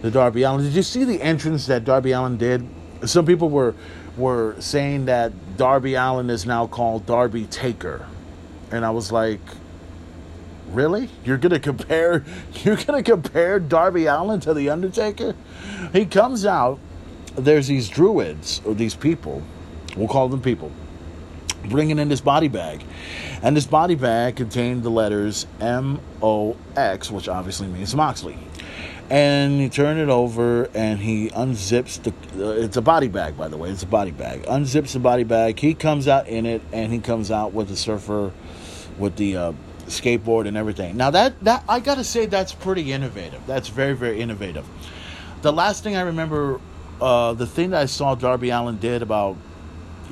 to 0.00 0.10
Darby 0.10 0.42
Allin. 0.42 0.64
Did 0.64 0.72
you 0.72 0.82
see 0.82 1.04
the 1.04 1.20
entrance 1.20 1.66
that 1.66 1.84
Darby 1.84 2.12
Allin 2.12 2.38
did? 2.38 2.66
Some 3.04 3.26
people 3.26 3.50
were 3.50 3.74
were 4.16 4.56
saying 4.58 5.06
that 5.06 5.32
Darby 5.56 5.94
Allin 5.94 6.30
is 6.30 6.46
now 6.46 6.66
called 6.66 7.04
Darby 7.04 7.44
Taker. 7.46 8.06
And 8.70 8.84
I 8.84 8.90
was 8.90 9.12
like, 9.12 9.40
Really? 10.68 11.08
You're 11.24 11.38
gonna 11.38 11.60
compare 11.60 12.24
you're 12.64 12.76
gonna 12.76 13.02
compare 13.02 13.60
Darby 13.60 14.06
Allin 14.06 14.40
to 14.40 14.54
the 14.54 14.70
Undertaker? 14.70 15.34
He 15.92 16.06
comes 16.06 16.46
out, 16.46 16.78
there's 17.36 17.68
these 17.68 17.88
druids 17.88 18.60
or 18.64 18.74
these 18.74 18.94
people, 18.94 19.42
we'll 19.96 20.08
call 20.08 20.28
them 20.28 20.40
people, 20.40 20.72
bringing 21.68 21.98
in 21.98 22.08
this 22.08 22.20
body 22.20 22.48
bag. 22.48 22.84
And 23.42 23.56
this 23.56 23.66
body 23.66 23.94
bag 23.94 24.36
contained 24.36 24.82
the 24.82 24.90
letters 24.90 25.46
M 25.60 26.00
O 26.22 26.56
X, 26.76 27.10
which 27.10 27.28
obviously 27.28 27.68
means 27.68 27.94
Moxley. 27.94 28.38
And 29.10 29.60
he 29.60 29.68
turned 29.68 30.00
it 30.00 30.08
over 30.08 30.64
and 30.74 30.98
he 30.98 31.28
unzips 31.28 32.02
the. 32.02 32.10
Uh, 32.42 32.52
it's 32.52 32.78
a 32.78 32.82
body 32.82 33.08
bag, 33.08 33.36
by 33.36 33.48
the 33.48 33.56
way. 33.58 33.68
It's 33.68 33.82
a 33.82 33.86
body 33.86 34.12
bag. 34.12 34.44
Unzips 34.44 34.94
the 34.94 34.98
body 34.98 35.24
bag. 35.24 35.58
He 35.58 35.74
comes 35.74 36.08
out 36.08 36.26
in 36.26 36.46
it 36.46 36.62
and 36.72 36.90
he 36.90 37.00
comes 37.00 37.30
out 37.30 37.52
with 37.52 37.68
the 37.68 37.76
surfer, 37.76 38.32
with 38.98 39.16
the 39.16 39.36
uh, 39.36 39.52
skateboard 39.86 40.46
and 40.46 40.56
everything. 40.56 40.96
Now 40.96 41.10
that 41.10 41.40
that 41.44 41.64
I 41.68 41.80
gotta 41.80 42.04
say 42.04 42.26
that's 42.26 42.52
pretty 42.52 42.92
innovative. 42.92 43.46
That's 43.46 43.68
very 43.68 43.94
very 43.94 44.20
innovative. 44.20 44.66
The 45.42 45.52
last 45.52 45.82
thing 45.82 45.96
I 45.96 46.02
remember, 46.02 46.60
uh, 47.00 47.34
the 47.34 47.46
thing 47.46 47.70
that 47.70 47.82
I 47.82 47.86
saw 47.86 48.14
Darby 48.14 48.50
Allin 48.50 48.78
did 48.78 49.02
about 49.02 49.36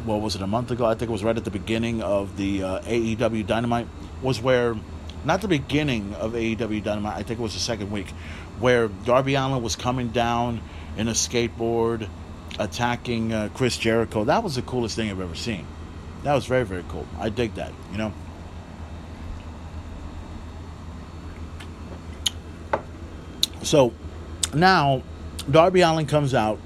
what 0.05 0.21
was 0.21 0.35
it 0.37 0.43
a 0.43 0.47
month 0.47 0.71
ago? 0.71 0.85
I 0.85 0.95
think 0.95 1.09
it 1.11 1.13
was 1.13 1.25
right 1.25 1.37
at 1.37 1.45
the 1.45 1.51
beginning 1.51 2.03
of 2.03 2.37
the 2.37 2.63
uh, 2.63 2.81
AEW 2.81 3.47
Dynamite 3.47 3.87
was 4.23 4.41
where 4.41 4.77
not 5.25 5.41
the 5.41 5.49
beginning 5.49 6.15
of 6.15 6.33
AEW 6.33 6.83
Dynamite. 6.83 7.17
I 7.17 7.23
think 7.23 7.39
it 7.39 7.43
was 7.43 7.55
the 7.55 7.61
second 7.61 7.91
week 7.91 8.09
where 8.59 8.89
Darby 8.89 9.35
Allin 9.35 9.63
was 9.63 9.77
coming 9.77 10.09
down 10.09 10.61
in 10.97 11.09
a 11.09 11.13
skateboard 11.13 12.09
attacking 12.59 13.33
uh, 13.33 13.49
Chris 13.55 13.77
Jericho. 13.79 14.25
That 14.25 14.43
was 14.43 14.57
the 14.57 14.63
coolest 14.63 14.97
thing 14.97 15.11
I've 15.11 15.21
ever 15.21 15.35
seen. 15.35 15.67
That 16.25 16.35
was 16.35 16.47
very 16.47 16.65
very 16.65 16.85
cool. 16.89 17.07
I 17.19 17.29
dig 17.29 17.55
that. 17.55 17.73
You 17.91 17.99
know. 17.99 18.13
So 23.63 23.93
now 24.55 25.03
Darby 25.51 25.81
Allin 25.81 26.07
comes 26.07 26.35
out 26.35 26.59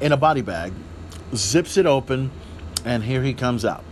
in 0.00 0.12
a 0.12 0.16
body 0.16 0.42
bag, 0.42 0.72
zips 1.34 1.76
it 1.76 1.86
open, 1.86 2.30
and 2.84 3.02
here 3.02 3.22
he 3.22 3.34
comes 3.34 3.64
out. 3.64 3.84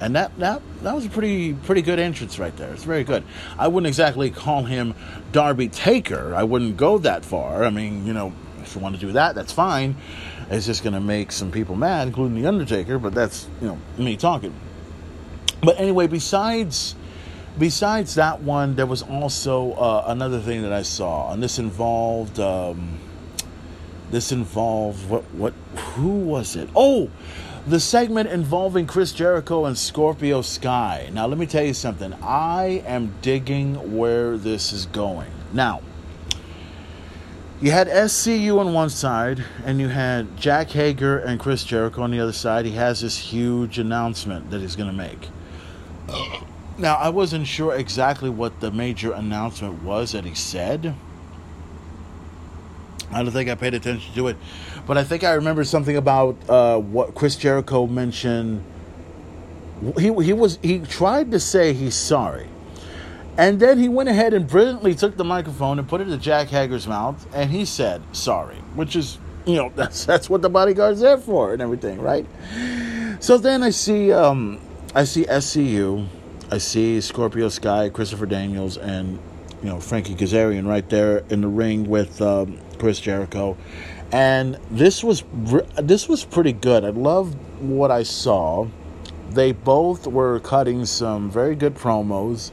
And 0.00 0.16
that, 0.16 0.36
that 0.38 0.62
that 0.82 0.94
was 0.94 1.04
a 1.04 1.10
pretty 1.10 1.52
pretty 1.52 1.82
good 1.82 1.98
entrance 1.98 2.38
right 2.38 2.56
there. 2.56 2.72
It's 2.72 2.84
very 2.84 3.04
good. 3.04 3.22
I 3.58 3.68
wouldn't 3.68 3.86
exactly 3.86 4.30
call 4.30 4.64
him 4.64 4.94
Darby 5.30 5.68
Taker. 5.68 6.34
I 6.34 6.42
wouldn't 6.42 6.78
go 6.78 6.96
that 6.98 7.22
far. 7.22 7.64
I 7.64 7.70
mean, 7.70 8.06
you 8.06 8.14
know, 8.14 8.32
if 8.62 8.74
you 8.74 8.80
want 8.80 8.94
to 8.94 9.00
do 9.00 9.12
that, 9.12 9.34
that's 9.34 9.52
fine. 9.52 9.96
It's 10.48 10.64
just 10.64 10.82
going 10.82 10.94
to 10.94 11.00
make 11.00 11.32
some 11.32 11.52
people 11.52 11.76
mad, 11.76 12.08
including 12.08 12.40
the 12.40 12.48
Undertaker. 12.48 12.98
But 12.98 13.14
that's 13.14 13.46
you 13.60 13.68
know 13.68 13.78
me 13.98 14.16
talking. 14.16 14.54
But 15.62 15.78
anyway, 15.78 16.06
besides 16.06 16.94
besides 17.58 18.14
that 18.14 18.42
one, 18.42 18.76
there 18.76 18.86
was 18.86 19.02
also 19.02 19.72
uh, 19.72 20.04
another 20.06 20.40
thing 20.40 20.62
that 20.62 20.72
I 20.72 20.82
saw, 20.82 21.32
and 21.32 21.42
this 21.42 21.58
involved 21.58 22.38
um, 22.38 22.98
this 24.10 24.32
involved 24.32 25.08
what 25.08 25.24
what 25.34 25.54
who 25.94 26.18
was 26.20 26.56
it? 26.56 26.68
Oh, 26.74 27.10
the 27.66 27.80
segment 27.80 28.28
involving 28.30 28.86
Chris 28.86 29.12
Jericho 29.12 29.64
and 29.66 29.76
Scorpio 29.76 30.42
Sky. 30.42 31.10
Now, 31.12 31.26
let 31.26 31.38
me 31.38 31.46
tell 31.46 31.64
you 31.64 31.74
something. 31.74 32.14
I 32.22 32.82
am 32.86 33.14
digging 33.22 33.96
where 33.96 34.36
this 34.36 34.72
is 34.72 34.86
going. 34.86 35.30
Now, 35.52 35.82
you 37.60 37.70
had 37.70 37.88
SCU 37.88 38.58
on 38.58 38.72
one 38.72 38.88
side, 38.88 39.44
and 39.66 39.78
you 39.78 39.88
had 39.88 40.38
Jake 40.38 40.70
Hager 40.70 41.18
and 41.18 41.38
Chris 41.38 41.62
Jericho 41.62 42.02
on 42.02 42.10
the 42.10 42.18
other 42.18 42.32
side. 42.32 42.64
He 42.64 42.72
has 42.72 43.02
this 43.02 43.18
huge 43.18 43.78
announcement 43.78 44.50
that 44.50 44.62
he's 44.62 44.76
going 44.76 44.90
to 44.90 44.96
make. 44.96 45.28
Now, 46.80 46.96
I 46.96 47.10
wasn't 47.10 47.46
sure 47.46 47.74
exactly 47.74 48.30
what 48.30 48.60
the 48.60 48.70
major 48.70 49.12
announcement 49.12 49.82
was 49.82 50.12
that 50.12 50.24
he 50.24 50.34
said. 50.34 50.94
I 53.12 53.22
don't 53.22 53.32
think 53.32 53.50
I 53.50 53.54
paid 53.54 53.74
attention 53.74 54.14
to 54.14 54.28
it, 54.28 54.38
but 54.86 54.96
I 54.96 55.04
think 55.04 55.22
I 55.22 55.32
remember 55.32 55.62
something 55.64 55.94
about 55.94 56.38
uh, 56.48 56.78
what 56.78 57.14
Chris 57.14 57.36
Jericho 57.36 57.86
mentioned. 57.86 58.64
He 59.98 60.04
he 60.22 60.32
was 60.32 60.58
he 60.62 60.78
tried 60.78 61.30
to 61.32 61.40
say 61.40 61.74
he's 61.74 61.94
sorry, 61.94 62.48
and 63.36 63.60
then 63.60 63.78
he 63.78 63.90
went 63.90 64.08
ahead 64.08 64.32
and 64.32 64.46
brilliantly 64.46 64.94
took 64.94 65.18
the 65.18 65.24
microphone 65.24 65.78
and 65.78 65.86
put 65.86 66.00
it 66.00 66.08
in 66.08 66.18
Jake 66.18 66.48
Hager's 66.48 66.86
mouth, 66.86 67.26
and 67.34 67.50
he 67.50 67.66
said 67.66 68.00
sorry, 68.12 68.56
which 68.74 68.96
is 68.96 69.18
you 69.44 69.56
know 69.56 69.70
that's 69.76 70.06
that's 70.06 70.30
what 70.30 70.40
the 70.40 70.50
bodyguard's 70.50 71.00
there 71.00 71.18
for 71.18 71.52
and 71.52 71.60
everything, 71.60 72.00
right? 72.00 72.24
So 73.18 73.36
then 73.36 73.62
I 73.62 73.70
see 73.70 74.12
um, 74.12 74.60
I 74.94 75.04
see 75.04 75.24
SCU 75.24 76.08
I 76.52 76.58
see 76.58 77.00
Scorpio 77.00 77.48
Sky, 77.48 77.88
Christopher 77.90 78.26
Daniels, 78.26 78.76
and 78.76 79.20
you 79.62 79.68
know 79.68 79.78
Frankie 79.78 80.16
Kazarian 80.16 80.66
right 80.66 80.88
there 80.88 81.18
in 81.30 81.42
the 81.42 81.48
ring 81.48 81.88
with 81.88 82.20
um, 82.20 82.58
Chris 82.78 82.98
Jericho, 82.98 83.56
and 84.10 84.58
this 84.68 85.04
was 85.04 85.22
this 85.78 86.08
was 86.08 86.24
pretty 86.24 86.52
good. 86.52 86.84
I 86.84 86.90
loved 86.90 87.36
what 87.60 87.92
I 87.92 88.02
saw. 88.02 88.66
They 89.30 89.52
both 89.52 90.08
were 90.08 90.40
cutting 90.40 90.86
some 90.86 91.30
very 91.30 91.54
good 91.54 91.76
promos 91.76 92.50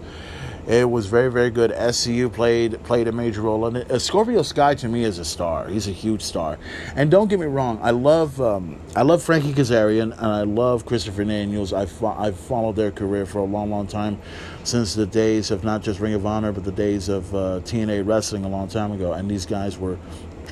it 0.67 0.89
was 0.89 1.05
very, 1.05 1.31
very 1.31 1.49
good. 1.49 1.71
SCU 1.71 2.31
played 2.31 2.83
played 2.83 3.07
a 3.07 3.11
major 3.13 3.41
role 3.41 3.65
in 3.67 3.77
it. 3.77 3.89
Uh, 3.89 3.97
Scorpio 3.97 4.41
Sky 4.41 4.75
to 4.75 4.89
me 4.89 5.05
is 5.05 5.17
a 5.17 5.23
star. 5.23 5.69
He's 5.69 5.87
a 5.87 5.91
huge 5.91 6.21
star. 6.21 6.59
And 6.95 7.09
don't 7.09 7.29
get 7.29 7.39
me 7.39 7.45
wrong, 7.45 7.79
I 7.81 7.91
love 7.91 8.41
um, 8.41 8.77
I 8.93 9.03
love 9.03 9.23
Frankie 9.23 9.53
Kazarian 9.53 10.11
and 10.17 10.27
I 10.27 10.43
love 10.43 10.85
Christopher 10.85 11.23
Daniels. 11.23 11.71
I've 11.71 11.91
fo- 11.91 12.17
I've 12.17 12.37
followed 12.37 12.75
their 12.75 12.91
career 12.91 13.25
for 13.25 13.39
a 13.39 13.45
long, 13.45 13.69
long 13.69 13.87
time, 13.87 14.19
since 14.65 14.93
the 14.93 15.05
days 15.05 15.51
of 15.51 15.63
not 15.63 15.83
just 15.83 16.01
Ring 16.01 16.13
of 16.13 16.25
Honor, 16.25 16.51
but 16.51 16.65
the 16.65 16.71
days 16.73 17.07
of 17.07 17.33
uh, 17.33 17.61
TNA 17.63 18.05
wrestling 18.05 18.43
a 18.43 18.49
long 18.49 18.67
time 18.67 18.91
ago. 18.91 19.13
And 19.13 19.31
these 19.31 19.45
guys 19.45 19.77
were 19.77 19.97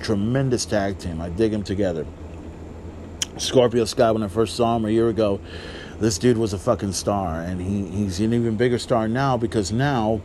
tremendous 0.01 0.65
tag 0.65 0.97
team. 0.97 1.19
I 1.19 1.27
dig 1.27 1.51
them 1.51 1.63
together. 1.63 2.05
Scorpio 3.37 3.83
Sky, 3.83 4.11
when 4.11 4.23
I 4.23 4.29
first 4.29 4.55
saw 4.55 4.77
him 4.77 4.85
a 4.85 4.89
year 4.89 5.09
ago, 5.09 5.41
this 5.99 6.17
dude 6.17 6.37
was 6.37 6.53
a 6.53 6.57
fucking 6.57 6.93
star, 6.93 7.41
and 7.41 7.61
he, 7.61 7.89
he's 7.89 8.19
an 8.19 8.33
even 8.33 8.57
bigger 8.57 8.79
star 8.79 9.07
now 9.07 9.37
because 9.37 9.71
now 9.71 10.21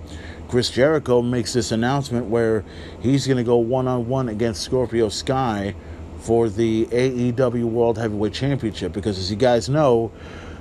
Chris 0.48 0.70
Jericho 0.70 1.22
makes 1.22 1.52
this 1.52 1.70
announcement 1.70 2.26
where 2.26 2.64
he's 3.00 3.26
going 3.26 3.36
to 3.36 3.44
go 3.44 3.56
one 3.56 3.86
on 3.86 4.08
one 4.08 4.28
against 4.28 4.62
Scorpio 4.62 5.08
Sky 5.08 5.74
for 6.18 6.48
the 6.48 6.86
AEW 6.86 7.64
World 7.64 7.98
Heavyweight 7.98 8.32
Championship. 8.32 8.92
Because 8.92 9.18
as 9.18 9.30
you 9.30 9.36
guys 9.36 9.68
know, 9.68 10.10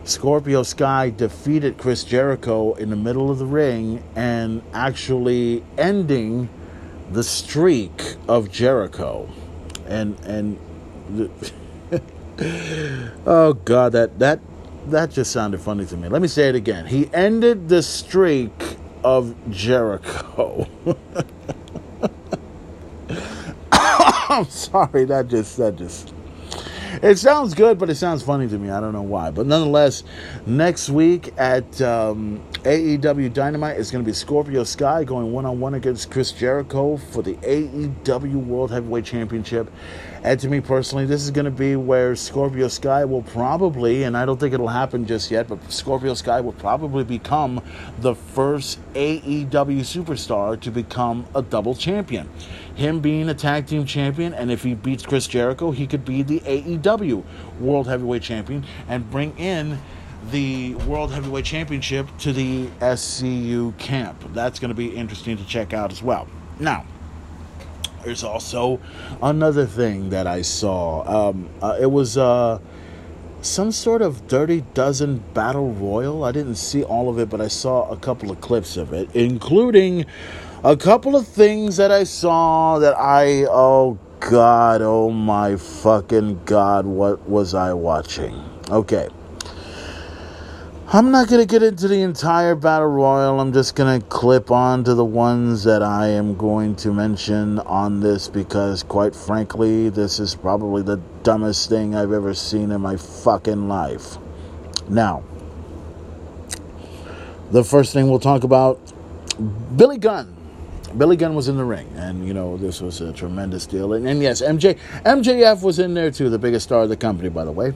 Scorpio 0.03 0.63
Sky 0.63 1.09
defeated 1.09 1.77
Chris 1.77 2.03
Jericho 2.03 2.73
in 2.75 2.89
the 2.89 2.95
middle 2.95 3.29
of 3.29 3.39
the 3.39 3.45
ring 3.45 4.03
and 4.15 4.61
actually 4.73 5.63
ending 5.77 6.49
the 7.11 7.23
streak 7.23 8.15
of 8.27 8.51
Jericho. 8.51 9.27
And 9.87 10.19
and 10.19 10.59
oh 13.25 13.53
god, 13.65 13.93
that 13.93 14.19
that 14.19 14.39
that 14.91 15.11
just 15.11 15.31
sounded 15.31 15.61
funny 15.61 15.85
to 15.85 15.97
me. 15.97 16.07
Let 16.09 16.21
me 16.21 16.27
say 16.27 16.49
it 16.49 16.55
again. 16.55 16.85
He 16.85 17.09
ended 17.13 17.69
the 17.69 17.81
streak 17.81 18.77
of 19.03 19.35
Jericho. 19.49 20.67
I'm 23.71 24.45
sorry, 24.45 25.05
that 25.05 25.27
just 25.27 25.57
that 25.57 25.75
just 25.75 26.13
it 27.01 27.17
sounds 27.17 27.53
good, 27.53 27.77
but 27.77 27.89
it 27.89 27.95
sounds 27.95 28.23
funny 28.23 28.47
to 28.47 28.57
me. 28.57 28.69
I 28.69 28.79
don't 28.79 28.93
know 28.93 29.01
why. 29.01 29.31
But 29.31 29.45
nonetheless, 29.45 30.03
next 30.45 30.89
week 30.89 31.33
at 31.37 31.81
um, 31.81 32.41
AEW 32.63 33.31
Dynamite 33.31 33.77
is 33.77 33.89
going 33.91 34.03
to 34.03 34.09
be 34.09 34.13
Scorpio 34.13 34.63
Sky 34.63 35.03
going 35.03 35.31
one 35.31 35.45
on 35.45 35.59
one 35.59 35.75
against 35.75 36.11
Chris 36.11 36.31
Jericho 36.31 36.97
for 36.97 37.21
the 37.21 37.35
AEW 37.35 38.45
World 38.45 38.71
Heavyweight 38.71 39.05
Championship. 39.05 39.71
And 40.21 40.37
to 40.41 40.49
me 40.49 40.59
personally, 40.59 41.05
this 41.05 41.23
is 41.23 41.31
going 41.31 41.45
to 41.45 41.51
be 41.51 41.77
where 41.77 42.13
Scorpio 42.15 42.67
Sky 42.67 43.05
will 43.05 43.21
probably, 43.21 44.03
and 44.03 44.17
I 44.17 44.25
don't 44.25 44.37
think 44.37 44.53
it'll 44.53 44.67
happen 44.67 45.05
just 45.05 45.31
yet, 45.31 45.47
but 45.47 45.71
Scorpio 45.71 46.13
Sky 46.13 46.41
will 46.41 46.53
probably 46.53 47.05
become 47.05 47.61
the 47.99 48.15
first 48.15 48.79
AEW 48.93 49.49
superstar 49.49 50.59
to 50.59 50.71
become 50.71 51.25
a 51.33 51.41
double 51.41 51.73
champion. 51.73 52.29
Him 52.75 52.99
being 52.99 53.29
a 53.29 53.33
tag 53.33 53.67
team 53.67 53.85
champion, 53.85 54.33
and 54.33 54.51
if 54.51 54.63
he 54.63 54.73
beats 54.73 55.05
Chris 55.05 55.25
Jericho, 55.25 55.71
he 55.71 55.87
could 55.87 56.03
be 56.03 56.21
the 56.21 56.41
AEW 56.41 57.23
World 57.59 57.87
Heavyweight 57.87 58.21
Champion 58.21 58.65
and 58.89 59.09
bring 59.09 59.37
in 59.37 59.79
the 60.31 60.75
World 60.75 61.13
Heavyweight 61.13 61.45
Championship 61.45 62.07
to 62.19 62.33
the 62.33 62.67
SCU 62.81 63.77
camp. 63.77 64.21
That's 64.33 64.59
going 64.59 64.69
to 64.69 64.75
be 64.75 64.89
interesting 64.89 65.37
to 65.37 65.45
check 65.45 65.73
out 65.73 65.93
as 65.93 66.03
well. 66.03 66.27
Now, 66.59 66.85
there's 68.09 68.23
also 68.23 68.79
another 69.21 69.67
thing 69.67 70.09
that 70.09 70.25
I 70.25 70.41
saw. 70.41 71.29
Um, 71.29 71.47
uh, 71.61 71.77
it 71.79 71.91
was 71.91 72.17
uh, 72.17 72.57
some 73.41 73.71
sort 73.71 74.01
of 74.01 74.27
Dirty 74.27 74.61
Dozen 74.73 75.19
Battle 75.35 75.73
Royal. 75.73 76.23
I 76.23 76.31
didn't 76.31 76.55
see 76.55 76.83
all 76.83 77.07
of 77.07 77.19
it, 77.19 77.29
but 77.29 77.39
I 77.39 77.49
saw 77.49 77.87
a 77.91 77.97
couple 77.97 78.31
of 78.31 78.41
clips 78.41 78.77
of 78.77 78.93
it, 78.93 79.15
including 79.15 80.07
a 80.63 80.75
couple 80.75 81.15
of 81.15 81.27
things 81.27 81.77
that 81.77 81.91
I 81.91 82.03
saw 82.03 82.79
that 82.79 82.97
I, 82.97 83.45
oh 83.47 83.99
God, 84.21 84.81
oh 84.81 85.11
my 85.11 85.55
fucking 85.55 86.45
God, 86.45 86.87
what 86.87 87.29
was 87.29 87.53
I 87.53 87.73
watching? 87.73 88.43
Okay. 88.71 89.07
I'm 90.91 91.11
not 91.11 91.27
going 91.27 91.39
to 91.39 91.45
get 91.45 91.61
into 91.61 91.87
the 91.87 92.01
entire 92.01 92.55
battle 92.55 92.87
royal. 92.87 93.39
I'm 93.39 93.53
just 93.53 93.75
going 93.75 94.01
to 94.01 94.07
clip 94.07 94.49
on 94.49 94.83
to 94.85 94.95
the 94.95 95.05
ones 95.05 95.63
that 95.65 95.83
I 95.83 96.07
am 96.07 96.35
going 96.35 96.75
to 96.77 96.91
mention 96.91 97.59
on 97.59 97.99
this 97.99 98.27
because, 98.27 98.81
quite 98.81 99.15
frankly, 99.15 99.89
this 99.89 100.19
is 100.19 100.33
probably 100.33 100.81
the 100.81 100.97
dumbest 101.21 101.69
thing 101.69 101.93
I've 101.93 102.11
ever 102.11 102.33
seen 102.33 102.71
in 102.71 102.81
my 102.81 102.97
fucking 102.97 103.67
life. 103.67 104.17
Now, 104.87 105.23
the 107.51 107.63
first 107.63 107.93
thing 107.93 108.09
we'll 108.09 108.17
talk 108.17 108.43
about 108.43 108.81
Billy 109.77 109.99
Gunn. 109.99 110.35
Billy 110.97 111.17
Gunn 111.17 111.35
was 111.35 111.49
in 111.49 111.57
the 111.57 111.65
ring, 111.65 111.87
and 111.97 112.27
you 112.27 112.33
know 112.33 112.57
this 112.57 112.81
was 112.81 112.99
a 112.99 113.13
tremendous 113.13 113.67
deal. 113.67 113.93
And, 113.93 114.07
and 114.07 114.23
yes, 114.23 114.41
MJ 114.41 114.79
MJF 115.05 115.61
was 115.61 115.77
in 115.77 115.93
there 115.93 116.09
too, 116.09 116.31
the 116.31 116.39
biggest 116.39 116.65
star 116.65 116.81
of 116.81 116.89
the 116.89 116.97
company, 116.97 117.29
by 117.29 117.45
the 117.45 117.51
way 117.51 117.75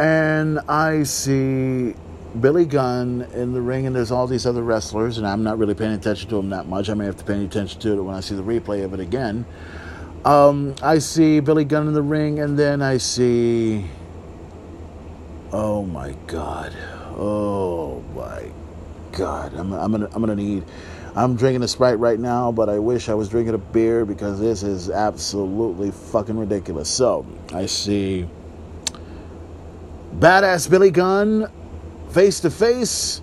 and 0.00 0.60
I 0.60 1.02
see 1.02 1.94
Billy 2.40 2.64
Gunn 2.64 3.28
in 3.34 3.52
the 3.52 3.60
ring, 3.60 3.86
and 3.86 3.94
there's 3.94 4.10
all 4.10 4.26
these 4.26 4.46
other 4.46 4.62
wrestlers, 4.62 5.18
and 5.18 5.26
I'm 5.26 5.42
not 5.42 5.58
really 5.58 5.74
paying 5.74 5.92
attention 5.92 6.30
to 6.30 6.36
them 6.36 6.48
that 6.50 6.66
much. 6.66 6.88
I 6.88 6.94
may 6.94 7.04
have 7.04 7.18
to 7.18 7.24
pay 7.24 7.44
attention 7.44 7.78
to 7.82 7.98
it 7.98 8.02
when 8.02 8.14
I 8.14 8.20
see 8.20 8.34
the 8.34 8.42
replay 8.42 8.82
of 8.82 8.94
it 8.94 9.00
again. 9.00 9.44
Um, 10.24 10.74
I 10.82 11.00
see 11.00 11.40
Billy 11.40 11.66
Gunn 11.66 11.86
in 11.86 11.92
the 11.92 12.02
ring, 12.02 12.38
and 12.38 12.58
then 12.58 12.80
I 12.80 12.96
see. 12.96 13.84
Oh 15.52 15.84
my 15.84 16.16
God! 16.26 16.74
Oh 17.18 18.02
my 18.14 18.50
God! 19.12 19.52
I'm, 19.54 19.70
I'm 19.74 19.92
gonna 19.92 20.08
I'm 20.14 20.20
gonna 20.22 20.34
need. 20.34 20.64
I'm 21.14 21.36
drinking 21.36 21.62
a 21.62 21.68
Sprite 21.68 21.98
right 21.98 22.18
now, 22.18 22.50
but 22.52 22.70
I 22.70 22.78
wish 22.78 23.10
I 23.10 23.14
was 23.14 23.28
drinking 23.28 23.54
a 23.54 23.58
beer 23.58 24.06
because 24.06 24.40
this 24.40 24.62
is 24.62 24.88
absolutely 24.88 25.90
fucking 25.90 26.38
ridiculous. 26.38 26.88
So 26.88 27.26
I 27.52 27.66
see 27.66 28.26
Badass 30.14 30.68
Billy 30.68 30.90
Gunn 30.90 31.50
face 32.10 32.40
to 32.40 32.50
face 32.50 33.22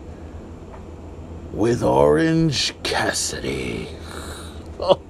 with 1.51 1.83
Orange 1.83 2.73
Cassidy. 2.83 3.89
oh 4.79 5.01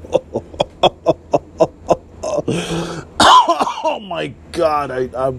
my 4.02 4.34
god, 4.52 4.92
I, 4.92 5.10
I 5.16 5.34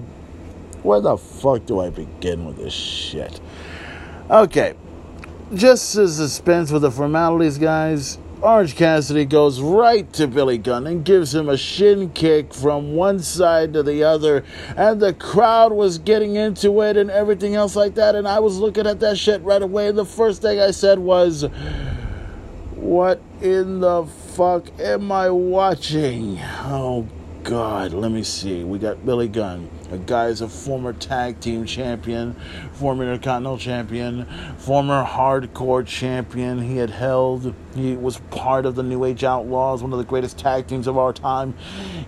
where 0.82 1.00
the 1.00 1.16
fuck 1.16 1.66
do 1.66 1.80
I 1.80 1.90
begin 1.90 2.46
with 2.46 2.56
this 2.56 2.72
shit? 2.72 3.40
Okay, 4.30 4.74
just 5.54 5.96
as 5.96 6.16
suspense 6.16 6.70
with 6.70 6.82
the 6.82 6.90
formalities, 6.90 7.58
guys. 7.58 8.18
Orange 8.40 8.76
Cassidy 8.76 9.24
goes 9.24 9.60
right 9.60 10.12
to 10.12 10.28
Billy 10.28 10.58
Gunn 10.58 10.86
and 10.86 11.04
gives 11.04 11.34
him 11.34 11.48
a 11.48 11.56
shin 11.56 12.10
kick 12.10 12.54
from 12.54 12.94
one 12.94 13.18
side 13.18 13.72
to 13.72 13.82
the 13.82 14.04
other, 14.04 14.44
and 14.76 15.00
the 15.00 15.12
crowd 15.12 15.72
was 15.72 15.98
getting 15.98 16.36
into 16.36 16.80
it 16.82 16.96
and 16.96 17.10
everything 17.10 17.56
else 17.56 17.74
like 17.74 17.96
that. 17.96 18.14
And 18.14 18.28
I 18.28 18.38
was 18.38 18.58
looking 18.58 18.86
at 18.86 19.00
that 19.00 19.18
shit 19.18 19.42
right 19.42 19.60
away, 19.60 19.88
and 19.88 19.98
the 19.98 20.04
first 20.04 20.40
thing 20.40 20.60
I 20.60 20.70
said 20.70 21.00
was, 21.00 21.42
What 22.76 23.20
in 23.42 23.80
the 23.80 24.06
fuck 24.06 24.70
am 24.78 25.10
I 25.10 25.30
watching? 25.30 26.38
Oh 26.62 27.08
God, 27.42 27.92
let 27.92 28.12
me 28.12 28.22
see. 28.22 28.62
We 28.62 28.78
got 28.78 29.04
Billy 29.04 29.26
Gunn. 29.26 29.68
A 29.90 29.96
guy 29.96 30.26
is 30.26 30.42
a 30.42 30.48
former 30.48 30.92
tag 30.92 31.40
team 31.40 31.64
champion, 31.64 32.34
former 32.72 33.04
intercontinental 33.04 33.58
champion, 33.58 34.26
former 34.58 35.04
hardcore 35.04 35.86
champion. 35.86 36.60
He 36.60 36.76
had 36.76 36.90
held, 36.90 37.54
he 37.74 37.96
was 37.96 38.18
part 38.30 38.66
of 38.66 38.74
the 38.74 38.82
New 38.82 39.04
Age 39.04 39.24
Outlaws, 39.24 39.82
one 39.82 39.92
of 39.92 39.98
the 39.98 40.04
greatest 40.04 40.38
tag 40.38 40.66
teams 40.66 40.86
of 40.86 40.98
our 40.98 41.12
time. 41.12 41.54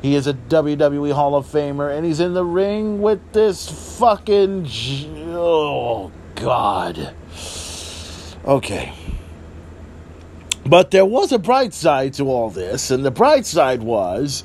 He 0.02 0.14
is 0.14 0.26
a 0.26 0.34
WWE 0.34 1.12
Hall 1.12 1.34
of 1.34 1.46
Famer, 1.46 1.96
and 1.96 2.04
he's 2.04 2.20
in 2.20 2.34
the 2.34 2.44
ring 2.44 3.00
with 3.00 3.32
this 3.32 3.98
fucking. 3.98 4.68
Oh, 5.32 6.12
God. 6.34 7.14
Okay. 8.44 8.92
But 10.66 10.90
there 10.90 11.06
was 11.06 11.32
a 11.32 11.38
bright 11.38 11.72
side 11.72 12.12
to 12.14 12.28
all 12.28 12.50
this, 12.50 12.90
and 12.90 13.04
the 13.04 13.10
bright 13.10 13.46
side 13.46 13.82
was 13.82 14.44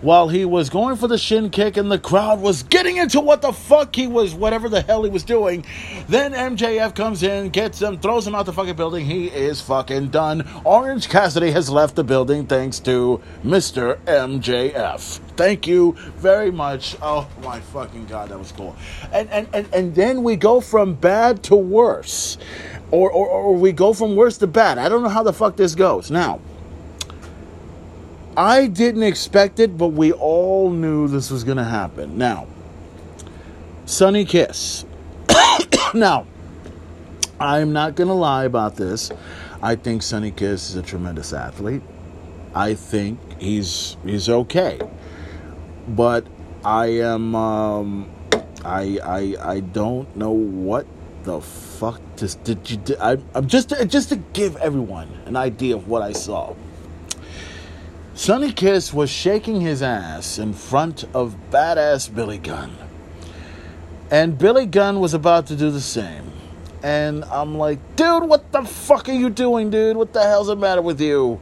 while 0.00 0.28
he 0.28 0.44
was 0.44 0.70
going 0.70 0.96
for 0.96 1.08
the 1.08 1.18
shin 1.18 1.50
kick 1.50 1.76
and 1.76 1.90
the 1.90 1.98
crowd 1.98 2.40
was 2.40 2.62
getting 2.62 2.96
into 2.96 3.20
what 3.20 3.42
the 3.42 3.52
fuck 3.52 3.94
he 3.94 4.06
was, 4.06 4.34
whatever 4.34 4.68
the 4.68 4.80
hell 4.82 5.02
he 5.02 5.10
was 5.10 5.24
doing. 5.24 5.64
Then 6.08 6.32
MJF 6.32 6.94
comes 6.94 7.22
in, 7.22 7.50
gets 7.50 7.80
him, 7.80 7.98
throws 7.98 8.26
him 8.26 8.34
out 8.34 8.46
the 8.46 8.52
fucking 8.52 8.76
building. 8.76 9.04
He 9.04 9.26
is 9.26 9.60
fucking 9.60 10.08
done. 10.08 10.48
Orange 10.64 11.08
Cassidy 11.08 11.50
has 11.50 11.68
left 11.68 11.96
the 11.96 12.04
building 12.04 12.46
thanks 12.46 12.78
to 12.80 13.20
Mr. 13.44 13.96
MJF. 14.04 15.18
Thank 15.36 15.66
you 15.66 15.92
very 16.16 16.50
much. 16.50 16.96
Oh 17.02 17.28
my 17.42 17.60
fucking 17.60 18.06
god, 18.06 18.30
that 18.30 18.38
was 18.38 18.52
cool. 18.52 18.76
And 19.12 19.28
and 19.30 19.48
and, 19.52 19.68
and 19.72 19.94
then 19.94 20.22
we 20.22 20.36
go 20.36 20.60
from 20.60 20.94
bad 20.94 21.42
to 21.44 21.56
worse. 21.56 22.38
Or, 22.90 23.10
or, 23.10 23.28
or 23.28 23.54
we 23.54 23.72
go 23.72 23.92
from 23.92 24.16
worse 24.16 24.38
to 24.38 24.46
bad. 24.46 24.78
I 24.78 24.88
don't 24.88 25.02
know 25.02 25.10
how 25.10 25.22
the 25.22 25.32
fuck 25.32 25.56
this 25.56 25.74
goes. 25.74 26.10
Now, 26.10 26.40
I 28.38 28.68
didn't 28.68 29.02
expect 29.02 29.58
it, 29.58 29.76
but 29.76 29.88
we 29.88 30.12
all 30.12 30.70
knew 30.70 31.08
this 31.08 31.28
was 31.28 31.42
going 31.42 31.56
to 31.56 31.64
happen. 31.64 32.16
Now, 32.16 32.46
Sonny 33.84 34.24
Kiss. 34.24 34.84
now, 35.94 36.24
I'm 37.40 37.72
not 37.72 37.96
going 37.96 38.06
to 38.06 38.14
lie 38.14 38.44
about 38.44 38.76
this. 38.76 39.10
I 39.60 39.74
think 39.74 40.04
Sonny 40.04 40.30
Kiss 40.30 40.70
is 40.70 40.76
a 40.76 40.82
tremendous 40.82 41.32
athlete. 41.32 41.82
I 42.54 42.74
think 42.74 43.18
he's 43.40 43.96
he's 44.04 44.28
okay, 44.28 44.78
but 45.88 46.24
I 46.64 46.86
am 46.86 47.34
um, 47.34 48.08
I 48.64 49.00
I 49.02 49.36
I 49.54 49.60
don't 49.60 50.16
know 50.16 50.30
what 50.30 50.86
the 51.24 51.40
fuck 51.40 52.00
just 52.16 52.44
did 52.44 52.70
you. 52.70 52.80
I, 53.00 53.18
I'm 53.34 53.48
just 53.48 53.70
just 53.88 54.10
to 54.10 54.16
give 54.32 54.54
everyone 54.58 55.08
an 55.26 55.34
idea 55.34 55.74
of 55.74 55.88
what 55.88 56.02
I 56.02 56.12
saw. 56.12 56.54
Sonny 58.18 58.52
Kiss 58.52 58.92
was 58.92 59.10
shaking 59.10 59.60
his 59.60 59.80
ass 59.80 60.40
in 60.40 60.52
front 60.52 61.04
of 61.14 61.36
badass 61.52 62.12
Billy 62.12 62.38
Gunn. 62.38 62.76
And 64.10 64.36
Billy 64.36 64.66
Gunn 64.66 64.98
was 64.98 65.14
about 65.14 65.46
to 65.46 65.56
do 65.56 65.70
the 65.70 65.80
same. 65.80 66.32
And 66.82 67.24
I'm 67.26 67.56
like, 67.56 67.78
dude, 67.94 68.24
what 68.24 68.50
the 68.50 68.64
fuck 68.64 69.08
are 69.08 69.12
you 69.12 69.30
doing, 69.30 69.70
dude? 69.70 69.96
What 69.96 70.12
the 70.12 70.24
hell's 70.24 70.48
the 70.48 70.56
matter 70.56 70.82
with 70.82 71.00
you? 71.00 71.40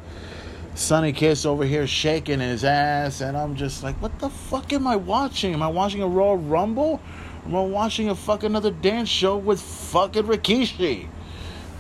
Sonny 0.75 1.15
Kiss 1.15 1.47
over 1.47 1.65
here 1.65 1.87
shaking 1.87 2.41
his 2.41 2.63
ass, 2.63 3.23
and 3.23 3.39
I'm 3.39 3.57
just 3.57 3.83
like, 3.83 3.97
what 4.03 4.19
the 4.19 4.29
fuck 4.29 4.71
am 4.75 4.87
I 4.87 4.97
watching? 4.97 5.55
Am 5.55 5.63
I 5.63 5.69
watching 5.69 6.03
a 6.03 6.07
Royal 6.07 6.37
Rumble? 6.37 7.01
Am 7.47 7.57
I 7.57 7.63
watching 7.63 8.11
a 8.11 8.15
fucking 8.15 8.51
another 8.51 8.71
dance 8.71 9.09
show 9.09 9.39
with 9.39 9.63
fucking 9.63 10.25
Rikishi? 10.25 11.09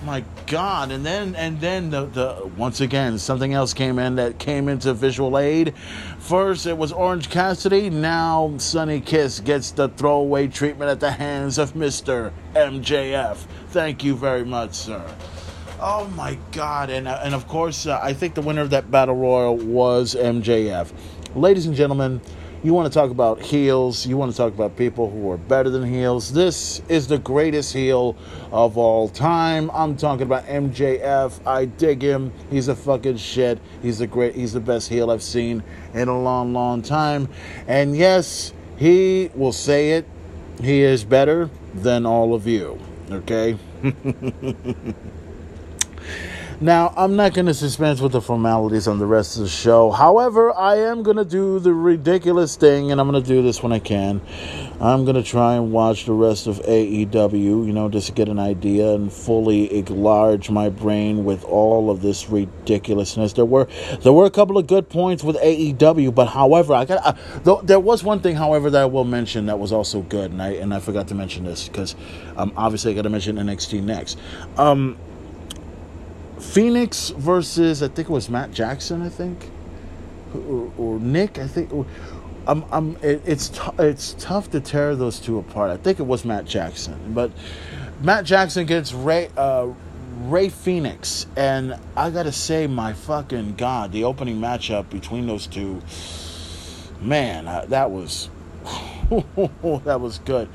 my 0.04 0.22
god 0.46 0.92
and 0.92 1.04
then 1.04 1.34
and 1.34 1.60
then 1.60 1.90
the, 1.90 2.06
the 2.06 2.50
once 2.56 2.80
again 2.80 3.18
something 3.18 3.52
else 3.52 3.74
came 3.74 3.98
in 3.98 4.16
that 4.16 4.38
came 4.38 4.68
into 4.68 4.94
visual 4.94 5.38
aid. 5.38 5.74
First 6.18 6.66
it 6.66 6.76
was 6.76 6.92
orange 6.92 7.30
cassidy. 7.30 7.90
Now 7.90 8.54
sonny 8.58 9.00
kiss 9.00 9.40
gets 9.40 9.70
the 9.72 9.88
throwaway 9.88 10.46
treatment 10.48 10.90
at 10.90 11.00
the 11.00 11.10
hands 11.10 11.58
of 11.58 11.74
mr 11.74 12.32
mjf 12.54 13.36
thank 13.68 14.04
you 14.04 14.14
very 14.16 14.44
much 14.44 14.74
sir. 14.74 15.04
Oh 15.80 16.06
my 16.16 16.38
god. 16.52 16.90
And 16.90 17.08
uh, 17.08 17.20
and 17.22 17.34
of 17.34 17.48
course 17.48 17.86
uh, 17.86 17.98
i 18.02 18.12
think 18.12 18.34
the 18.34 18.42
winner 18.42 18.62
of 18.62 18.70
that 18.70 18.90
battle 18.90 19.16
royal 19.16 19.56
was 19.56 20.14
mjf 20.14 20.92
ladies 21.34 21.66
and 21.66 21.74
gentlemen 21.74 22.20
You 22.66 22.74
want 22.74 22.92
to 22.92 22.98
talk 22.98 23.12
about 23.12 23.40
heels. 23.40 24.08
You 24.08 24.16
want 24.16 24.32
to 24.32 24.36
talk 24.36 24.52
about 24.52 24.76
people 24.76 25.08
who 25.08 25.30
are 25.30 25.36
better 25.36 25.70
than 25.70 25.84
heels. 25.84 26.32
This 26.32 26.82
is 26.88 27.06
the 27.06 27.16
greatest 27.16 27.72
heel 27.72 28.16
of 28.50 28.76
all 28.76 29.08
time. 29.08 29.70
I'm 29.72 29.96
talking 29.96 30.26
about 30.26 30.46
MJF. 30.46 31.46
I 31.46 31.66
dig 31.66 32.02
him. 32.02 32.32
He's 32.50 32.66
a 32.66 32.74
fucking 32.74 33.18
shit. 33.18 33.60
He's 33.82 34.00
the 34.00 34.08
great. 34.08 34.34
He's 34.34 34.52
the 34.52 34.58
best 34.58 34.88
heel 34.88 35.12
I've 35.12 35.22
seen 35.22 35.62
in 35.94 36.08
a 36.08 36.20
long, 36.20 36.52
long 36.54 36.82
time. 36.82 37.28
And 37.68 37.96
yes, 37.96 38.52
he 38.76 39.30
will 39.36 39.52
say 39.52 39.92
it. 39.92 40.04
He 40.60 40.82
is 40.82 41.04
better 41.04 41.48
than 41.72 42.04
all 42.04 42.34
of 42.34 42.48
you. 42.48 42.80
Okay. 43.12 43.56
Now, 46.58 46.94
I'm 46.96 47.16
not 47.16 47.34
going 47.34 47.44
to 47.44 47.52
dispense 47.52 48.00
with 48.00 48.12
the 48.12 48.22
formalities 48.22 48.88
on 48.88 48.98
the 48.98 49.04
rest 49.04 49.36
of 49.36 49.42
the 49.42 49.48
show. 49.50 49.90
However, 49.90 50.56
I 50.56 50.76
am 50.76 51.02
going 51.02 51.18
to 51.18 51.24
do 51.24 51.58
the 51.58 51.74
ridiculous 51.74 52.56
thing, 52.56 52.90
and 52.90 52.98
I'm 52.98 53.10
going 53.10 53.22
to 53.22 53.28
do 53.28 53.42
this 53.42 53.62
when 53.62 53.72
I 53.72 53.78
can. 53.78 54.22
I'm 54.80 55.04
going 55.04 55.16
to 55.16 55.22
try 55.22 55.56
and 55.56 55.70
watch 55.70 56.06
the 56.06 56.14
rest 56.14 56.46
of 56.46 56.56
AEW, 56.60 57.34
you 57.34 57.72
know, 57.74 57.90
just 57.90 58.06
to 58.06 58.14
get 58.14 58.30
an 58.30 58.38
idea 58.38 58.94
and 58.94 59.12
fully 59.12 59.70
enlarge 59.80 60.48
my 60.48 60.70
brain 60.70 61.26
with 61.26 61.44
all 61.44 61.90
of 61.90 62.00
this 62.00 62.30
ridiculousness. 62.30 63.34
There 63.34 63.44
were 63.44 63.68
there 64.00 64.14
were 64.14 64.24
a 64.24 64.30
couple 64.30 64.56
of 64.56 64.66
good 64.66 64.88
points 64.88 65.22
with 65.22 65.36
AEW, 65.36 66.14
but 66.14 66.24
however, 66.24 66.72
I 66.72 66.86
got 66.86 67.18
uh, 67.44 67.60
there 67.64 67.80
was 67.80 68.02
one 68.02 68.20
thing, 68.20 68.34
however, 68.34 68.70
that 68.70 68.80
I 68.80 68.86
will 68.86 69.04
mention 69.04 69.44
that 69.46 69.58
was 69.58 69.72
also 69.72 70.00
good, 70.00 70.30
and 70.30 70.40
I 70.40 70.52
and 70.52 70.72
I 70.72 70.80
forgot 70.80 71.08
to 71.08 71.14
mention 71.14 71.44
this 71.44 71.68
because 71.68 71.94
um, 72.38 72.54
obviously 72.56 72.92
I 72.92 72.94
got 72.94 73.02
to 73.02 73.10
mention 73.10 73.36
NXT 73.36 73.82
next. 73.82 74.18
Um, 74.56 74.96
Fenix 76.46 77.10
versus 77.10 77.82
I 77.82 77.88
think 77.88 78.08
it 78.08 78.12
was 78.12 78.30
Matt 78.30 78.52
Jackson, 78.52 79.02
I 79.02 79.08
think, 79.08 79.50
or, 80.34 80.72
or 80.78 80.98
Nick, 80.98 81.38
I 81.38 81.46
think. 81.46 81.70
I'm, 82.46 82.64
I'm, 82.70 82.96
it, 83.02 83.20
it's 83.26 83.48
t- 83.48 83.60
it's 83.78 84.14
tough 84.18 84.50
to 84.52 84.60
tear 84.60 84.94
those 84.94 85.18
two 85.18 85.38
apart. 85.38 85.70
I 85.70 85.76
think 85.76 85.98
it 85.98 86.04
was 86.04 86.24
Matt 86.24 86.44
Jackson, 86.44 87.12
but 87.12 87.32
Matt 88.00 88.24
Jackson 88.24 88.66
gets 88.66 88.92
Rey 88.92 89.28
uh, 89.36 89.68
Rey 90.20 90.48
Fenix, 90.48 91.26
and 91.36 91.76
I 91.96 92.10
gotta 92.10 92.32
say, 92.32 92.66
my 92.66 92.92
fucking 92.92 93.56
god, 93.56 93.92
the 93.92 94.04
opening 94.04 94.40
matchup 94.40 94.88
between 94.88 95.26
those 95.26 95.46
two, 95.46 95.82
man, 97.00 97.44
that 97.68 97.90
was 97.90 98.30
that 99.10 100.00
was 100.00 100.18
good. 100.20 100.48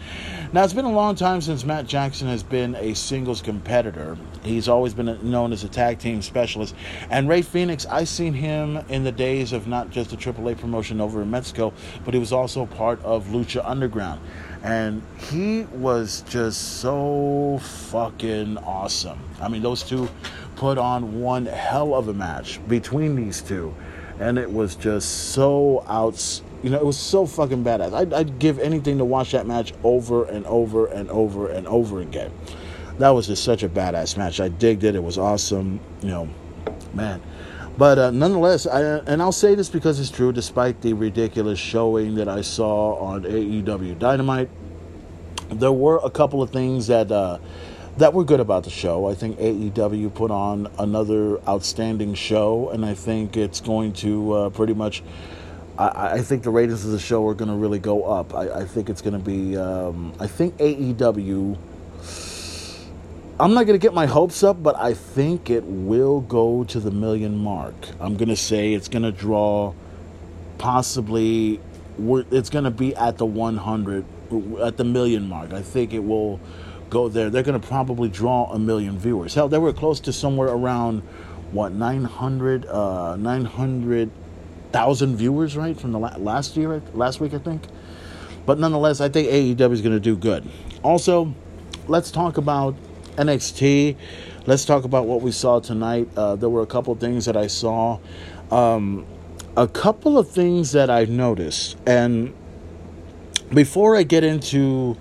Now, 0.53 0.63
it's 0.63 0.73
been 0.73 0.85
a 0.85 0.91
long 0.91 1.15
time 1.15 1.41
since 1.41 1.63
Matt 1.63 1.87
Jackson 1.87 2.27
has 2.27 2.43
been 2.43 2.75
a 2.75 2.93
singles 2.93 3.41
competitor. 3.41 4.17
He's 4.43 4.67
always 4.67 4.93
been 4.93 5.17
known 5.29 5.53
as 5.53 5.63
a 5.63 5.69
tag 5.69 5.99
team 5.99 6.21
specialist. 6.21 6.75
And 7.09 7.29
Rey 7.29 7.41
Fenix, 7.41 7.85
I 7.85 8.03
seen 8.03 8.33
him 8.33 8.77
in 8.89 9.03
the 9.03 9.11
days 9.11 9.53
of 9.53 9.67
not 9.67 9.89
just 9.89 10.09
the 10.09 10.17
AAA 10.17 10.57
promotion 10.57 10.99
over 10.99 11.21
in 11.21 11.29
Mexico, 11.29 11.73
but 12.03 12.13
he 12.13 12.19
was 12.19 12.33
also 12.33 12.65
part 12.65 13.03
of 13.03 13.27
Lucha 13.27 13.61
Underground. 13.63 14.21
And 14.63 15.01
he 15.29 15.63
was 15.73 16.23
just 16.29 16.79
so 16.79 17.59
fucking 17.61 18.57
awesome. 18.59 19.19
I 19.39 19.47
mean, 19.47 19.61
those 19.61 19.83
two 19.83 20.09
put 20.55 20.77
on 20.77 21.21
one 21.21 21.45
hell 21.45 21.93
of 21.93 22.07
a 22.07 22.13
match 22.13 22.59
between 22.67 23.15
these 23.15 23.41
two. 23.41 23.73
And 24.19 24.37
it 24.37 24.51
was 24.51 24.75
just 24.75 25.31
so 25.33 25.83
outstanding 25.89 26.51
you 26.63 26.69
know, 26.69 26.77
it 26.77 26.85
was 26.85 26.97
so 26.97 27.25
fucking 27.25 27.63
badass. 27.63 27.93
I'd, 27.93 28.13
I'd, 28.13 28.39
give 28.39 28.59
anything 28.59 28.99
to 28.99 29.05
watch 29.05 29.31
that 29.31 29.47
match 29.47 29.73
over 29.83 30.25
and 30.25 30.45
over 30.45 30.85
and 30.87 31.09
over 31.09 31.49
and 31.49 31.67
over 31.67 32.01
again. 32.01 32.31
That 33.01 33.09
was 33.09 33.25
just 33.25 33.43
such 33.43 33.63
a 33.63 33.69
badass 33.69 34.15
match. 34.15 34.39
I 34.39 34.49
digged 34.49 34.83
it. 34.83 34.93
It 34.93 35.03
was 35.03 35.17
awesome. 35.17 35.79
You 36.03 36.09
know, 36.09 36.29
man. 36.93 37.19
But 37.75 37.97
uh, 37.97 38.11
nonetheless, 38.11 38.67
I, 38.67 38.99
and 39.07 39.23
I'll 39.23 39.31
say 39.31 39.55
this 39.55 39.69
because 39.69 39.99
it's 39.99 40.11
true, 40.11 40.31
despite 40.31 40.81
the 40.81 40.93
ridiculous 40.93 41.57
showing 41.57 42.13
that 42.15 42.29
I 42.29 42.41
saw 42.41 42.93
on 42.97 43.23
AEW 43.23 43.97
Dynamite, 43.97 44.51
there 45.49 45.71
were 45.71 45.99
a 46.03 46.11
couple 46.11 46.43
of 46.43 46.51
things 46.51 46.85
that 46.87 47.11
uh, 47.11 47.39
that 47.97 48.13
were 48.13 48.23
good 48.23 48.39
about 48.39 48.65
the 48.65 48.69
show. 48.69 49.09
I 49.09 49.15
think 49.15 49.39
AEW 49.39 50.13
put 50.13 50.29
on 50.29 50.71
another 50.77 51.41
outstanding 51.47 52.13
show, 52.13 52.69
and 52.69 52.85
I 52.85 52.93
think 52.93 53.35
it's 53.35 53.61
going 53.61 53.93
to 53.93 54.33
uh, 54.33 54.49
pretty 54.51 54.75
much 54.75 55.01
I, 55.75 56.17
I, 56.17 56.21
think 56.21 56.43
the 56.43 56.51
ratings 56.51 56.85
of 56.85 56.91
the 56.91 56.99
show 56.99 57.27
are 57.27 57.33
going 57.33 57.49
to 57.49 57.57
really 57.57 57.79
go 57.79 58.03
up. 58.03 58.35
I, 58.35 58.59
I 58.59 58.65
think 58.65 58.91
it's 58.91 59.01
going 59.01 59.13
to 59.13 59.25
be. 59.25 59.57
Um, 59.57 60.13
I 60.19 60.27
think 60.27 60.55
AEW. 60.57 61.57
I'm 63.41 63.55
not 63.55 63.65
going 63.65 63.73
to 63.73 63.81
get 63.81 63.95
my 63.95 64.05
hopes 64.05 64.43
up, 64.43 64.61
but 64.61 64.75
I 64.75 64.93
think 64.93 65.49
it 65.49 65.63
will 65.63 66.21
go 66.21 66.63
to 66.65 66.79
the 66.79 66.91
million 66.91 67.39
mark. 67.39 67.73
I'm 67.99 68.15
going 68.15 68.29
to 68.29 68.35
say 68.35 68.75
it's 68.75 68.87
going 68.87 69.01
to 69.01 69.11
draw 69.11 69.73
possibly. 70.59 71.59
It's 71.97 72.51
going 72.51 72.65
to 72.65 72.69
be 72.69 72.95
at 72.95 73.17
the 73.17 73.25
100, 73.25 74.05
at 74.61 74.77
the 74.77 74.83
million 74.83 75.27
mark. 75.27 75.53
I 75.53 75.63
think 75.63 75.91
it 75.91 76.03
will 76.03 76.39
go 76.91 77.09
there. 77.09 77.31
They're 77.31 77.41
going 77.41 77.59
to 77.59 77.67
probably 77.67 78.09
draw 78.09 78.45
a 78.51 78.59
million 78.59 78.99
viewers. 78.99 79.33
Hell, 79.33 79.49
they 79.49 79.57
were 79.57 79.73
close 79.73 79.99
to 80.01 80.13
somewhere 80.13 80.49
around 80.49 80.99
what 81.51 81.71
900, 81.71 82.67
uh, 82.67 83.15
900 83.15 84.11
thousand 84.71 85.17
viewers, 85.17 85.57
right, 85.57 85.79
from 85.79 85.93
the 85.93 85.99
last 85.99 86.55
year, 86.55 86.79
last 86.93 87.19
week, 87.19 87.33
I 87.33 87.39
think. 87.39 87.63
But 88.45 88.59
nonetheless, 88.59 89.01
I 89.01 89.09
think 89.09 89.29
AEW 89.29 89.71
is 89.71 89.81
going 89.81 89.95
to 89.95 89.99
do 89.99 90.15
good. 90.15 90.47
Also, 90.83 91.33
let's 91.87 92.11
talk 92.11 92.37
about 92.37 92.75
NXT. 93.17 93.95
Let's 94.45 94.65
talk 94.65 94.83
about 94.83 95.05
what 95.05 95.21
we 95.21 95.31
saw 95.31 95.59
tonight. 95.59 96.09
Uh, 96.15 96.35
there 96.35 96.49
were 96.49 96.61
a 96.61 96.67
couple 96.67 96.95
things 96.95 97.25
that 97.25 97.37
I 97.37 97.47
saw. 97.47 97.99
Um, 98.49 99.05
a 99.55 99.67
couple 99.67 100.17
of 100.17 100.29
things 100.29 100.71
that 100.71 100.89
I 100.89 101.05
noticed. 101.05 101.77
And 101.85 102.33
before 103.53 103.95
I 103.95 104.03
get 104.03 104.23
into 104.23 104.97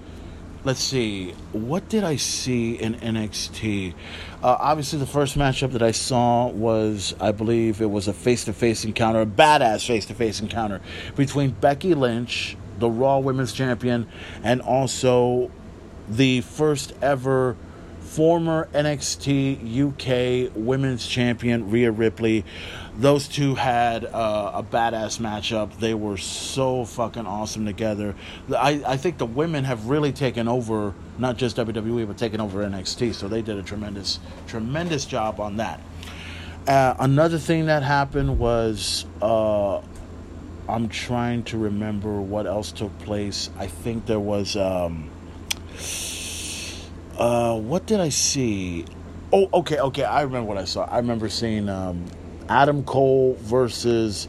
let's 0.64 0.80
see, 0.80 1.30
what 1.52 1.88
did 1.88 2.04
I 2.04 2.16
see 2.16 2.74
in 2.74 2.94
NXT? 2.94 3.94
Uh, 4.42 4.56
obviously, 4.60 4.98
the 4.98 5.06
first 5.06 5.38
matchup 5.38 5.72
that 5.72 5.82
I 5.82 5.90
saw 5.92 6.48
was, 6.48 7.14
I 7.20 7.32
believe, 7.32 7.80
it 7.80 7.90
was 7.90 8.08
a 8.08 8.12
face-to-face 8.12 8.84
encounter, 8.84 9.22
a 9.22 9.26
badass 9.26 9.86
face-to-face 9.86 10.40
encounter 10.40 10.80
between 11.16 11.50
Becky 11.50 11.94
Lynch, 11.94 12.56
the 12.78 12.90
Raw 12.90 13.18
Women's 13.18 13.52
Champion, 13.52 14.06
and 14.42 14.60
also 14.60 15.50
the 16.08 16.40
first 16.42 16.92
ever 17.00 17.56
former 18.10 18.68
NXT 18.74 20.48
UK 20.48 20.50
Women's 20.56 21.06
Champion 21.06 21.70
Rhea 21.70 21.92
Ripley. 21.92 22.44
Those 22.98 23.28
two 23.28 23.54
had 23.54 24.04
uh, 24.04 24.50
a 24.52 24.64
badass 24.64 25.20
matchup. 25.20 25.78
They 25.78 25.94
were 25.94 26.16
so 26.16 26.84
fucking 26.84 27.24
awesome 27.24 27.64
together. 27.64 28.16
I, 28.50 28.82
I 28.84 28.96
think 28.96 29.18
the 29.18 29.26
women 29.26 29.62
have 29.62 29.86
really 29.86 30.12
taken 30.12 30.48
over, 30.48 30.92
not 31.18 31.36
just 31.36 31.56
WWE, 31.56 32.04
but 32.08 32.18
taken 32.18 32.40
over 32.40 32.64
NXT. 32.64 33.14
So 33.14 33.28
they 33.28 33.42
did 33.42 33.58
a 33.58 33.62
tremendous, 33.62 34.18
tremendous 34.48 35.04
job 35.04 35.38
on 35.38 35.58
that. 35.58 35.80
Uh, 36.66 36.96
another 36.98 37.38
thing 37.38 37.66
that 37.66 37.84
happened 37.84 38.40
was 38.40 39.06
uh, 39.22 39.80
I'm 40.68 40.88
trying 40.88 41.44
to 41.44 41.58
remember 41.58 42.20
what 42.20 42.48
else 42.48 42.72
took 42.72 42.98
place. 42.98 43.50
I 43.56 43.68
think 43.68 44.06
there 44.06 44.18
was. 44.18 44.56
Um, 44.56 45.10
uh, 47.20 47.58
what 47.58 47.86
did 47.86 48.00
I 48.00 48.08
see? 48.08 48.86
Oh, 49.32 49.48
okay, 49.52 49.78
okay. 49.78 50.04
I 50.04 50.22
remember 50.22 50.48
what 50.48 50.58
I 50.58 50.64
saw. 50.64 50.84
I 50.84 50.96
remember 50.96 51.28
seeing 51.28 51.68
um, 51.68 52.06
Adam 52.48 52.82
Cole 52.82 53.36
versus 53.40 54.26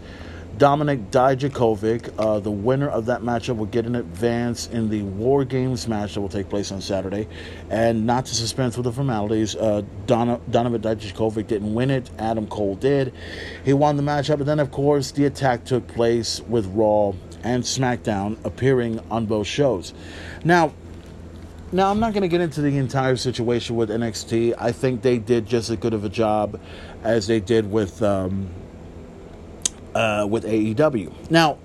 Dominik 0.58 1.10
Dijakovic. 1.10 2.14
Uh, 2.20 2.40
the 2.40 2.52
winner 2.52 2.90
of 2.90 3.06
that 3.06 3.22
matchup 3.22 3.56
will 3.56 3.66
get 3.66 3.86
an 3.86 3.96
advance 3.96 4.68
in 4.68 4.90
the 4.90 5.04
War 5.04 5.46
Games 5.46 5.88
match 5.88 6.16
that 6.16 6.22
will 6.22 6.30
take 6.30 6.50
place 6.50 6.72
on 6.72 6.82
Saturday. 6.82 7.30
And 7.70 8.06
not 8.06 8.26
to 8.26 8.36
suspense 8.36 8.76
with 8.76 8.84
the 8.84 8.92
formalities, 8.92 9.56
uh, 9.56 9.84
Don- 10.06 10.42
Dominik 10.52 10.82
Dijakovic 10.82 11.48
didn't 11.48 11.74
win 11.74 11.92
it. 11.92 12.10
Adam 12.20 12.46
Cole 12.46 12.76
did. 12.76 13.14
He 13.64 13.72
won 13.72 13.96
the 13.96 14.04
matchup. 14.04 14.36
And 14.36 14.46
then, 14.46 14.60
of 14.60 14.72
course, 14.72 15.12
the 15.12 15.26
attack 15.26 15.64
took 15.64 15.88
place 15.88 16.42
with 16.42 16.68
Raw 16.68 17.14
and 17.44 17.64
SmackDown 17.64 18.38
appearing 18.46 19.00
on 19.10 19.26
both 19.26 19.48
shows. 19.48 19.94
Now, 20.44 20.74
now, 21.72 21.90
I'm 21.90 22.00
not 22.00 22.14
going 22.14 22.24
to 22.24 22.28
get 22.28 22.42
into 22.42 22.62
the 22.62 22.78
entire 22.78 23.16
situation 23.16 23.76
with 23.76 23.90
NXT. 23.90 24.56
I 24.58 24.72
think 24.72 25.02
they 25.02 25.18
did 25.18 25.46
just 25.46 25.70
as 25.70 25.78
good 25.78 25.94
of 25.94 26.04
a 26.04 26.10
job 26.10 26.60
as 27.04 27.28
they 27.28 27.40
did 27.40 27.72
with 27.72 28.02
um, 28.04 28.50
uh, 29.96 30.28
with 30.30 30.44
AEW. 30.44 31.32
Now, 31.32 31.58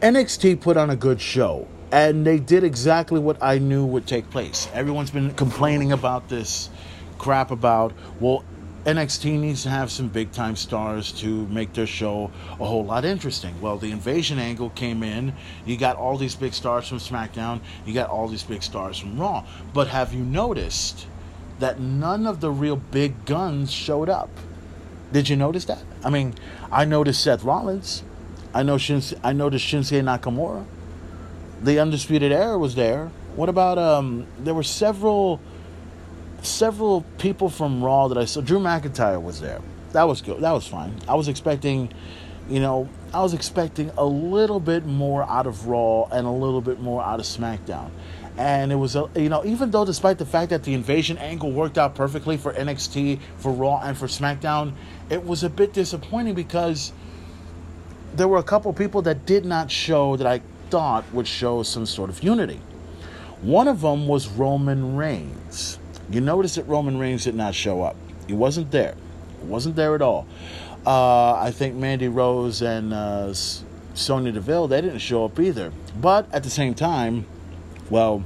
NXT 0.00 0.60
put 0.60 0.76
on 0.76 0.88
a 0.88 0.96
good 0.96 1.20
show, 1.20 1.68
and 1.92 2.26
they 2.26 2.38
did 2.38 2.64
exactly 2.64 3.20
what 3.20 3.36
I 3.42 3.58
knew 3.58 3.84
would 3.84 4.06
take 4.06 4.30
place. 4.30 4.68
Everyone's 4.72 5.10
been 5.10 5.34
complaining 5.34 5.92
about 5.92 6.28
this 6.28 6.70
crap 7.18 7.50
about 7.50 7.92
well, 8.18 8.42
NXT 8.84 9.38
needs 9.38 9.62
to 9.64 9.68
have 9.68 9.90
some 9.90 10.08
big 10.08 10.32
time 10.32 10.56
stars 10.56 11.12
to 11.12 11.46
make 11.48 11.74
their 11.74 11.86
show 11.86 12.30
a 12.52 12.64
whole 12.64 12.84
lot 12.84 13.04
interesting. 13.04 13.60
Well, 13.60 13.76
the 13.76 13.90
invasion 13.90 14.38
angle 14.38 14.70
came 14.70 15.02
in. 15.02 15.34
You 15.66 15.76
got 15.76 15.96
all 15.96 16.16
these 16.16 16.34
big 16.34 16.54
stars 16.54 16.88
from 16.88 16.98
SmackDown, 16.98 17.60
you 17.84 17.92
got 17.92 18.08
all 18.08 18.26
these 18.26 18.42
big 18.42 18.62
stars 18.62 18.98
from 18.98 19.20
Raw. 19.20 19.44
But 19.74 19.88
have 19.88 20.14
you 20.14 20.24
noticed 20.24 21.06
that 21.58 21.78
none 21.78 22.26
of 22.26 22.40
the 22.40 22.50
real 22.50 22.76
big 22.76 23.26
guns 23.26 23.70
showed 23.70 24.08
up? 24.08 24.30
Did 25.12 25.28
you 25.28 25.36
notice 25.36 25.66
that? 25.66 25.82
I 26.02 26.08
mean, 26.08 26.34
I 26.72 26.86
noticed 26.86 27.22
Seth 27.22 27.44
Rollins. 27.44 28.02
I 28.54 28.62
know 28.62 28.78
Shins- 28.78 29.14
I 29.22 29.34
noticed 29.34 29.66
Shinsuke 29.66 30.02
Nakamura. 30.02 30.64
The 31.62 31.78
Undisputed 31.78 32.32
Era 32.32 32.58
was 32.58 32.76
there. 32.76 33.10
What 33.36 33.50
about 33.50 33.76
um? 33.76 34.26
There 34.38 34.54
were 34.54 34.62
several, 34.62 35.38
several 36.42 37.02
people 37.18 37.48
from 37.48 37.82
Raw 37.82 38.08
that 38.08 38.18
I 38.18 38.24
saw. 38.24 38.40
Drew 38.40 38.58
McIntyre 38.58 39.22
was 39.22 39.40
there. 39.40 39.60
That 39.92 40.04
was 40.04 40.20
good. 40.20 40.40
That 40.40 40.52
was 40.52 40.66
fine. 40.66 40.94
I 41.08 41.14
was 41.14 41.28
expecting, 41.28 41.92
you 42.48 42.60
know, 42.60 42.88
I 43.12 43.22
was 43.22 43.34
expecting 43.34 43.90
a 43.98 44.04
little 44.04 44.60
bit 44.60 44.86
more 44.86 45.24
out 45.24 45.46
of 45.46 45.66
Raw 45.66 46.04
and 46.04 46.26
a 46.26 46.30
little 46.30 46.60
bit 46.60 46.80
more 46.80 47.02
out 47.02 47.18
of 47.18 47.26
SmackDown. 47.26 47.90
And 48.38 48.70
it 48.70 48.76
was, 48.76 48.94
a, 48.94 49.10
you 49.16 49.28
know, 49.28 49.44
even 49.44 49.72
though 49.72 49.84
despite 49.84 50.18
the 50.18 50.24
fact 50.24 50.50
that 50.50 50.62
the 50.62 50.72
invasion 50.72 51.18
angle 51.18 51.50
worked 51.50 51.76
out 51.76 51.94
perfectly 51.94 52.36
for 52.36 52.52
NXT, 52.52 53.18
for 53.36 53.52
Raw, 53.52 53.80
and 53.82 53.98
for 53.98 54.06
SmackDown, 54.06 54.74
it 55.10 55.24
was 55.24 55.42
a 55.42 55.50
bit 55.50 55.72
disappointing 55.72 56.34
because 56.34 56.92
there 58.14 58.28
were 58.28 58.38
a 58.38 58.44
couple 58.44 58.72
people 58.72 59.02
that 59.02 59.26
did 59.26 59.44
not 59.44 59.70
show 59.70 60.16
that 60.16 60.26
I 60.26 60.40
thought 60.70 61.04
would 61.12 61.26
show 61.26 61.64
some 61.64 61.84
sort 61.84 62.10
of 62.10 62.22
unity. 62.22 62.60
One 63.42 63.66
of 63.66 63.80
them 63.80 64.06
was 64.06 64.28
Roman 64.28 64.96
Reigns. 64.96 65.79
You 66.10 66.20
notice 66.20 66.56
that 66.56 66.66
Roman 66.66 66.98
Reigns 66.98 67.24
did 67.24 67.34
not 67.34 67.54
show 67.54 67.82
up. 67.82 67.96
He 68.26 68.32
wasn't 68.32 68.70
there. 68.70 68.94
He 69.40 69.46
wasn't 69.46 69.76
there 69.76 69.94
at 69.94 70.02
all. 70.02 70.26
Uh, 70.86 71.34
I 71.34 71.50
think 71.50 71.74
Mandy 71.76 72.08
Rose 72.08 72.62
and 72.62 72.92
uh, 72.92 73.32
Sonya 73.94 74.32
Deville, 74.32 74.68
they 74.68 74.80
didn't 74.80 74.98
show 74.98 75.24
up 75.24 75.38
either. 75.38 75.72
But 76.00 76.32
at 76.32 76.42
the 76.42 76.50
same 76.50 76.74
time, 76.74 77.26
well, 77.90 78.24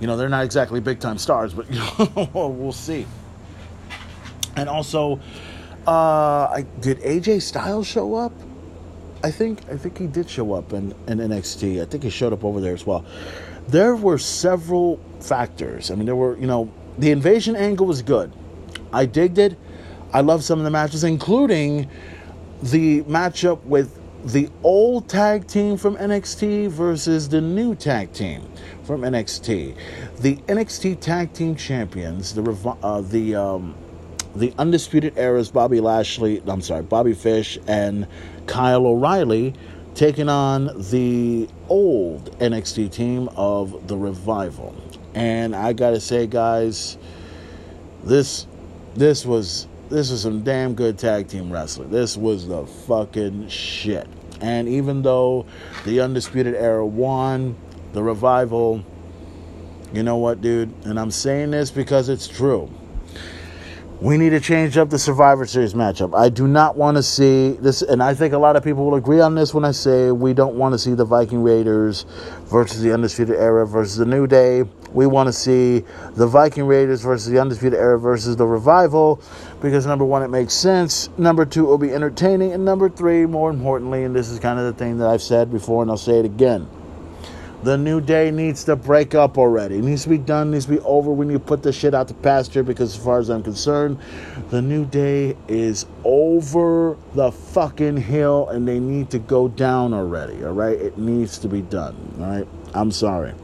you 0.00 0.06
know, 0.06 0.16
they're 0.16 0.28
not 0.28 0.44
exactly 0.44 0.80
big 0.80 1.00
time 1.00 1.18
stars, 1.18 1.52
but 1.52 1.66
we'll 2.34 2.72
see. 2.72 3.06
And 4.56 4.68
also, 4.68 5.20
uh, 5.86 6.48
I, 6.50 6.66
did 6.80 7.00
AJ 7.00 7.42
Styles 7.42 7.86
show 7.86 8.14
up? 8.14 8.32
I 9.22 9.32
think 9.32 9.68
I 9.68 9.76
think 9.76 9.98
he 9.98 10.06
did 10.06 10.30
show 10.30 10.52
up 10.52 10.72
in, 10.72 10.94
in 11.08 11.18
NXT. 11.18 11.82
I 11.82 11.84
think 11.86 12.04
he 12.04 12.10
showed 12.10 12.32
up 12.32 12.44
over 12.44 12.60
there 12.60 12.74
as 12.74 12.86
well. 12.86 13.04
There 13.66 13.96
were 13.96 14.18
several 14.18 15.00
factors. 15.20 15.90
I 15.90 15.96
mean, 15.96 16.06
there 16.06 16.14
were 16.14 16.38
you 16.38 16.46
know 16.46 16.72
the 16.98 17.10
invasion 17.10 17.56
angle 17.56 17.86
was 17.86 18.02
good. 18.02 18.32
I 18.92 19.06
digged 19.06 19.38
it. 19.38 19.56
I 20.12 20.20
love 20.20 20.42
some 20.42 20.58
of 20.58 20.64
the 20.64 20.70
matches, 20.70 21.04
including 21.04 21.88
the 22.62 23.02
matchup 23.02 23.62
with 23.64 23.98
the 24.24 24.50
old 24.64 25.08
tag 25.08 25.46
team 25.46 25.76
from 25.76 25.96
NXT 25.96 26.68
versus 26.70 27.28
the 27.28 27.40
new 27.40 27.74
tag 27.74 28.12
team 28.12 28.42
from 28.82 29.02
NXT. 29.02 29.76
The 30.18 30.36
NXT 30.36 31.00
tag 31.00 31.32
team 31.32 31.54
champions, 31.54 32.34
the 32.34 32.42
uh, 32.82 33.00
the 33.02 33.36
um, 33.36 33.74
the 34.34 34.52
undisputed 34.58 35.16
eras, 35.16 35.50
Bobby 35.50 35.80
Lashley. 35.80 36.42
I'm 36.46 36.62
sorry, 36.62 36.82
Bobby 36.82 37.14
Fish 37.14 37.58
and 37.68 38.06
Kyle 38.46 38.86
O'Reilly, 38.86 39.54
taking 39.94 40.28
on 40.28 40.70
the 40.90 41.48
old 41.68 42.36
NXT 42.38 42.90
team 42.90 43.28
of 43.36 43.86
the 43.86 43.96
Revival. 43.96 44.74
And 45.14 45.54
I 45.54 45.72
gotta 45.72 46.00
say, 46.00 46.26
guys, 46.26 46.98
this 48.04 48.46
this 48.94 49.24
was 49.24 49.66
this 49.88 50.10
was 50.10 50.22
some 50.22 50.42
damn 50.42 50.74
good 50.74 50.98
tag 50.98 51.28
team 51.28 51.50
wrestling. 51.50 51.90
This 51.90 52.16
was 52.16 52.46
the 52.46 52.66
fucking 52.66 53.48
shit. 53.48 54.06
And 54.40 54.68
even 54.68 55.02
though 55.02 55.46
the 55.84 56.00
Undisputed 56.00 56.54
Era 56.54 56.86
won, 56.86 57.56
the 57.92 58.02
Revival, 58.02 58.84
you 59.92 60.02
know 60.02 60.16
what, 60.16 60.40
dude? 60.40 60.72
And 60.84 61.00
I'm 61.00 61.10
saying 61.10 61.50
this 61.50 61.70
because 61.70 62.08
it's 62.08 62.28
true. 62.28 62.70
We 64.00 64.16
need 64.16 64.30
to 64.30 64.38
change 64.38 64.76
up 64.76 64.90
the 64.90 64.98
Survivor 64.98 65.44
Series 65.44 65.74
matchup. 65.74 66.16
I 66.16 66.28
do 66.28 66.46
not 66.46 66.76
want 66.76 66.96
to 66.98 67.02
see 67.02 67.52
this, 67.52 67.82
and 67.82 68.00
I 68.00 68.14
think 68.14 68.32
a 68.32 68.38
lot 68.38 68.54
of 68.54 68.62
people 68.62 68.84
will 68.84 68.94
agree 68.94 69.20
on 69.20 69.34
this 69.34 69.52
when 69.52 69.64
I 69.64 69.72
say 69.72 70.12
we 70.12 70.34
don't 70.34 70.54
want 70.54 70.74
to 70.74 70.78
see 70.78 70.94
the 70.94 71.04
Viking 71.04 71.42
Raiders 71.42 72.06
versus 72.44 72.80
the 72.80 72.94
Undisputed 72.94 73.34
Era 73.34 73.66
versus 73.66 73.96
the 73.96 74.06
New 74.06 74.28
Day. 74.28 74.62
We 74.92 75.06
want 75.06 75.28
to 75.28 75.32
see 75.32 75.84
the 76.14 76.26
Viking 76.26 76.64
Raiders 76.64 77.02
versus 77.02 77.30
the 77.30 77.40
Undisputed 77.40 77.78
Era 77.78 77.98
versus 77.98 78.36
the 78.36 78.46
Revival 78.46 79.20
because 79.60 79.86
number 79.86 80.04
one, 80.04 80.22
it 80.22 80.28
makes 80.28 80.54
sense. 80.54 81.08
Number 81.18 81.44
two, 81.44 81.64
it 81.64 81.68
will 81.68 81.78
be 81.78 81.92
entertaining. 81.92 82.52
And 82.52 82.64
number 82.64 82.88
three, 82.88 83.26
more 83.26 83.50
importantly, 83.50 84.04
and 84.04 84.14
this 84.14 84.28
is 84.28 84.38
kind 84.38 84.58
of 84.58 84.64
the 84.64 84.72
thing 84.72 84.98
that 84.98 85.08
I've 85.08 85.22
said 85.22 85.50
before 85.50 85.82
and 85.82 85.90
I'll 85.90 85.96
say 85.96 86.18
it 86.18 86.24
again 86.24 86.68
the 87.62 87.76
new 87.76 88.00
day 88.00 88.30
needs 88.30 88.64
to 88.64 88.76
break 88.76 89.14
up 89.14 89.36
already. 89.36 89.78
It 89.78 89.84
needs 89.84 90.04
to 90.04 90.08
be 90.08 90.18
done, 90.18 90.52
needs 90.52 90.66
to 90.66 90.72
be 90.72 90.80
over. 90.80 91.10
We 91.10 91.26
need 91.26 91.34
to 91.34 91.40
put 91.40 91.62
this 91.62 91.76
shit 91.76 91.94
out 91.94 92.08
to 92.08 92.14
pasture 92.14 92.62
because, 92.62 92.96
as 92.96 93.04
far 93.04 93.18
as 93.18 93.28
I'm 93.28 93.42
concerned, 93.42 93.98
the 94.50 94.62
new 94.62 94.84
day 94.84 95.36
is 95.48 95.86
over 96.04 96.96
the 97.14 97.32
fucking 97.32 97.96
hill 97.96 98.48
and 98.48 98.66
they 98.66 98.78
need 98.78 99.10
to 99.10 99.18
go 99.18 99.48
down 99.48 99.92
already, 99.92 100.44
all 100.44 100.52
right? 100.52 100.78
It 100.78 100.98
needs 100.98 101.38
to 101.38 101.48
be 101.48 101.62
done, 101.62 101.96
all 102.20 102.26
right? 102.26 102.48
I'm 102.74 102.92
sorry. 102.92 103.34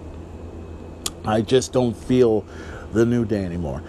I 1.26 1.40
just 1.40 1.72
don't 1.72 1.96
feel 1.96 2.44
the 2.92 3.04
new 3.04 3.24
day 3.24 3.44
anymore. 3.44 3.82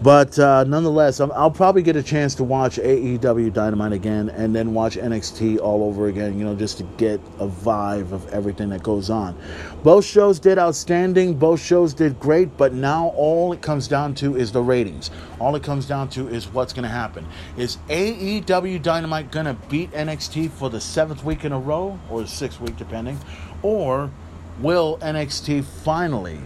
But 0.00 0.38
uh, 0.38 0.62
nonetheless, 0.62 1.18
i 1.18 1.24
will 1.24 1.50
probably 1.50 1.82
get 1.82 1.96
a 1.96 2.02
chance 2.04 2.36
to 2.36 2.44
watch 2.44 2.76
AEW 2.76 3.52
Dynamite 3.52 3.92
again 3.92 4.28
and 4.28 4.54
then 4.54 4.72
watch 4.72 4.96
NXT 4.96 5.58
all 5.58 5.82
over 5.82 6.06
again, 6.06 6.38
you 6.38 6.44
know, 6.44 6.54
just 6.54 6.78
to 6.78 6.84
get 6.98 7.20
a 7.40 7.48
vibe 7.48 8.12
of 8.12 8.28
everything 8.28 8.68
that 8.68 8.84
goes 8.84 9.10
on. 9.10 9.36
Both 9.82 10.04
shows 10.04 10.38
did 10.38 10.56
outstanding, 10.56 11.34
both 11.34 11.60
shows 11.60 11.94
did 11.94 12.20
great, 12.20 12.56
but 12.56 12.72
now 12.74 13.08
all 13.16 13.52
it 13.52 13.60
comes 13.60 13.88
down 13.88 14.14
to 14.16 14.36
is 14.36 14.52
the 14.52 14.62
ratings. 14.62 15.10
All 15.40 15.56
it 15.56 15.64
comes 15.64 15.84
down 15.84 16.08
to 16.10 16.28
is 16.28 16.46
what's 16.46 16.72
going 16.72 16.84
to 16.84 16.88
happen. 16.88 17.26
Is 17.56 17.78
AEW 17.88 18.80
Dynamite 18.80 19.32
going 19.32 19.46
to 19.46 19.54
beat 19.68 19.90
NXT 19.90 20.50
for 20.50 20.70
the 20.70 20.80
seventh 20.80 21.24
week 21.24 21.44
in 21.44 21.50
a 21.50 21.58
row, 21.58 21.98
or 22.08 22.20
the 22.22 22.28
sixth 22.28 22.60
week, 22.60 22.76
depending? 22.76 23.18
Or 23.62 24.12
will 24.60 24.98
NXT 24.98 25.64
finally, 25.64 26.38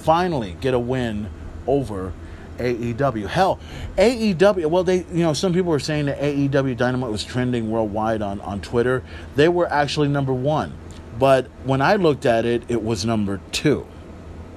finally 0.00 0.56
get 0.60 0.74
a 0.74 0.78
win 0.78 1.30
over 1.66 2.12
AEW. 2.58 3.26
Hell, 3.26 3.58
AEW, 3.96 4.66
well, 4.66 4.84
they, 4.84 4.98
you 5.12 5.22
know, 5.22 5.32
some 5.32 5.52
people 5.52 5.70
were 5.70 5.78
saying 5.78 6.06
that 6.06 6.20
AEW 6.20 6.76
Dynamite 6.76 7.10
was 7.10 7.24
trending 7.24 7.70
worldwide 7.70 8.22
on, 8.22 8.40
on 8.40 8.60
Twitter. 8.60 9.02
They 9.36 9.48
were 9.48 9.70
actually 9.70 10.08
number 10.08 10.32
one. 10.32 10.74
But 11.18 11.46
when 11.64 11.82
I 11.82 11.96
looked 11.96 12.26
at 12.26 12.44
it, 12.44 12.62
it 12.68 12.82
was 12.82 13.04
number 13.04 13.40
two. 13.52 13.86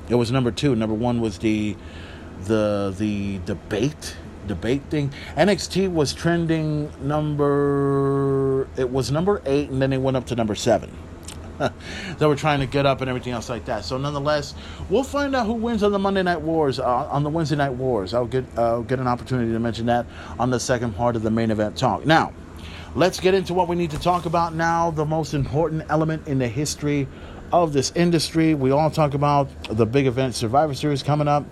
It 0.10 0.16
was 0.16 0.32
number 0.32 0.52
two. 0.52 0.76
Number 0.76 0.96
one 0.96 1.22
was 1.22 1.40
the 1.40 1.76
the 2.46 2.94
the 2.98 3.40
debate 3.46 4.16
debate 4.48 4.84
thing. 4.90 5.12
NXT 5.38 5.92
was 5.92 6.14
trending 6.14 6.92
number 7.02 8.68
it 8.76 8.90
was 8.90 9.12
number 9.12 9.42
eight 9.46 9.70
and 9.70 9.82
then 9.82 9.94
it 9.94 10.00
went 10.00 10.18
up 10.18 10.26
to 10.28 10.36
number 10.36 10.56
seven. 10.56 10.92
that 12.18 12.28
were 12.28 12.36
trying 12.36 12.60
to 12.60 12.66
get 12.66 12.86
up 12.86 13.02
and 13.02 13.10
everything 13.10 13.34
else 13.34 13.50
like 13.50 13.66
that. 13.66 13.86
So 13.86 13.98
nonetheless, 13.98 14.54
we'll 14.90 15.04
find 15.04 15.36
out 15.36 15.46
who 15.46 15.54
wins 15.54 15.84
on 15.84 15.92
the 15.92 16.00
Monday 16.00 16.24
Night 16.24 16.42
Wars 16.42 16.80
uh, 16.80 16.86
on 16.86 17.24
the 17.24 17.30
Wednesday 17.30 17.56
Night 17.56 17.74
Wars. 17.74 18.14
I'll 18.14 18.26
get 18.26 18.46
uh, 18.58 18.80
get 18.82 19.00
an 19.00 19.08
opportunity 19.08 19.52
to 19.52 19.60
mention 19.60 19.86
that 19.88 20.06
on 20.40 20.50
the 20.50 20.60
second 20.60 20.96
part 20.96 21.16
of 21.16 21.24
the 21.24 21.32
main 21.32 21.52
event 21.52 21.78
talk. 21.78 22.06
Now, 22.06 22.34
let's 22.96 23.20
get 23.20 23.34
into 23.34 23.54
what 23.54 23.68
we 23.68 23.76
need 23.76 23.92
to 23.92 24.00
talk 24.00 24.26
about 24.26 24.54
now. 24.54 24.92
The 24.92 25.06
most 25.06 25.34
important 25.34 25.84
element 25.90 26.28
in 26.28 26.40
the 26.40 26.48
history 26.48 27.08
of 27.54 27.72
this 27.72 27.92
industry. 27.96 28.56
We 28.56 28.72
all 28.72 28.90
talk 28.90 29.14
about 29.14 29.48
the 29.66 29.86
big 29.86 30.08
event 30.08 30.34
Survivor 30.34 30.74
Series 30.74 31.04
coming 31.04 31.28
up. 31.28 31.46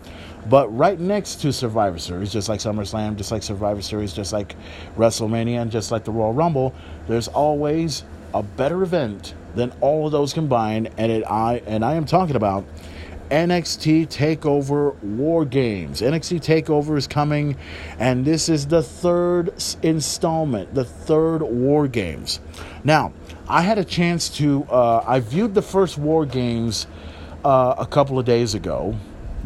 But 0.50 0.76
right 0.76 1.00
next 1.00 1.42
to 1.42 1.54
Survivor 1.54 2.00
Series, 2.00 2.34
just 2.34 2.50
like 2.50 2.60
SummerSlam, 2.60 3.16
just 3.16 3.32
like 3.32 3.44
Survivor 3.44 3.82
Series, 3.84 4.12
just 4.12 4.34
like 4.34 4.56
WrestleMania, 4.98 5.62
and 5.62 5.72
just 5.72 5.92
like 5.92 6.04
the 6.04 6.12
Royal 6.12 6.34
Rumble, 6.34 6.74
there's 7.08 7.28
always 7.28 8.04
a 8.34 8.44
better 8.44 8.84
event 8.84 9.34
than 9.56 9.72
all 9.82 10.06
of 10.06 10.12
those 10.12 10.34
combined, 10.34 10.90
and 10.98 11.12
it 11.12 11.24
I 11.26 11.62
and 11.66 11.84
I 11.84 11.96
am 11.96 12.06
talking 12.06 12.36
about 12.36 12.66
NXT 13.32 14.08
Takeover 14.10 15.02
War 15.02 15.46
Games. 15.46 16.02
NXT 16.02 16.42
Takeover 16.42 16.98
is 16.98 17.08
coming, 17.08 17.56
and 17.98 18.26
this 18.26 18.50
is 18.50 18.68
the 18.68 18.84
third 18.84 19.54
installment, 19.82 20.76
the 20.76 20.84
third 20.84 21.42
War 21.42 21.88
Games. 21.88 22.42
Now, 22.84 23.14
I 23.48 23.62
had 23.62 23.78
a 23.78 23.86
chance 23.86 24.30
to. 24.38 24.66
Uh, 24.66 25.04
I 25.08 25.22
viewed 25.22 25.54
the 25.54 25.62
first 25.62 25.98
War 25.98 26.26
Games 26.26 26.88
uh, 27.46 27.76
a 27.78 27.86
couple 27.86 28.20
of 28.20 28.26
days 28.26 28.54
ago, 28.54 28.98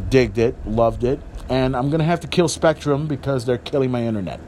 digged 0.09 0.39
it, 0.39 0.55
loved 0.65 1.03
it, 1.03 1.19
and 1.47 1.75
I'm 1.75 1.91
gonna 1.91 2.03
have 2.03 2.21
to 2.21 2.27
kill 2.27 2.47
Spectrum 2.47 3.05
because 3.07 3.45
they're 3.45 3.59
killing 3.59 3.91
my 3.91 4.03
internet. 4.03 4.39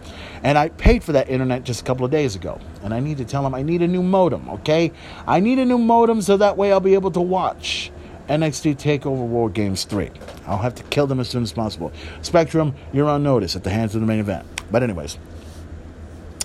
And 0.44 0.58
I 0.58 0.70
paid 0.70 1.04
for 1.04 1.14
that 1.14 1.30
internet 1.30 1.64
just 1.64 1.82
a 1.82 1.84
couple 1.84 2.06
of 2.06 2.12
days 2.12 2.36
ago. 2.36 2.60
And 2.84 2.94
I 2.94 3.00
need 3.00 3.18
to 3.18 3.26
tell 3.26 3.44
them 3.44 3.54
I 3.54 3.64
need 3.64 3.82
a 3.82 3.88
new 3.88 4.04
modem, 4.04 4.50
okay? 4.50 4.92
I 5.26 5.40
need 5.40 5.60
a 5.60 5.66
new 5.66 5.78
modem 5.78 6.22
so 6.22 6.38
that 6.38 6.58
way 6.58 6.72
I'll 6.72 6.80
be 6.80 6.94
able 6.94 7.12
to 7.12 7.22
watch 7.22 7.92
NXT 8.30 8.76
TakeOver 8.76 9.26
War 9.26 9.50
Games 9.50 9.86
3. 9.86 10.10
I'll 10.46 10.58
have 10.58 10.76
to 10.76 10.84
kill 10.84 11.08
them 11.08 11.20
as 11.20 11.30
soon 11.30 11.44
as 11.44 11.54
possible. 11.54 11.92
Spectrum, 12.22 12.76
you're 12.94 13.10
on 13.10 13.24
notice 13.24 13.56
at 13.56 13.64
the 13.64 13.70
hands 13.70 13.96
of 13.96 14.02
the 14.02 14.08
main 14.08 14.20
event. 14.20 14.46
But, 14.70 14.84
anyways, 14.84 15.18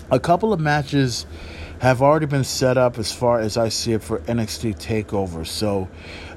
a 0.09 0.19
couple 0.19 0.53
of 0.53 0.59
matches 0.59 1.25
have 1.79 2.01
already 2.01 2.25
been 2.25 2.45
set 2.45 2.77
up 2.77 2.97
as 2.97 3.11
far 3.11 3.41
as 3.41 3.57
I 3.57 3.67
see 3.67 3.91
it 3.91 4.01
for 4.01 4.19
NXT 4.19 4.77
TakeOver. 4.77 5.45
So, 5.45 5.89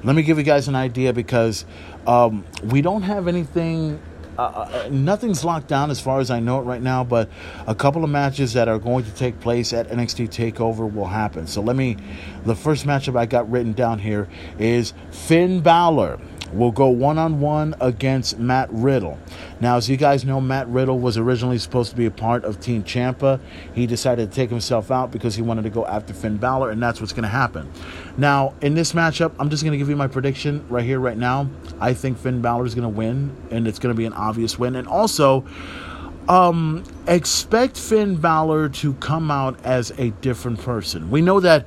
let 0.03 0.15
me 0.15 0.21
give 0.21 0.37
you 0.37 0.43
guys 0.43 0.67
an 0.67 0.75
idea 0.75 1.13
because 1.13 1.65
um, 2.05 2.43
we 2.63 2.81
don't 2.81 3.03
have 3.03 3.27
anything 3.27 3.99
uh, 4.37 4.41
uh, 4.41 4.89
nothing's 4.91 5.43
locked 5.43 5.67
down 5.67 5.89
as 5.89 5.99
far 5.99 6.19
as 6.19 6.29
I 6.29 6.39
know 6.39 6.59
it 6.59 6.63
right 6.63 6.81
now, 6.81 7.03
but 7.03 7.29
a 7.65 7.75
couple 7.75 8.03
of 8.03 8.09
matches 8.09 8.53
that 8.53 8.67
are 8.67 8.79
going 8.79 9.03
to 9.05 9.11
take 9.11 9.39
place 9.39 9.73
at 9.73 9.87
NXT 9.89 10.29
Takeover 10.29 10.91
will 10.91 11.07
happen. 11.07 11.47
So 11.47 11.61
let 11.61 11.75
me. 11.75 11.97
The 12.45 12.55
first 12.55 12.85
matchup 12.85 13.17
I 13.17 13.25
got 13.25 13.49
written 13.49 13.73
down 13.73 13.99
here 13.99 14.29
is 14.57 14.93
Finn 15.11 15.61
Balor 15.61 16.19
will 16.53 16.71
go 16.71 16.89
one 16.89 17.17
on 17.17 17.39
one 17.39 17.75
against 17.81 18.39
Matt 18.39 18.69
Riddle. 18.71 19.17
Now, 19.59 19.77
as 19.77 19.89
you 19.89 19.97
guys 19.97 20.23
know, 20.25 20.39
Matt 20.39 20.67
Riddle 20.67 20.99
was 20.99 21.17
originally 21.17 21.57
supposed 21.57 21.89
to 21.91 21.95
be 21.95 22.05
a 22.05 22.11
part 22.11 22.43
of 22.43 22.59
Team 22.59 22.83
Ciampa. 22.83 23.39
He 23.73 23.87
decided 23.87 24.29
to 24.29 24.35
take 24.35 24.49
himself 24.49 24.91
out 24.91 25.11
because 25.11 25.35
he 25.35 25.41
wanted 25.41 25.63
to 25.63 25.69
go 25.69 25.85
after 25.85 26.13
Finn 26.13 26.37
Balor, 26.37 26.71
and 26.71 26.81
that's 26.81 27.01
what's 27.01 27.13
going 27.13 27.23
to 27.23 27.29
happen. 27.29 27.71
Now, 28.17 28.53
in 28.61 28.75
this 28.75 28.93
matchup, 28.93 29.33
I'm 29.39 29.49
just 29.49 29.63
going 29.63 29.71
to 29.71 29.77
give 29.77 29.89
you 29.89 29.95
my 29.95 30.07
prediction 30.07 30.65
right 30.69 30.85
here, 30.85 30.99
right 30.99 31.17
now. 31.17 31.49
I 31.79 31.93
think 31.93 32.17
Finn 32.17 32.41
Balor 32.41 32.65
is 32.65 32.75
going 32.75 32.83
to 32.83 32.95
win, 32.95 33.35
and 33.51 33.67
it's 33.67 33.79
going 33.79 33.93
to 33.93 33.97
be 33.97 34.05
an 34.05 34.13
obvious 34.13 34.59
win. 34.59 34.75
And 34.75 34.87
also, 34.87 35.45
um, 36.29 36.83
expect 37.07 37.77
Finn 37.77 38.15
Balor 38.15 38.69
to 38.69 38.93
come 38.95 39.31
out 39.31 39.63
as 39.63 39.91
a 39.97 40.09
different 40.21 40.59
person. 40.59 41.09
We 41.09 41.21
know 41.21 41.39
that 41.39 41.65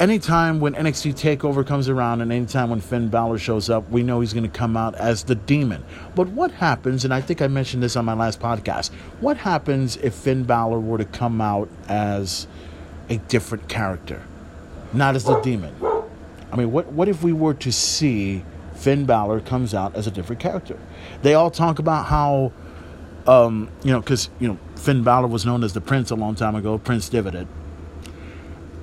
anytime 0.00 0.60
when 0.60 0.74
NXT 0.74 1.14
Takeover 1.14 1.66
comes 1.66 1.88
around 1.88 2.20
and 2.20 2.32
anytime 2.32 2.70
when 2.70 2.80
Finn 2.80 3.08
Balor 3.08 3.38
shows 3.38 3.68
up, 3.68 3.88
we 3.90 4.02
know 4.02 4.20
he's 4.20 4.32
going 4.32 4.48
to 4.48 4.58
come 4.58 4.76
out 4.76 4.94
as 4.94 5.24
the 5.24 5.34
demon. 5.34 5.84
But 6.14 6.28
what 6.28 6.50
happens, 6.52 7.04
and 7.04 7.12
I 7.12 7.20
think 7.20 7.42
I 7.42 7.48
mentioned 7.48 7.82
this 7.82 7.96
on 7.96 8.04
my 8.04 8.14
last 8.14 8.40
podcast, 8.40 8.92
what 9.20 9.36
happens 9.36 9.96
if 9.98 10.14
Finn 10.14 10.44
Balor 10.44 10.80
were 10.80 10.98
to 10.98 11.04
come 11.04 11.40
out 11.40 11.68
as 11.88 12.46
a 13.08 13.16
different 13.16 13.68
character, 13.68 14.22
not 14.92 15.16
as 15.16 15.24
the 15.24 15.40
demon? 15.40 15.74
I 16.50 16.56
mean, 16.56 16.72
what, 16.72 16.92
what 16.92 17.08
if 17.08 17.22
we 17.22 17.32
were 17.32 17.54
to 17.54 17.72
see 17.72 18.44
Finn 18.74 19.04
Balor 19.04 19.40
comes 19.40 19.74
out 19.74 19.96
as 19.96 20.06
a 20.06 20.10
different 20.10 20.40
character? 20.40 20.78
They 21.22 21.34
all 21.34 21.50
talk 21.50 21.78
about 21.78 22.06
how, 22.06 22.52
um, 23.26 23.70
you 23.82 23.92
know, 23.92 24.00
because, 24.00 24.30
you 24.38 24.48
know, 24.48 24.58
Finn 24.76 25.02
Balor 25.02 25.26
was 25.26 25.44
known 25.44 25.64
as 25.64 25.74
the 25.74 25.80
Prince 25.80 26.10
a 26.10 26.14
long 26.14 26.34
time 26.34 26.54
ago, 26.54 26.78
Prince 26.78 27.08
Devitt. 27.08 27.46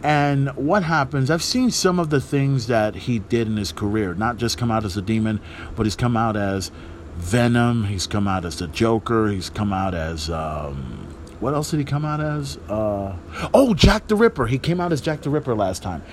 And 0.05 0.55
what 0.55 0.83
happens, 0.83 1.31
I've 1.31 1.41
seen 1.41 1.71
some 1.71 1.97
of 1.97 2.11
the 2.11 2.21
things 2.21 2.67
that 2.67 2.93
he 2.93 3.17
did 3.17 3.47
in 3.47 3.57
his 3.57 3.71
career, 3.71 4.13
not 4.13 4.37
just 4.37 4.55
come 4.55 4.69
out 4.69 4.85
as 4.85 4.95
a 4.95 5.01
demon, 5.01 5.41
but 5.75 5.87
he's 5.87 5.95
come 5.95 6.15
out 6.15 6.37
as 6.37 6.69
Venom, 7.15 7.85
he's 7.85 8.05
come 8.05 8.27
out 8.27 8.45
as 8.45 8.59
the 8.59 8.67
Joker, 8.67 9.29
he's 9.29 9.49
come 9.49 9.73
out 9.73 9.95
as. 9.95 10.29
Um, 10.29 11.07
what 11.39 11.55
else 11.55 11.71
did 11.71 11.79
he 11.79 11.85
come 11.85 12.05
out 12.05 12.21
as? 12.21 12.57
Uh, 12.69 13.15
oh, 13.51 13.73
Jack 13.73 14.07
the 14.07 14.15
Ripper. 14.15 14.45
He 14.45 14.59
came 14.59 14.79
out 14.79 14.91
as 14.91 15.01
Jack 15.01 15.21
the 15.21 15.31
Ripper 15.31 15.55
last 15.55 15.81
time. 15.81 16.03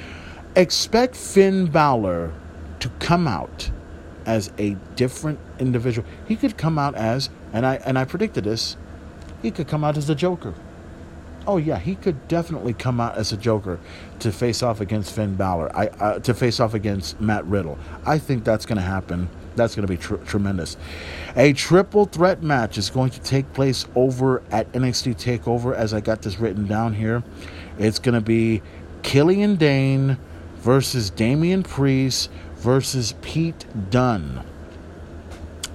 Expect 0.57 1.14
Finn 1.14 1.66
Balor 1.66 2.32
to 2.80 2.88
come 2.99 3.28
out 3.28 3.70
as 4.24 4.51
a 4.57 4.70
different 4.97 5.38
individual. 5.59 6.09
He 6.26 6.36
could 6.36 6.57
come 6.57 6.78
out 6.78 6.95
as, 6.95 7.28
and 7.53 7.66
I 7.66 7.74
and 7.84 7.99
I 7.99 8.07
predicted 8.07 8.45
this, 8.45 8.78
he 9.43 9.51
could 9.51 9.68
come 9.68 9.84
out 9.84 9.99
as 9.99 10.07
the 10.07 10.14
Joker. 10.14 10.55
Oh 11.47 11.57
yeah, 11.57 11.78
he 11.78 11.97
could 11.97 12.28
definitely 12.28 12.72
come 12.72 13.01
out 13.01 13.16
as 13.16 13.32
a 13.32 13.36
Joker 13.36 13.80
to 14.20 14.30
face 14.30 14.62
off 14.62 14.80
against 14.80 15.14
Finn 15.14 15.34
Balor. 15.34 15.74
I 15.74 15.86
uh, 15.88 16.18
to 16.20 16.34
face 16.34 16.61
off 16.61 16.74
against 16.74 17.20
Matt 17.20 17.45
Riddle. 17.47 17.78
I 18.07 18.18
think 18.18 18.45
that's 18.45 18.64
going 18.64 18.76
to 18.76 18.82
happen. 18.82 19.28
That's 19.57 19.74
going 19.74 19.86
to 19.86 19.93
be 19.93 19.99
tr- 19.99 20.16
tremendous. 20.16 20.76
A 21.36 21.53
triple 21.53 22.05
threat 22.07 22.43
match 22.43 22.78
is 22.78 22.90
going 22.90 23.11
to 23.11 23.20
take 23.20 23.53
place 23.53 23.86
over 23.95 24.43
at 24.51 24.70
NXT 24.72 25.16
Takeover. 25.16 25.74
As 25.74 25.93
I 25.93 26.01
got 26.01 26.22
this 26.22 26.38
written 26.38 26.66
down 26.66 26.95
here, 26.95 27.22
it's 27.78 27.99
going 27.99 28.14
to 28.14 28.20
be 28.20 28.62
Killian 29.03 29.57
Dain 29.57 30.18
versus 30.57 31.11
Damian 31.11 31.64
Priest 31.64 32.30
versus 32.55 33.14
Pete 33.20 33.66
Dunne. 33.90 34.45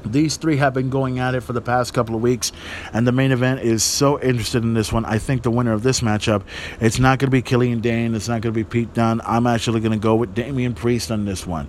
These 0.07 0.37
three 0.37 0.57
have 0.57 0.73
been 0.73 0.89
going 0.89 1.19
at 1.19 1.35
it 1.35 1.41
for 1.41 1.53
the 1.53 1.61
past 1.61 1.93
couple 1.93 2.15
of 2.15 2.21
weeks, 2.21 2.51
and 2.93 3.07
the 3.07 3.11
main 3.11 3.31
event 3.31 3.61
is 3.61 3.83
so 3.83 4.19
interested 4.21 4.63
in 4.63 4.73
this 4.73 4.91
one. 4.91 5.05
I 5.05 5.17
think 5.19 5.43
the 5.43 5.51
winner 5.51 5.73
of 5.73 5.83
this 5.83 6.01
matchup, 6.01 6.43
it's 6.79 6.99
not 6.99 7.19
going 7.19 7.27
to 7.27 7.31
be 7.31 7.41
Killian 7.41 7.81
Dain, 7.81 8.15
it's 8.15 8.27
not 8.27 8.41
going 8.41 8.53
to 8.53 8.57
be 8.57 8.63
Pete 8.63 8.93
Dunne. 8.93 9.21
I'm 9.23 9.47
actually 9.47 9.81
going 9.81 9.91
to 9.91 9.97
go 9.97 10.15
with 10.15 10.33
Damian 10.33 10.73
Priest 10.73 11.11
on 11.11 11.25
this 11.25 11.45
one. 11.45 11.67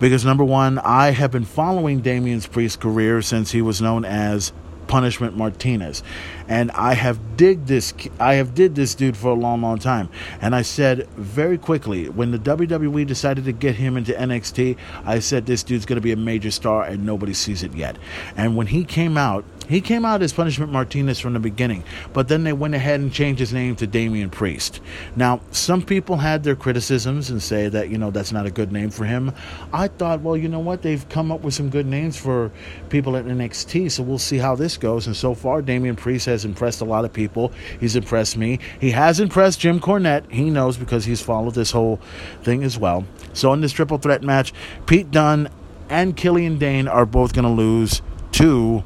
Because 0.00 0.24
number 0.24 0.44
one, 0.44 0.78
I 0.78 1.10
have 1.10 1.30
been 1.30 1.44
following 1.44 2.00
Damian 2.00 2.40
Priest's 2.40 2.76
career 2.76 3.22
since 3.22 3.52
he 3.52 3.62
was 3.62 3.80
known 3.80 4.04
as 4.04 4.52
Punishment 4.92 5.34
Martinez. 5.34 6.02
And 6.48 6.70
I 6.72 6.92
have 6.92 7.38
dig 7.38 7.64
this 7.64 7.94
I 8.20 8.34
have 8.34 8.54
did 8.54 8.74
this 8.74 8.94
dude 8.94 9.16
for 9.16 9.28
a 9.28 9.34
long 9.34 9.62
long 9.62 9.78
time. 9.78 10.10
And 10.42 10.54
I 10.54 10.60
said 10.60 11.08
very 11.16 11.56
quickly 11.56 12.10
when 12.10 12.30
the 12.30 12.38
WWE 12.38 13.06
decided 13.06 13.46
to 13.46 13.52
get 13.52 13.76
him 13.76 13.96
into 13.96 14.12
NXT, 14.12 14.76
I 15.06 15.20
said 15.20 15.46
this 15.46 15.62
dude's 15.62 15.86
going 15.86 15.96
to 15.96 16.02
be 16.02 16.12
a 16.12 16.16
major 16.16 16.50
star 16.50 16.84
and 16.84 17.06
nobody 17.06 17.32
sees 17.32 17.62
it 17.62 17.72
yet. 17.72 17.96
And 18.36 18.54
when 18.54 18.66
he 18.66 18.84
came 18.84 19.16
out, 19.16 19.46
he 19.72 19.80
came 19.80 20.04
out 20.04 20.22
as 20.22 20.32
Punishment 20.32 20.72
Martinez 20.72 21.18
from 21.18 21.32
the 21.32 21.40
beginning, 21.40 21.84
but 22.12 22.28
then 22.28 22.44
they 22.44 22.52
went 22.52 22.74
ahead 22.74 23.00
and 23.00 23.12
changed 23.12 23.40
his 23.40 23.52
name 23.52 23.76
to 23.76 23.86
Damian 23.86 24.30
Priest. 24.30 24.80
Now, 25.16 25.40
some 25.50 25.82
people 25.82 26.16
had 26.16 26.42
their 26.42 26.56
criticisms 26.56 27.30
and 27.30 27.42
say 27.42 27.68
that, 27.68 27.88
you 27.88 27.98
know, 27.98 28.10
that's 28.10 28.32
not 28.32 28.46
a 28.46 28.50
good 28.50 28.72
name 28.72 28.90
for 28.90 29.04
him. 29.04 29.32
I 29.72 29.88
thought, 29.88 30.20
well, 30.20 30.36
you 30.36 30.48
know 30.48 30.58
what? 30.58 30.82
They've 30.82 31.08
come 31.08 31.32
up 31.32 31.42
with 31.42 31.54
some 31.54 31.70
good 31.70 31.86
names 31.86 32.16
for 32.16 32.50
people 32.88 33.16
at 33.16 33.24
NXT, 33.24 33.90
so 33.90 34.02
we'll 34.02 34.18
see 34.18 34.38
how 34.38 34.54
this 34.54 34.76
goes. 34.76 35.06
And 35.06 35.16
so 35.16 35.34
far, 35.34 35.62
Damian 35.62 35.96
Priest 35.96 36.26
has 36.26 36.44
impressed 36.44 36.80
a 36.80 36.84
lot 36.84 37.04
of 37.04 37.12
people. 37.12 37.52
He's 37.80 37.96
impressed 37.96 38.36
me. 38.36 38.58
He 38.80 38.90
has 38.90 39.20
impressed 39.20 39.60
Jim 39.60 39.80
Cornette. 39.80 40.30
He 40.30 40.50
knows 40.50 40.76
because 40.76 41.04
he's 41.04 41.22
followed 41.22 41.54
this 41.54 41.70
whole 41.70 41.96
thing 42.42 42.62
as 42.62 42.78
well. 42.78 43.04
So 43.32 43.52
in 43.52 43.60
this 43.60 43.72
triple 43.72 43.98
threat 43.98 44.22
match, 44.22 44.52
Pete 44.86 45.10
Dunne 45.10 45.48
and 45.88 46.16
Killian 46.16 46.58
Dain 46.58 46.88
are 46.88 47.06
both 47.06 47.32
going 47.32 47.44
to 47.44 47.50
lose 47.50 48.02
to 48.32 48.82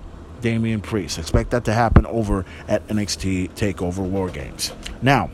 Damian 0.47 0.81
Priest. 0.81 1.19
Expect 1.19 1.51
that 1.51 1.65
to 1.65 1.73
happen 1.73 2.07
over 2.07 2.45
at 2.69 2.87
NXT 2.87 3.51
TakeOver 3.57 4.09
War 4.09 4.29
Games. 4.29 4.71
Now, 5.03 5.29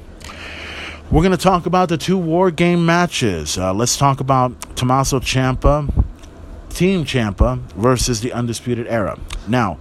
we're 1.11 1.21
going 1.21 1.33
to 1.33 1.37
talk 1.37 1.67
about 1.67 1.91
the 1.91 1.99
two 1.99 2.17
War 2.17 2.51
Game 2.51 2.87
matches. 2.87 3.59
Uh, 3.59 3.75
let's 3.75 3.99
talk 3.99 4.21
about 4.21 4.59
Tommaso 4.75 5.21
Ciampa, 5.21 5.93
Team 6.71 7.05
Ciampa 7.05 7.59
versus 7.73 8.23
the 8.23 8.33
Undisputed 8.33 8.87
Era. 8.87 9.19
Now, 9.47 9.79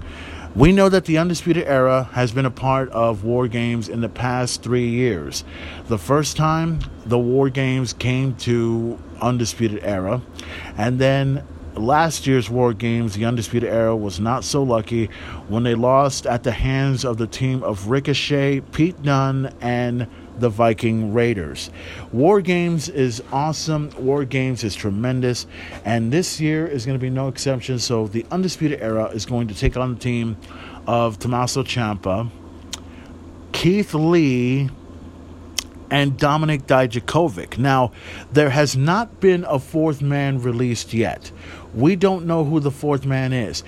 we 0.54 0.74
know 0.74 0.90
that 0.90 1.06
the 1.06 1.18
Undisputed 1.18 1.66
Era 1.66 2.10
has 2.12 2.34
been 2.34 2.46
a 2.46 2.52
part 2.52 2.90
of 2.90 3.24
War 3.24 3.48
Games 3.48 3.88
in 3.88 4.02
the 4.02 4.10
past 4.10 4.62
three 4.62 4.90
years. 4.90 5.46
The 5.88 5.98
first 5.98 6.36
time 6.36 6.82
the 7.06 7.18
War 7.18 7.50
Games 7.50 7.94
came 7.94 8.36
to 8.40 9.00
Undisputed 9.22 9.82
Era, 9.82 10.22
and 10.76 11.00
then 11.00 11.46
last 11.76 12.28
year's 12.28 12.50
War 12.50 12.74
Games, 12.74 13.16
the 13.16 13.26
Undisputed 13.26 13.70
Era 13.70 13.96
was 13.96 14.20
not 14.20 14.44
so 14.44 14.64
lucky 14.64 15.10
when 15.48 15.64
they 15.64 15.76
lost 15.76 16.26
at 16.26 16.44
the 16.44 16.52
hands 16.52 17.06
of 17.06 17.18
the 17.18 17.28
team 17.28 17.64
of 17.64 17.88
Ricochet, 17.88 18.62
Pete 18.72 19.02
Dunne, 19.02 19.54
and 19.62 20.08
the 20.40 20.50
Viking 20.50 21.14
Raiders. 21.14 21.70
War 22.12 22.42
Games 22.42 22.90
is 22.90 23.22
awesome. 23.32 23.92
War 23.98 24.26
Games 24.26 24.64
is 24.64 24.76
tremendous. 24.76 25.46
And 25.86 26.12
this 26.12 26.40
year 26.40 26.66
is 26.68 26.86
going 26.86 26.98
to 26.98 27.02
be 27.02 27.10
no 27.10 27.28
exception. 27.28 27.80
So 27.80 28.08
the 28.08 28.26
Undisputed 28.32 28.82
Era 28.82 29.06
is 29.06 29.26
going 29.26 29.48
to 29.50 29.56
take 29.56 29.78
on 29.78 29.94
the 29.94 30.00
team 30.00 30.38
of 30.88 31.20
Tommaso 31.20 31.64
Ciampa, 31.64 32.30
Keith 33.52 33.94
Lee, 33.94 34.70
and 35.92 36.18
Dominik 36.18 36.64
Dijakovic. 36.64 37.58
Now, 37.58 37.92
there 38.32 38.50
has 38.50 38.78
not 38.78 39.20
been 39.20 39.44
a 39.44 39.60
fourth 39.60 40.02
man 40.02 40.42
released 40.42 40.94
yet. 40.94 41.32
We 41.74 41.96
don't 41.96 42.26
know 42.26 42.44
who 42.44 42.60
the 42.60 42.72
fourth 42.72 43.06
man 43.06 43.34
is. 43.34 43.64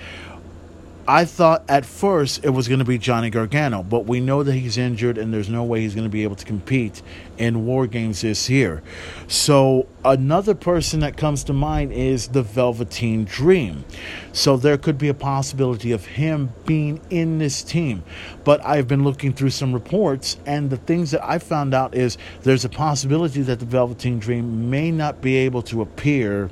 I 1.06 1.26
thought 1.26 1.64
at 1.68 1.84
first 1.84 2.46
it 2.46 2.48
was 2.48 2.66
going 2.66 2.78
to 2.78 2.84
be 2.84 2.96
Johnny 2.96 3.28
Gargano, 3.28 3.82
but 3.82 4.06
we 4.06 4.20
know 4.20 4.42
that 4.42 4.54
he's 4.54 4.78
injured 4.78 5.18
and 5.18 5.34
there's 5.34 5.50
no 5.50 5.62
way 5.62 5.82
he's 5.82 5.94
going 5.94 6.06
to 6.06 6.10
be 6.10 6.22
able 6.22 6.36
to 6.36 6.46
compete 6.46 7.02
in 7.36 7.66
War 7.66 7.86
Games 7.86 8.22
this 8.22 8.48
year. 8.48 8.82
So, 9.28 9.86
another 10.02 10.54
person 10.54 11.00
that 11.00 11.18
comes 11.18 11.44
to 11.44 11.52
mind 11.52 11.92
is 11.92 12.28
the 12.28 12.42
Velveteen 12.42 13.24
Dream. 13.24 13.84
So, 14.32 14.56
there 14.56 14.78
could 14.78 14.96
be 14.96 15.08
a 15.08 15.14
possibility 15.14 15.92
of 15.92 16.06
him 16.06 16.54
being 16.64 17.02
in 17.10 17.38
this 17.38 17.62
team. 17.62 18.02
But 18.42 18.64
I've 18.64 18.88
been 18.88 19.04
looking 19.04 19.34
through 19.34 19.50
some 19.50 19.74
reports, 19.74 20.38
and 20.46 20.70
the 20.70 20.78
things 20.78 21.10
that 21.10 21.22
I 21.22 21.38
found 21.38 21.74
out 21.74 21.94
is 21.94 22.16
there's 22.44 22.64
a 22.64 22.70
possibility 22.70 23.42
that 23.42 23.58
the 23.58 23.66
Velveteen 23.66 24.20
Dream 24.20 24.70
may 24.70 24.90
not 24.90 25.20
be 25.20 25.36
able 25.36 25.60
to 25.62 25.82
appear 25.82 26.50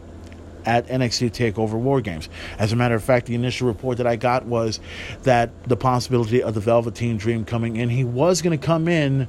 at 0.64 0.86
NXT 0.88 1.30
TakeOver 1.30 1.74
War 1.74 2.00
Games. 2.00 2.28
As 2.58 2.72
a 2.72 2.76
matter 2.76 2.94
of 2.94 3.02
fact, 3.02 3.26
the 3.26 3.34
initial 3.34 3.68
report 3.68 3.98
that 3.98 4.06
I 4.06 4.16
got 4.16 4.44
was 4.44 4.80
that 5.22 5.50
the 5.68 5.76
possibility 5.76 6.42
of 6.42 6.54
the 6.54 6.60
Velveteen 6.60 7.16
Dream 7.16 7.44
coming 7.44 7.76
in, 7.76 7.88
he 7.88 8.04
was 8.04 8.42
going 8.42 8.58
to 8.58 8.64
come 8.64 8.88
in 8.88 9.28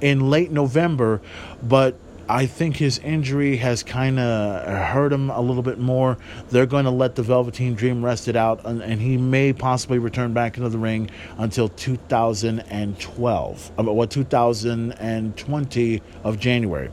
in 0.00 0.30
late 0.30 0.50
November, 0.50 1.20
but 1.62 1.96
I 2.28 2.46
think 2.46 2.76
his 2.76 2.98
injury 3.00 3.56
has 3.58 3.82
kind 3.82 4.18
of 4.18 4.66
hurt 4.66 5.12
him 5.12 5.28
a 5.30 5.40
little 5.40 5.62
bit 5.62 5.78
more. 5.78 6.16
They're 6.50 6.66
going 6.66 6.84
to 6.84 6.90
let 6.90 7.14
the 7.16 7.22
Velveteen 7.22 7.74
Dream 7.74 8.02
rest 8.04 8.28
it 8.28 8.36
out, 8.36 8.64
and, 8.64 8.82
and 8.82 9.00
he 9.00 9.16
may 9.18 9.52
possibly 9.52 9.98
return 9.98 10.32
back 10.32 10.56
into 10.56 10.70
the 10.70 10.78
ring 10.78 11.10
until 11.36 11.68
2012, 11.68 13.70
about 13.76 13.90
uh, 13.90 13.92
what 13.92 14.10
2020 14.10 16.02
of 16.24 16.40
January. 16.40 16.90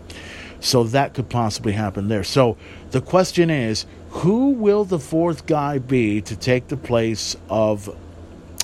So 0.62 0.84
that 0.86 1.14
could 1.14 1.30
possibly 1.30 1.74
happen 1.74 2.08
there. 2.08 2.24
So 2.24 2.56
the 2.92 3.02
question 3.02 3.50
is 3.50 3.86
who 4.12 4.52
will 4.52 4.86
the 4.86 5.00
fourth 5.00 5.46
guy 5.46 5.80
be 5.80 6.22
to 6.22 6.36
take 6.36 6.70
the 6.70 6.78
place 6.78 7.36
of 7.50 7.94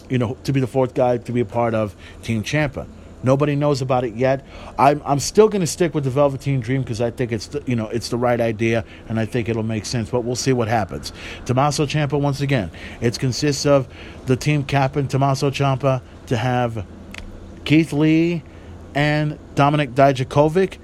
you 0.09 0.17
know, 0.17 0.37
to 0.43 0.53
be 0.53 0.59
the 0.59 0.67
fourth 0.67 0.93
guy 0.93 1.17
to 1.17 1.31
be 1.31 1.41
a 1.41 1.45
part 1.45 1.73
of 1.73 1.95
Team 2.23 2.43
Ciampa. 2.43 2.87
Nobody 3.23 3.55
knows 3.55 3.81
about 3.81 4.03
it 4.03 4.13
yet. 4.13 4.45
I'm, 4.77 5.01
I'm 5.03 5.19
still 5.19 5.49
going 5.49 5.61
to 5.61 5.67
stick 5.67 5.95
with 5.95 6.03
the 6.03 6.09
Velveteen 6.09 6.59
Dream 6.59 6.81
because 6.81 7.01
I 7.01 7.09
think 7.09 7.31
it's 7.31 7.47
the, 7.47 7.63
you 7.65 7.75
know 7.75 7.87
it's 7.89 8.09
the 8.09 8.17
right 8.17 8.39
idea 8.39 8.85
and 9.09 9.19
I 9.19 9.25
think 9.25 9.49
it'll 9.49 9.63
make 9.63 9.85
sense. 9.85 10.09
But 10.09 10.21
we'll 10.21 10.35
see 10.35 10.53
what 10.53 10.67
happens. 10.67 11.11
Tommaso 11.45 11.85
Ciampa 11.85 12.19
once 12.19 12.41
again. 12.41 12.69
It 13.01 13.17
consists 13.17 13.65
of 13.65 13.87
the 14.27 14.35
team 14.35 14.63
captain 14.63 15.07
Tommaso 15.07 15.49
Ciampa 15.49 16.01
to 16.27 16.37
have 16.37 16.85
Keith 17.65 17.91
Lee 17.91 18.43
and 18.93 19.37
Dominik 19.55 19.93
Dijakovic, 19.93 20.77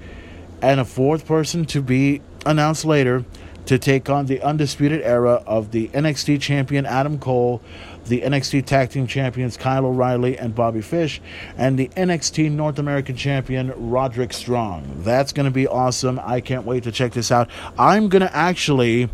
and 0.64 0.80
a 0.80 0.84
fourth 0.84 1.26
person 1.26 1.64
to 1.66 1.82
be 1.82 2.22
announced 2.46 2.84
later 2.84 3.24
to 3.66 3.78
take 3.78 4.10
on 4.10 4.26
the 4.26 4.42
undisputed 4.42 5.00
era 5.02 5.42
of 5.46 5.70
the 5.70 5.88
NXT 5.88 6.40
champion 6.40 6.84
Adam 6.84 7.18
Cole 7.18 7.62
the 8.06 8.20
NXT 8.20 8.66
Tag 8.66 8.90
Team 8.90 9.06
Champions 9.06 9.56
Kyle 9.56 9.86
O'Reilly 9.86 10.38
and 10.38 10.54
Bobby 10.54 10.82
Fish, 10.82 11.20
and 11.56 11.78
the 11.78 11.88
NXT 11.88 12.50
North 12.50 12.78
American 12.78 13.16
Champion 13.16 13.72
Roderick 13.76 14.32
Strong. 14.32 15.02
That's 15.02 15.32
going 15.32 15.44
to 15.44 15.50
be 15.50 15.66
awesome. 15.66 16.20
I 16.22 16.40
can't 16.40 16.66
wait 16.66 16.84
to 16.84 16.92
check 16.92 17.12
this 17.12 17.32
out. 17.32 17.48
I'm 17.78 18.08
going 18.08 18.22
to 18.22 18.34
actually, 18.36 19.08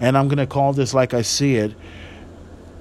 and 0.00 0.16
I'm 0.16 0.28
going 0.28 0.38
to 0.38 0.46
call 0.46 0.72
this 0.72 0.94
like 0.94 1.14
I 1.14 1.22
see 1.22 1.56
it, 1.56 1.74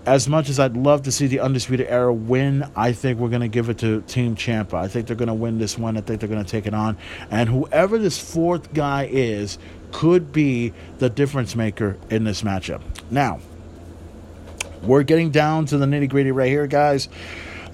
as 0.05 0.27
much 0.27 0.49
as 0.49 0.59
I'd 0.59 0.75
love 0.75 1.03
to 1.03 1.11
see 1.11 1.27
the 1.27 1.39
Undisputed 1.39 1.87
Era 1.87 2.13
win, 2.13 2.69
I 2.75 2.91
think 2.91 3.19
we're 3.19 3.29
going 3.29 3.41
to 3.41 3.47
give 3.47 3.69
it 3.69 3.77
to 3.79 4.01
Team 4.01 4.35
Ciampa. 4.35 4.73
I 4.73 4.87
think 4.87 5.07
they're 5.07 5.15
going 5.15 5.27
to 5.27 5.33
win 5.33 5.59
this 5.59 5.77
one. 5.77 5.97
I 5.97 6.01
think 6.01 6.19
they're 6.19 6.29
going 6.29 6.43
to 6.43 6.49
take 6.49 6.65
it 6.65 6.73
on. 6.73 6.97
And 7.31 7.47
whoever 7.47 7.97
this 7.97 8.19
fourth 8.19 8.73
guy 8.73 9.07
is 9.09 9.57
could 9.91 10.31
be 10.33 10.73
the 10.97 11.09
difference 11.09 11.55
maker 11.55 11.97
in 12.09 12.25
this 12.25 12.41
matchup. 12.41 12.81
Now, 13.09 13.39
we're 14.81 15.03
getting 15.03 15.31
down 15.31 15.65
to 15.67 15.77
the 15.77 15.85
nitty 15.85 16.09
gritty 16.09 16.31
right 16.31 16.49
here, 16.49 16.67
guys. 16.67 17.07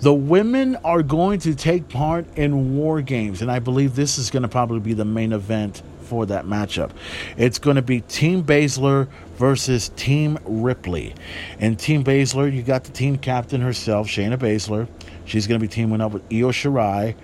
The 0.01 0.13
women 0.13 0.77
are 0.77 1.01
going 1.01 1.39
to 1.39 1.55
take 1.55 1.89
part 1.89 2.25
in 2.38 2.77
war 2.77 3.01
games, 3.01 3.41
and 3.41 3.51
I 3.51 3.59
believe 3.59 3.95
this 3.95 4.17
is 4.17 4.30
going 4.30 4.43
to 4.43 4.49
probably 4.49 4.80
be 4.80 4.93
the 4.93 5.05
main 5.05 5.34
event 5.34 5.82
for 6.03 6.25
that 6.27 6.45
matchup. 6.45 6.91
It's 7.38 7.59
going 7.59 7.75
to 7.75 7.82
be 7.82 8.01
Team 8.01 8.43
Baszler 8.43 9.07
versus 9.39 9.89
Team 9.95 10.37
Ripley. 10.45 11.15
And 11.59 11.79
Team 11.79 12.03
Baszler, 12.03 12.53
you 12.53 12.61
got 12.61 12.83
the 12.83 12.91
team 12.91 13.17
captain 13.17 13.61
herself, 13.61 14.07
Shayna 14.07 14.37
Baszler. 14.37 14.87
She's 15.25 15.47
going 15.47 15.59
to 15.59 15.63
be 15.63 15.67
teaming 15.67 16.01
up 16.01 16.11
with 16.11 16.23
Io 16.31 16.51
Shirai, 16.51 17.15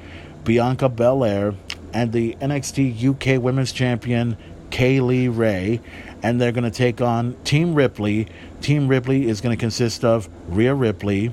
Bianca 0.44 0.90
Belair, 0.90 1.54
and 1.94 2.12
the 2.12 2.36
NXT 2.42 3.36
UK 3.36 3.42
Women's 3.42 3.72
Champion, 3.72 4.38
Kay 4.72 5.00
Lee 5.00 5.28
Ray 5.28 5.82
and 6.26 6.42
they're 6.42 6.52
going 6.52 6.64
to 6.64 6.72
take 6.72 7.02
on 7.02 7.36
Team 7.44 7.76
Ripley. 7.76 8.28
Team 8.60 8.88
Ripley 8.88 9.30
is 9.30 9.42
going 9.42 9.56
to 9.56 9.60
consist 9.60 10.04
of 10.04 10.28
Rhea 10.48 10.74
Ripley, 10.74 11.32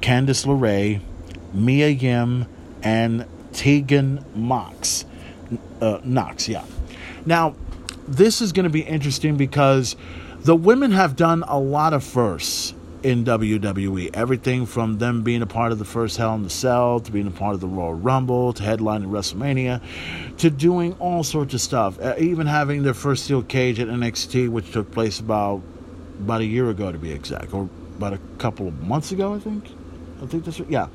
Candice 0.00 0.46
LeRae, 0.46 1.02
Mia 1.52 1.88
Yim, 1.88 2.46
and 2.82 3.26
Tegan 3.52 4.24
Mox. 4.34 5.04
Uh, 5.82 6.00
Nox, 6.02 6.48
yeah. 6.48 6.64
Now, 7.26 7.56
this 8.08 8.40
is 8.40 8.52
going 8.52 8.64
to 8.64 8.70
be 8.70 8.82
interesting 8.82 9.36
because 9.36 9.96
the 10.40 10.56
women 10.56 10.92
have 10.92 11.16
done 11.16 11.44
a 11.46 11.58
lot 11.58 11.92
of 11.92 12.04
firsts 12.04 12.74
in 13.02 13.24
WWE. 13.24 14.10
Everything 14.14 14.66
from 14.66 14.98
them 14.98 15.22
being 15.22 15.42
a 15.42 15.46
part 15.46 15.72
of 15.72 15.78
the 15.78 15.84
first 15.84 16.16
Hell 16.16 16.34
in 16.34 16.42
the 16.42 16.50
Cell 16.50 17.00
to 17.00 17.12
being 17.12 17.26
a 17.26 17.30
part 17.30 17.54
of 17.54 17.60
the 17.60 17.68
Royal 17.68 17.94
Rumble 17.94 18.52
to 18.52 18.62
headlining 18.62 19.06
WrestleMania 19.06 19.80
to 20.38 20.50
doing 20.50 20.92
all 20.94 21.22
sorts 21.22 21.54
of 21.54 21.60
stuff. 21.60 22.00
Uh, 22.00 22.14
even 22.18 22.46
having 22.46 22.82
their 22.82 22.94
first 22.94 23.24
steel 23.24 23.42
cage 23.42 23.78
at 23.78 23.88
NXT, 23.88 24.48
which 24.48 24.72
took 24.72 24.90
place 24.90 25.20
about 25.20 25.62
about 26.18 26.40
a 26.40 26.44
year 26.44 26.70
ago 26.70 26.90
to 26.90 26.98
be 26.98 27.12
exact, 27.12 27.52
or 27.52 27.68
about 27.96 28.14
a 28.14 28.18
couple 28.38 28.66
of 28.66 28.82
months 28.82 29.12
ago, 29.12 29.34
I 29.34 29.38
think. 29.38 29.70
I 30.22 30.26
think 30.26 30.44
that's 30.44 30.58
right. 30.58 30.70
Yeah. 30.70 30.88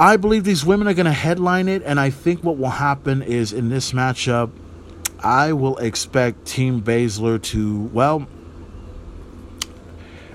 I 0.00 0.16
believe 0.16 0.44
these 0.44 0.64
women 0.64 0.88
are 0.88 0.94
going 0.94 1.06
to 1.06 1.12
headline 1.12 1.68
it, 1.68 1.82
and 1.84 2.00
I 2.00 2.10
think 2.10 2.42
what 2.42 2.56
will 2.56 2.70
happen 2.70 3.20
is 3.20 3.52
in 3.52 3.68
this 3.68 3.92
matchup, 3.92 4.50
I 5.20 5.52
will 5.52 5.76
expect 5.78 6.46
Team 6.46 6.82
Baszler 6.82 7.42
to, 7.44 7.82
well, 7.92 8.26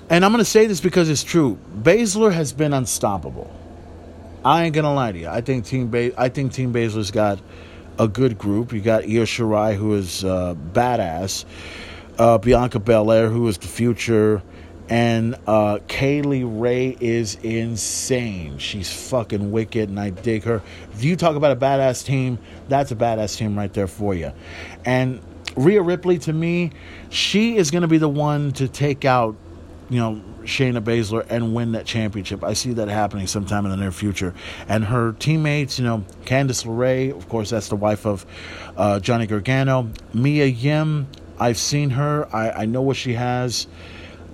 and 0.09 0.23
I'm 0.25 0.31
going 0.31 0.43
to 0.43 0.49
say 0.49 0.67
this 0.67 0.81
because 0.81 1.09
it's 1.09 1.23
true. 1.23 1.57
Baszler 1.75 2.31
has 2.31 2.53
been 2.53 2.73
unstoppable. 2.73 3.51
I 4.45 4.65
ain't 4.65 4.75
gonna 4.75 4.93
lie 4.93 5.11
to 5.11 5.19
you. 5.19 5.27
I 5.27 5.41
think 5.41 5.65
Team 5.65 5.89
ba- 5.89 6.19
I 6.19 6.29
think 6.29 6.51
Team 6.51 6.73
Baszler's 6.73 7.11
got 7.11 7.39
a 7.97 8.07
good 8.07 8.37
group. 8.37 8.73
You 8.73 8.81
got 8.81 9.03
Io 9.03 9.23
Shirai, 9.23 9.75
who 9.75 9.93
is 9.93 10.25
uh, 10.25 10.55
badass. 10.73 11.45
Uh, 12.17 12.37
Bianca 12.37 12.79
Belair, 12.79 13.29
who 13.29 13.47
is 13.47 13.57
the 13.57 13.67
future. 13.67 14.43
And 14.89 15.35
uh, 15.47 15.79
Kay 15.87 16.21
Lee 16.21 16.43
Ray 16.43 16.97
is 16.99 17.35
insane. 17.35 18.57
She's 18.57 18.91
fucking 19.09 19.51
wicked, 19.51 19.87
and 19.87 19.97
I 19.97 20.09
dig 20.09 20.43
her. 20.43 20.61
If 20.91 21.05
you 21.05 21.15
talk 21.15 21.37
about 21.37 21.53
a 21.53 21.55
badass 21.55 22.05
team, 22.05 22.37
that's 22.67 22.91
a 22.91 22.95
badass 22.95 23.37
team 23.37 23.57
right 23.57 23.73
there 23.73 23.87
for 23.87 24.13
you. 24.13 24.33
And 24.85 25.21
Rhea 25.55 25.81
Ripley, 25.81 26.17
to 26.19 26.33
me, 26.33 26.71
she 27.09 27.57
is 27.57 27.71
going 27.71 27.83
to 27.83 27.87
be 27.87 27.97
the 27.97 28.09
one 28.09 28.51
to 28.53 28.67
take 28.67 29.05
out 29.05 29.35
you 29.89 29.99
know, 29.99 30.21
Shayna 30.43 30.81
Baszler 30.81 31.25
and 31.29 31.53
win 31.53 31.73
that 31.73 31.85
championship. 31.85 32.43
I 32.43 32.53
see 32.53 32.73
that 32.73 32.87
happening 32.87 33.27
sometime 33.27 33.65
in 33.65 33.71
the 33.71 33.77
near 33.77 33.91
future. 33.91 34.33
And 34.67 34.83
her 34.85 35.13
teammates, 35.13 35.77
you 35.77 35.85
know, 35.85 36.05
Candice 36.25 36.65
LeRae, 36.65 37.15
of 37.15 37.29
course, 37.29 37.49
that's 37.49 37.67
the 37.67 37.75
wife 37.75 38.05
of 38.05 38.25
uh, 38.75 38.99
Johnny 38.99 39.27
Gargano. 39.27 39.91
Mia 40.13 40.45
Yim, 40.45 41.07
I've 41.39 41.57
seen 41.57 41.91
her. 41.91 42.27
I, 42.33 42.63
I 42.63 42.65
know 42.65 42.81
what 42.81 42.97
she 42.97 43.13
has 43.13 43.67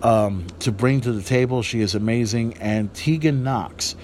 um, 0.02 0.48
to 0.60 0.72
bring 0.72 1.02
to 1.02 1.12
the 1.12 1.24
table. 1.24 1.62
She 1.62 1.82
is 1.82 1.96
amazing. 1.96 2.58
And 2.60 2.94
Tegan 2.94 3.44
Nox, 3.44 3.96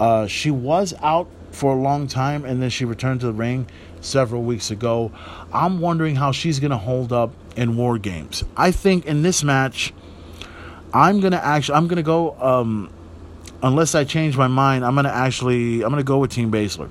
uh, 0.00 0.26
she 0.26 0.50
was 0.50 0.94
out 1.02 1.28
for 1.50 1.74
a 1.74 1.80
long 1.80 2.06
time 2.06 2.46
and 2.46 2.62
then 2.62 2.70
she 2.70 2.86
returned 2.86 3.20
to 3.20 3.26
the 3.26 3.32
ring 3.32 3.66
several 4.02 4.42
weeks 4.42 4.70
ago. 4.70 5.10
I'm 5.52 5.80
wondering 5.80 6.16
how 6.16 6.32
she's 6.32 6.60
going 6.60 6.70
to 6.70 6.76
hold 6.76 7.12
up 7.12 7.32
in 7.56 7.76
War 7.76 7.98
Games. 7.98 8.44
I 8.56 8.70
think 8.70 9.06
in 9.06 9.22
this 9.22 9.42
match 9.42 9.92
I'm 10.94 11.20
gonna 11.20 11.40
actually 11.42 11.76
I'm 11.76 11.88
gonna 11.88 12.02
go 12.02 12.38
um, 12.40 12.90
unless 13.62 13.94
I 13.94 14.04
change 14.04 14.36
my 14.36 14.46
mind. 14.46 14.84
I'm 14.84 14.94
gonna 14.94 15.08
actually 15.08 15.82
I'm 15.82 15.90
gonna 15.90 16.02
go 16.02 16.18
with 16.18 16.30
Team 16.30 16.50
Baszler. 16.50 16.90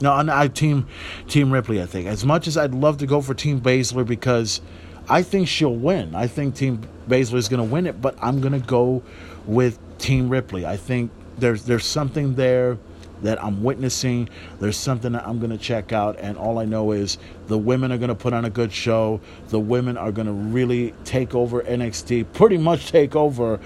No, 0.00 0.12
I 0.12 0.48
team 0.48 0.86
Team 1.28 1.52
Ripley. 1.52 1.80
I 1.80 1.86
think 1.86 2.06
as 2.06 2.24
much 2.24 2.46
as 2.48 2.56
I'd 2.56 2.74
love 2.74 2.98
to 2.98 3.06
go 3.06 3.20
for 3.20 3.34
Team 3.34 3.60
Baszler 3.60 4.06
because 4.06 4.60
I 5.08 5.22
think 5.22 5.48
she'll 5.48 5.74
win. 5.74 6.14
I 6.14 6.26
think 6.26 6.54
Team 6.54 6.82
Baszler 7.08 7.36
is 7.36 7.48
gonna 7.48 7.64
win 7.64 7.86
it, 7.86 8.00
but 8.00 8.16
I'm 8.20 8.40
gonna 8.40 8.60
go 8.60 9.02
with 9.46 9.78
Team 9.98 10.30
Ripley. 10.30 10.64
I 10.66 10.76
think 10.76 11.10
there's 11.38 11.64
there's 11.64 11.84
something 11.84 12.34
there 12.34 12.78
that 13.24 13.42
I'm 13.42 13.62
witnessing. 13.62 14.28
There's 14.60 14.76
something 14.76 15.12
that 15.12 15.26
I'm 15.26 15.38
going 15.38 15.50
to 15.50 15.58
check 15.58 15.92
out, 15.92 16.18
and 16.20 16.38
all 16.38 16.58
I 16.58 16.64
know 16.64 16.92
is 16.92 17.18
the 17.48 17.58
women 17.58 17.90
are 17.90 17.98
going 17.98 18.08
to 18.08 18.14
put 18.14 18.32
on 18.32 18.44
a 18.44 18.50
good 18.50 18.72
show. 18.72 19.20
The 19.48 19.58
women 19.58 19.96
are 19.96 20.12
going 20.12 20.26
to 20.26 20.32
really 20.32 20.94
take 21.04 21.34
over 21.34 21.62
NXT, 21.62 22.32
pretty 22.32 22.58
much 22.58 22.90
take 22.90 23.16
over 23.16 23.58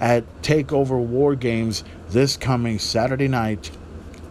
at 0.00 0.24
Takeover 0.42 0.98
War 0.98 1.34
Games 1.34 1.82
this 2.10 2.36
coming 2.36 2.78
Saturday 2.78 3.28
night 3.28 3.70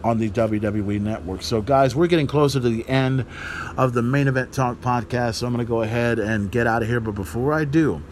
on 0.04 0.18
the 0.18 0.30
WWE 0.30 1.00
Network. 1.00 1.42
So, 1.42 1.60
guys, 1.60 1.96
we're 1.96 2.06
getting 2.06 2.28
closer 2.28 2.60
to 2.60 2.68
the 2.68 2.88
end 2.88 3.26
of 3.76 3.92
the 3.92 4.02
main 4.02 4.28
event 4.28 4.52
talk 4.52 4.80
podcast. 4.80 5.36
So, 5.36 5.46
I'm 5.46 5.52
going 5.52 5.66
to 5.66 5.68
go 5.68 5.82
ahead 5.82 6.20
and 6.20 6.50
get 6.50 6.68
out 6.68 6.82
of 6.82 6.88
here. 6.88 7.00
But 7.00 7.16
before 7.16 7.52
I 7.52 7.64
do, 7.64 8.02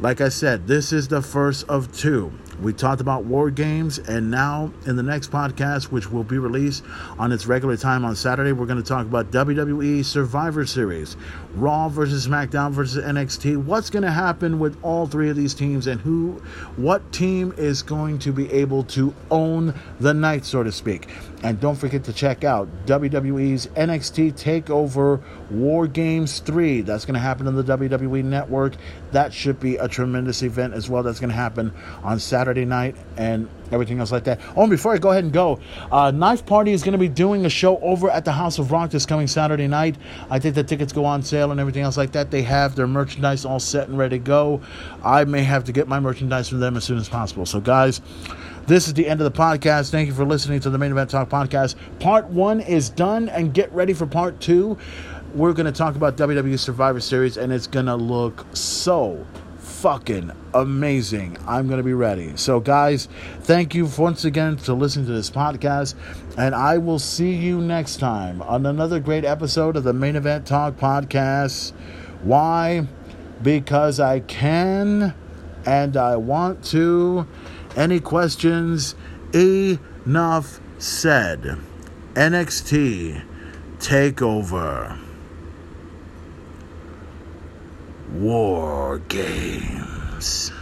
like 0.00 0.22
I 0.22 0.30
said, 0.30 0.66
this 0.66 0.90
is 0.92 1.08
the 1.08 1.20
first 1.20 1.68
of 1.68 1.94
two. 1.94 2.32
We 2.62 2.72
talked 2.72 3.00
about 3.00 3.24
war 3.24 3.50
games, 3.50 3.98
and 3.98 4.30
now 4.30 4.72
in 4.86 4.96
the 4.96 5.02
next 5.02 5.30
podcast, 5.30 5.84
which 5.84 6.10
will 6.10 6.24
be 6.24 6.38
released 6.38 6.84
on 7.18 7.32
its 7.32 7.46
regular 7.46 7.76
time 7.76 8.04
on 8.04 8.14
Saturday, 8.14 8.52
we're 8.52 8.66
going 8.66 8.82
to 8.82 8.88
talk 8.88 9.06
about 9.06 9.30
WWE 9.30 10.04
Survivor 10.04 10.64
Series, 10.64 11.16
Raw 11.54 11.88
versus 11.88 12.26
SmackDown 12.26 12.70
versus 12.70 13.04
NXT. 13.04 13.64
What's 13.64 13.90
going 13.90 14.04
to 14.04 14.10
happen 14.10 14.58
with 14.58 14.78
all 14.82 15.06
three 15.06 15.30
of 15.30 15.36
these 15.36 15.52
teams, 15.52 15.86
and 15.86 16.00
who, 16.00 16.42
what 16.76 17.12
team 17.12 17.52
is 17.56 17.82
going 17.82 18.18
to 18.20 18.32
be 18.32 18.50
able 18.52 18.84
to 18.84 19.12
own 19.30 19.74
the 19.98 20.14
night, 20.14 20.44
so 20.44 20.62
to 20.62 20.70
speak? 20.70 21.08
And 21.42 21.60
don't 21.60 21.76
forget 21.76 22.04
to 22.04 22.12
check 22.12 22.42
out 22.42 22.68
WWE's 22.86 23.66
NXT 23.66 24.32
Takeover 24.32 25.22
War 25.50 25.86
Games 25.86 26.38
3. 26.38 26.80
That's 26.80 27.04
going 27.04 27.14
to 27.14 27.20
happen 27.20 27.46
on 27.46 27.54
the 27.54 27.64
WWE 27.64 28.24
Network. 28.24 28.74
That 29.14 29.32
should 29.32 29.60
be 29.60 29.76
a 29.76 29.86
tremendous 29.86 30.42
event 30.42 30.74
as 30.74 30.90
well. 30.90 31.04
That's 31.04 31.20
going 31.20 31.30
to 31.30 31.36
happen 31.36 31.72
on 32.02 32.18
Saturday. 32.18 32.64
Night 32.64 32.96
and 33.16 33.48
everything 33.72 34.00
else 34.00 34.12
like 34.12 34.24
that. 34.24 34.40
Oh, 34.56 34.62
and 34.62 34.70
before 34.70 34.92
I 34.92 34.98
go 34.98 35.10
ahead 35.10 35.24
and 35.24 35.32
go, 35.32 35.60
uh, 35.90 36.10
Knife 36.10 36.44
Party 36.46 36.72
is 36.72 36.82
going 36.82 36.92
to 36.92 36.98
be 36.98 37.08
doing 37.08 37.46
a 37.46 37.48
show 37.48 37.78
over 37.78 38.10
at 38.10 38.24
the 38.24 38.32
House 38.32 38.58
of 38.58 38.72
Rock 38.72 38.90
this 38.90 39.06
coming 39.06 39.26
Saturday 39.26 39.66
night. 39.66 39.96
I 40.30 40.38
think 40.38 40.54
the 40.54 40.64
tickets 40.64 40.92
go 40.92 41.04
on 41.04 41.22
sale 41.22 41.50
and 41.50 41.60
everything 41.60 41.82
else 41.82 41.96
like 41.96 42.12
that. 42.12 42.30
They 42.30 42.42
have 42.42 42.74
their 42.76 42.86
merchandise 42.86 43.44
all 43.44 43.60
set 43.60 43.88
and 43.88 43.98
ready 43.98 44.18
to 44.18 44.24
go. 44.24 44.60
I 45.02 45.24
may 45.24 45.42
have 45.42 45.64
to 45.64 45.72
get 45.72 45.88
my 45.88 46.00
merchandise 46.00 46.48
from 46.48 46.60
them 46.60 46.76
as 46.76 46.84
soon 46.84 46.98
as 46.98 47.08
possible. 47.08 47.46
So, 47.46 47.60
guys, 47.60 48.00
this 48.66 48.88
is 48.88 48.94
the 48.94 49.06
end 49.06 49.20
of 49.20 49.30
the 49.30 49.38
podcast. 49.38 49.90
Thank 49.90 50.08
you 50.08 50.14
for 50.14 50.24
listening 50.24 50.60
to 50.60 50.70
the 50.70 50.78
Main 50.78 50.90
Event 50.90 51.10
Talk 51.10 51.28
podcast. 51.28 51.74
Part 52.00 52.26
one 52.26 52.60
is 52.60 52.88
done, 52.88 53.28
and 53.28 53.52
get 53.52 53.70
ready 53.72 53.92
for 53.92 54.06
part 54.06 54.40
two. 54.40 54.78
We're 55.34 55.52
going 55.52 55.66
to 55.66 55.72
talk 55.72 55.96
about 55.96 56.16
WWE 56.16 56.56
Survivor 56.56 57.00
Series, 57.00 57.36
and 57.36 57.52
it's 57.52 57.66
going 57.66 57.86
to 57.86 57.96
look 57.96 58.46
so 58.52 59.26
fucking 59.58 60.30
amazing. 60.54 61.36
I'm 61.44 61.66
going 61.66 61.78
to 61.78 61.84
be 61.84 61.92
ready. 61.92 62.36
So, 62.36 62.60
guys, 62.60 63.08
thank 63.40 63.74
you 63.74 63.90
once 63.98 64.24
again 64.24 64.56
for 64.58 64.74
listening 64.74 65.06
to 65.06 65.12
this 65.12 65.30
podcast. 65.30 65.96
And 66.38 66.54
I 66.54 66.78
will 66.78 67.00
see 67.00 67.32
you 67.32 67.60
next 67.60 67.96
time 67.96 68.42
on 68.42 68.64
another 68.64 69.00
great 69.00 69.24
episode 69.24 69.76
of 69.76 69.82
the 69.82 69.92
Main 69.92 70.14
Event 70.14 70.46
Talk 70.46 70.76
podcast. 70.76 71.72
Why? 72.22 72.86
Because 73.42 73.98
I 73.98 74.20
can 74.20 75.14
and 75.66 75.96
I 75.96 76.14
want 76.14 76.64
to. 76.66 77.26
Any 77.74 77.98
questions? 77.98 78.94
Enough 79.34 80.60
said. 80.78 81.58
NXT 82.14 83.20
Takeover. 83.78 85.03
War 88.20 89.00
Games. 89.08 90.53